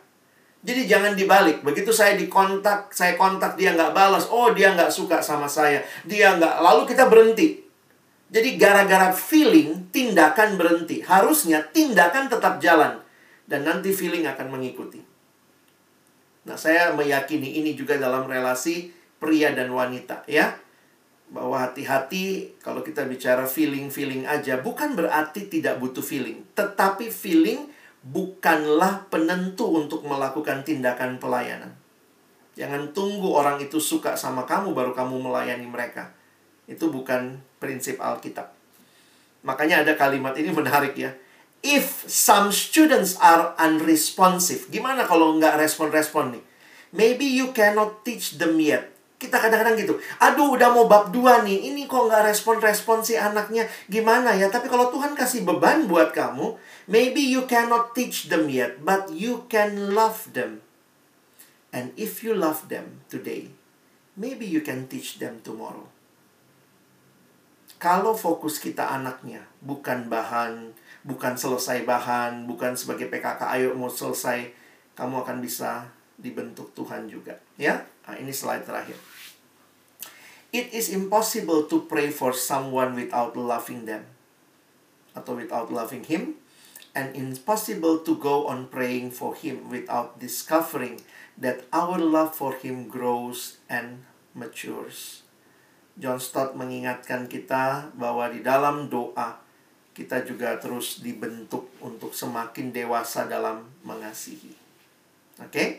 Jadi 0.67 0.89
jangan 0.89 1.13
dibalik. 1.13 1.61
Begitu 1.63 1.93
saya 1.93 2.17
dikontak, 2.19 2.91
saya 2.91 3.15
kontak 3.15 3.55
dia 3.55 3.71
nggak 3.71 3.93
balas. 3.93 4.27
Oh 4.27 4.51
dia 4.51 4.73
nggak 4.73 4.91
suka 4.91 5.23
sama 5.23 5.45
saya. 5.47 5.79
Dia 6.03 6.35
nggak. 6.35 6.59
Lalu 6.59 6.81
kita 6.89 7.07
berhenti. 7.07 7.63
Jadi 8.27 8.59
gara-gara 8.59 9.15
feeling, 9.15 9.87
tindakan 9.95 10.59
berhenti. 10.59 10.99
Harusnya 10.99 11.63
tindakan 11.71 12.27
tetap 12.27 12.59
jalan. 12.59 12.99
Dan 13.47 13.63
nanti 13.63 13.95
feeling 13.95 14.27
akan 14.27 14.51
mengikuti. 14.51 14.99
Nah, 16.47 16.55
saya 16.55 16.95
meyakini 16.95 17.59
ini 17.59 17.75
juga 17.75 17.99
dalam 17.99 18.23
relasi 18.23 18.87
pria 19.19 19.51
dan 19.51 19.67
wanita, 19.67 20.23
ya. 20.31 20.55
Bahwa 21.27 21.59
hati-hati 21.59 22.55
kalau 22.63 22.79
kita 22.79 23.03
bicara 23.03 23.43
feeling-feeling 23.43 24.23
aja, 24.23 24.63
bukan 24.63 24.95
berarti 24.95 25.51
tidak 25.51 25.83
butuh 25.83 25.99
feeling. 25.99 26.47
Tetapi 26.55 27.11
feeling 27.11 27.67
bukanlah 28.07 29.11
penentu 29.11 29.67
untuk 29.75 30.07
melakukan 30.07 30.63
tindakan 30.63 31.19
pelayanan. 31.19 31.75
Jangan 32.55 32.95
tunggu 32.95 33.35
orang 33.35 33.59
itu 33.59 33.77
suka 33.77 34.15
sama 34.15 34.47
kamu 34.47 34.71
baru 34.71 34.95
kamu 34.95 35.19
melayani 35.19 35.67
mereka. 35.67 36.15
Itu 36.65 36.89
bukan 36.89 37.43
prinsip 37.59 37.99
Alkitab. 37.99 38.49
Makanya 39.45 39.85
ada 39.85 39.93
kalimat 39.99 40.33
ini 40.39 40.49
menarik 40.49 40.95
ya. 40.95 41.11
If 41.65 42.05
some 42.05 42.53
students 42.53 43.17
are 43.17 43.57
unresponsive, 43.57 44.69
gimana 44.69 45.03
kalau 45.09 45.35
nggak 45.35 45.57
respon-respon 45.57 46.37
nih? 46.37 46.43
Maybe 46.95 47.27
you 47.27 47.51
cannot 47.51 48.05
teach 48.07 48.37
them 48.39 48.61
yet. 48.61 48.93
Kita 49.17 49.41
kadang-kadang 49.41 49.73
gitu, 49.81 49.97
aduh 50.21 50.53
udah 50.53 50.69
mau 50.69 50.85
bab 50.85 51.09
dua 51.09 51.41
nih, 51.41 51.73
ini 51.73 51.89
kok 51.89 52.05
nggak 52.05 52.29
respon-respon 52.29 53.01
si 53.01 53.17
anaknya, 53.17 53.65
gimana 53.89 54.37
ya? 54.37 54.45
Tapi 54.45 54.69
kalau 54.69 54.93
Tuhan 54.93 55.17
kasih 55.17 55.41
beban 55.41 55.89
buat 55.89 56.13
kamu, 56.13 56.53
maybe 56.85 57.25
you 57.25 57.49
cannot 57.49 57.97
teach 57.97 58.29
them 58.29 58.45
yet, 58.45 58.77
but 58.85 59.09
you 59.09 59.49
can 59.49 59.97
love 59.97 60.29
them. 60.37 60.61
And 61.73 61.97
if 61.97 62.21
you 62.21 62.37
love 62.37 62.69
them 62.69 63.01
today, 63.09 63.49
maybe 64.13 64.45
you 64.45 64.61
can 64.61 64.85
teach 64.85 65.17
them 65.17 65.41
tomorrow. 65.41 65.89
Kalau 67.81 68.13
fokus 68.13 68.61
kita 68.61 68.85
anaknya, 68.85 69.49
bukan 69.65 70.13
bahan, 70.13 70.76
bukan 71.07 71.39
selesai 71.39 71.87
bahan, 71.87 72.43
bukan 72.43 72.75
sebagai 72.75 73.07
PKK, 73.07 73.39
ayo 73.55 73.71
mau 73.79 73.87
selesai, 73.87 74.51
kamu 74.99 75.23
akan 75.23 75.39
bisa 75.39 75.87
dibentuk 76.19 76.75
Tuhan 76.75 77.07
juga. 77.07 77.39
Ya, 77.55 77.87
nah, 78.03 78.19
ini 78.19 78.35
slide 78.35 78.67
terakhir. 78.67 78.99
it 80.55 80.71
is 80.71 80.87
impossible 80.89 81.67
to 81.67 81.83
pray 81.85 82.07
for 82.07 82.31
someone 82.31 82.95
without 82.95 83.35
loving 83.35 83.83
them 83.83 84.07
atau 85.11 85.35
without 85.35 85.67
loving 85.67 86.07
him 86.07 86.39
and 86.95 87.13
impossible 87.13 87.99
to 88.01 88.15
go 88.17 88.47
on 88.47 88.65
praying 88.71 89.11
for 89.11 89.35
him 89.35 89.67
without 89.67 90.17
discovering 90.17 91.03
that 91.35 91.67
our 91.75 91.99
love 91.99 92.33
for 92.33 92.55
him 92.57 92.87
grows 92.87 93.61
and 93.67 94.07
matures. 94.33 95.21
John 95.97 96.21
Stott 96.21 96.53
mengingatkan 96.53 97.25
kita 97.25 97.93
bahwa 97.97 98.29
di 98.29 98.45
dalam 98.45 98.89
doa 98.89 99.41
kita 99.97 100.21
juga 100.21 100.61
terus 100.61 101.01
dibentuk 101.01 101.73
untuk 101.81 102.13
semakin 102.13 102.69
dewasa 102.69 103.25
dalam 103.25 103.65
mengasihi. 103.81 104.53
Oke? 105.41 105.49
Okay? 105.49 105.69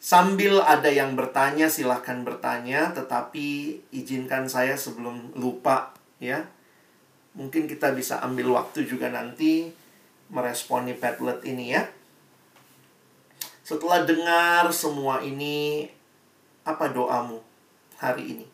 Sambil 0.00 0.64
ada 0.64 0.88
yang 0.88 1.12
bertanya, 1.12 1.68
silahkan 1.68 2.24
bertanya, 2.24 2.96
tetapi 2.96 3.76
izinkan 3.92 4.48
saya 4.48 4.80
sebelum 4.80 5.36
lupa 5.36 5.92
ya. 6.16 6.48
Mungkin 7.36 7.68
kita 7.68 7.92
bisa 7.92 8.24
ambil 8.24 8.56
waktu 8.56 8.88
juga 8.88 9.12
nanti 9.12 9.76
meresponi 10.32 10.96
Padlet 10.96 11.44
ini 11.44 11.76
ya. 11.76 11.84
Setelah 13.60 14.08
dengar 14.08 14.72
semua 14.72 15.20
ini, 15.20 15.84
apa 16.64 16.88
doamu 16.88 17.44
hari 18.00 18.38
ini? 18.38 18.46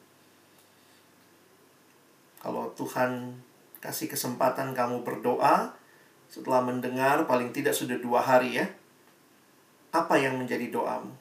Kalau 2.43 2.73
Tuhan 2.75 3.44
kasih 3.85 4.09
kesempatan 4.09 4.73
kamu 4.73 5.05
berdoa 5.05 5.77
setelah 6.33 6.65
mendengar 6.65 7.29
paling 7.29 7.53
tidak 7.53 7.77
sudah 7.77 8.01
dua 8.01 8.25
hari 8.25 8.57
ya. 8.57 8.67
Apa 9.93 10.17
yang 10.17 10.41
menjadi 10.41 10.73
doamu? 10.73 11.13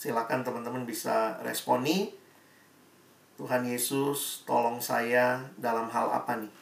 Silakan 0.00 0.40
teman-teman 0.40 0.88
bisa 0.88 1.36
responi. 1.44 2.16
Tuhan 3.36 3.68
Yesus, 3.68 4.42
tolong 4.48 4.80
saya 4.80 5.44
dalam 5.60 5.92
hal 5.92 6.08
apa 6.08 6.40
nih? 6.40 6.52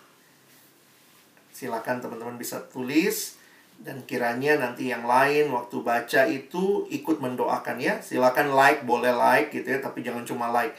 Silakan 1.55 2.03
teman-teman 2.03 2.35
bisa 2.35 2.59
tulis 2.67 3.39
dan 3.79 4.03
kiranya 4.03 4.59
nanti 4.59 4.91
yang 4.91 5.07
lain 5.07 5.55
waktu 5.55 5.79
baca 5.83 6.27
itu 6.27 6.87
ikut 6.91 7.23
mendoakan 7.23 7.79
ya. 7.79 8.03
Silakan 8.03 8.51
like, 8.51 8.83
boleh 8.83 9.15
like 9.15 9.55
gitu 9.55 9.67
ya, 9.67 9.79
tapi 9.79 10.03
jangan 10.03 10.27
cuma 10.27 10.51
like. 10.51 10.75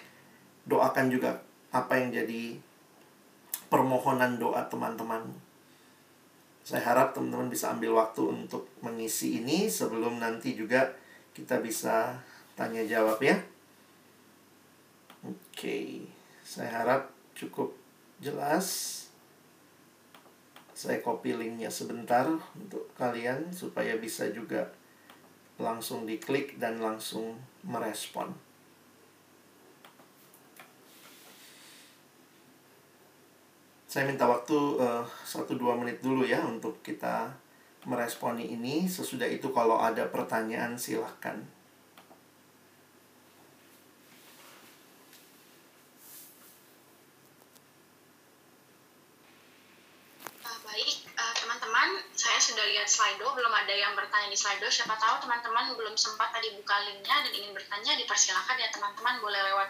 Doakan 0.67 1.07
juga 1.07 1.39
apa 1.71 1.99
yang 1.99 2.11
jadi 2.11 2.59
permohonan 3.69 4.41
doa 4.41 4.65
teman-teman. 4.67 5.21
Saya 6.65 6.85
harap 6.85 7.15
teman-teman 7.15 7.49
bisa 7.49 7.73
ambil 7.73 7.97
waktu 7.97 8.25
untuk 8.25 8.69
mengisi 8.81 9.41
ini 9.41 9.69
sebelum 9.69 10.21
nanti 10.21 10.53
juga 10.53 10.91
kita 11.33 11.61
bisa 11.63 12.17
tanya 12.57 12.83
jawab 12.83 13.21
ya. 13.23 13.37
Oke, 15.23 16.03
saya 16.43 16.69
harap 16.69 17.13
cukup 17.37 17.71
jelas. 18.19 18.97
Saya 20.75 21.03
copy 21.03 21.35
linknya 21.35 21.67
sebentar 21.67 22.23
untuk 22.55 22.87
kalian 22.95 23.51
supaya 23.51 23.99
bisa 23.99 24.31
juga 24.31 24.71
langsung 25.59 26.07
diklik 26.07 26.55
dan 26.55 26.79
langsung 26.79 27.35
merespon. 27.67 28.31
Saya 33.89 34.05
minta 34.05 34.29
waktu 34.29 34.53
eh, 34.77 35.01
1-2 35.25 35.57
menit 35.81 35.97
dulu 36.05 36.21
ya 36.21 36.45
untuk 36.45 36.77
kita 36.85 37.33
meresponi 37.89 38.53
ini. 38.53 38.85
Sesudah 38.85 39.25
itu 39.25 39.49
kalau 39.49 39.81
ada 39.81 40.05
pertanyaan 40.05 40.77
silahkan. 40.77 41.41
Teman-teman, 51.19 51.97
saya 52.13 52.37
sudah 52.37 52.61
lihat 52.69 52.85
Slido, 52.85 53.25
belum 53.33 53.49
ada 53.49 53.73
yang 53.73 53.97
bertanya 53.97 54.29
di 54.29 54.37
Slido. 54.37 54.69
Siapa 54.69 54.93
tahu 55.01 55.25
teman-teman 55.25 55.73
belum 55.73 55.97
sempat 55.97 56.29
tadi 56.29 56.53
buka 56.53 56.77
linknya 56.85 57.25
dan 57.25 57.33
ingin 57.33 57.57
bertanya, 57.57 57.97
dipersilakan 57.97 58.53
ya 58.61 58.69
teman-teman 58.69 59.17
boleh 59.17 59.41
lewat 59.49 59.69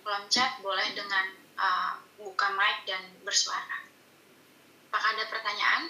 kolom 0.00 0.24
chat, 0.32 0.56
boleh 0.64 0.88
dengan 0.96 1.28
uh, 1.58 1.92
buka 2.16 2.54
mic 2.54 2.86
dan 2.86 3.02
bersuara. 3.26 3.84
Apakah 4.88 5.10
ada 5.18 5.24
pertanyaan? 5.28 5.82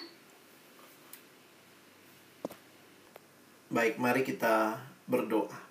Baik, 3.69 4.01
mari 4.01 4.25
kita 4.25 4.81
berdoa. 5.05 5.69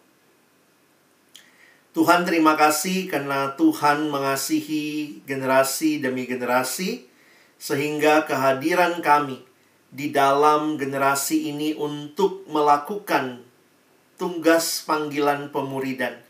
Tuhan 1.99 2.23
terima 2.23 2.55
kasih 2.55 3.11
karena 3.11 3.59
Tuhan 3.59 4.07
mengasihi 4.07 5.19
generasi 5.27 5.99
demi 5.99 6.31
generasi 6.31 7.11
sehingga 7.59 8.23
kehadiran 8.23 9.03
kami 9.03 9.43
di 9.91 10.15
dalam 10.15 10.79
generasi 10.79 11.51
ini 11.51 11.75
untuk 11.75 12.47
melakukan 12.47 13.43
tugas 14.15 14.87
panggilan 14.87 15.51
pemuridan 15.51 16.28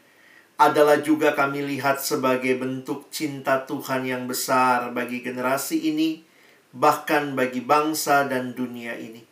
adalah 0.58 0.98
juga 0.98 1.38
kami 1.38 1.62
lihat 1.62 2.02
sebagai 2.02 2.58
bentuk 2.58 3.06
cinta 3.14 3.62
Tuhan 3.62 4.02
yang 4.02 4.26
besar 4.26 4.90
bagi 4.90 5.22
generasi 5.22 5.94
ini, 5.94 6.26
bahkan 6.74 7.38
bagi 7.38 7.62
bangsa 7.62 8.26
dan 8.26 8.58
dunia 8.58 8.98
ini. 8.98 9.22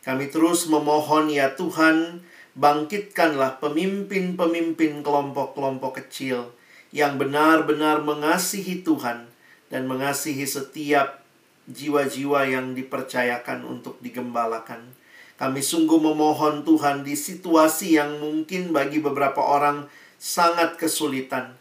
Kami 0.00 0.32
terus 0.32 0.64
memohon 0.72 1.28
ya 1.28 1.52
Tuhan, 1.52 2.24
bangkitkanlah 2.56 3.60
pemimpin-pemimpin 3.60 5.04
kelompok-kelompok 5.04 6.00
kecil 6.00 6.48
yang 6.96 7.20
benar-benar 7.20 8.00
mengasihi 8.00 8.80
Tuhan 8.80 9.28
dan 9.68 9.84
mengasihi 9.84 10.48
setiap 10.48 11.20
jiwa-jiwa 11.68 12.48
yang 12.48 12.72
dipercayakan 12.72 13.68
untuk 13.68 14.00
digembalakan. 14.00 14.96
Kami 15.36 15.60
sungguh 15.60 16.00
memohon 16.00 16.64
Tuhan 16.64 17.04
di 17.04 17.12
situasi 17.12 18.00
yang 18.00 18.16
mungkin 18.16 18.72
bagi 18.72 19.04
beberapa 19.04 19.44
orang 19.44 19.88
sangat 20.20 20.76
kesulitan, 20.76 21.56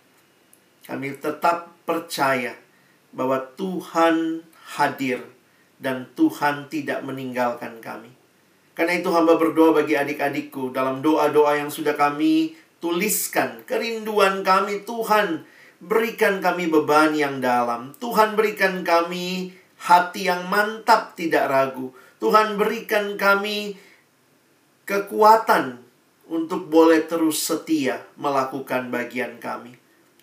kami 0.84 1.16
tetap 1.16 1.72
percaya 1.88 2.60
bahwa 3.16 3.40
Tuhan 3.56 4.44
hadir 4.76 5.24
dan 5.80 6.12
Tuhan 6.14 6.68
tidak 6.68 7.02
meninggalkan 7.08 7.80
kami. 7.80 8.12
Karena 8.76 9.00
itu 9.00 9.08
hamba 9.16 9.40
berdoa 9.40 9.80
bagi 9.80 9.96
adik-adikku 9.96 10.76
dalam 10.76 11.00
doa-doa 11.00 11.56
yang 11.56 11.72
sudah 11.72 11.96
kami 11.96 12.54
tuliskan. 12.84 13.64
Kerinduan 13.64 14.44
kami 14.44 14.84
Tuhan 14.84 15.48
berikan 15.80 16.44
kami 16.44 16.68
beban 16.68 17.16
yang 17.16 17.40
dalam. 17.40 17.96
Tuhan 18.00 18.36
berikan 18.36 18.84
kami 18.84 19.56
hati 19.80 20.28
yang 20.28 20.48
mantap 20.52 21.16
tidak 21.16 21.48
ragu. 21.48 21.92
Tuhan 22.20 22.60
berikan 22.60 23.16
kami 23.16 23.80
kekuatan 24.84 25.89
untuk 26.30 26.70
boleh 26.70 27.10
terus 27.10 27.42
setia 27.42 28.06
melakukan 28.16 28.94
bagian 28.94 29.42
kami. 29.42 29.76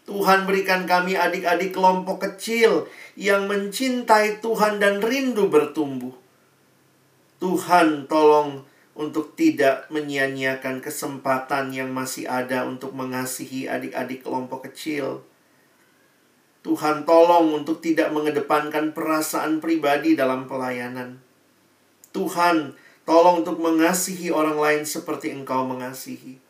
Tuhan 0.06 0.46
berikan 0.46 0.86
kami 0.86 1.18
adik-adik 1.18 1.74
kelompok 1.74 2.22
kecil 2.22 2.86
yang 3.18 3.50
mencintai 3.50 4.38
Tuhan 4.38 4.78
dan 4.78 5.02
rindu 5.02 5.50
bertumbuh. 5.50 6.14
Tuhan 7.42 8.06
tolong 8.06 8.62
untuk 8.96 9.34
tidak 9.34 9.90
menyia-nyiakan 9.92 10.80
kesempatan 10.80 11.74
yang 11.74 11.90
masih 11.90 12.30
ada 12.30 12.64
untuk 12.64 12.94
mengasihi 12.94 13.66
adik-adik 13.66 14.22
kelompok 14.22 14.70
kecil. 14.70 15.26
Tuhan 16.62 17.02
tolong 17.02 17.62
untuk 17.62 17.82
tidak 17.82 18.14
mengedepankan 18.14 18.94
perasaan 18.94 19.58
pribadi 19.58 20.14
dalam 20.14 20.46
pelayanan. 20.46 21.18
Tuhan 22.14 22.78
Tolong 23.06 23.46
untuk 23.46 23.62
mengasihi 23.62 24.34
orang 24.34 24.58
lain 24.58 24.82
seperti 24.82 25.30
Engkau 25.30 25.62
mengasihi. 25.62 26.42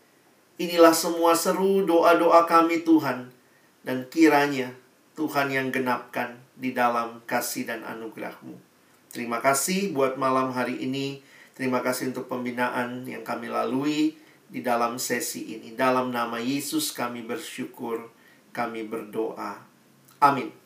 Inilah 0.56 0.96
semua 0.96 1.36
seru 1.36 1.84
doa-doa 1.84 2.48
kami 2.48 2.80
Tuhan. 2.80 3.28
Dan 3.84 4.08
kiranya 4.08 4.72
Tuhan 5.14 5.52
yang 5.52 5.68
genapkan 5.68 6.40
di 6.56 6.72
dalam 6.72 7.20
kasih 7.28 7.68
dan 7.68 7.84
anugerah-Mu. 7.84 8.56
Terima 9.12 9.38
kasih 9.44 9.92
buat 9.92 10.16
malam 10.16 10.50
hari 10.56 10.80
ini. 10.80 11.20
Terima 11.52 11.84
kasih 11.84 12.10
untuk 12.12 12.28
pembinaan 12.28 13.04
yang 13.04 13.20
kami 13.24 13.52
lalui 13.52 14.16
di 14.48 14.60
dalam 14.64 14.96
sesi 14.96 15.56
ini. 15.56 15.76
Dalam 15.76 16.08
nama 16.08 16.40
Yesus 16.40 16.92
kami 16.92 17.24
bersyukur, 17.24 18.10
kami 18.56 18.84
berdoa. 18.88 19.60
Amin. 20.24 20.65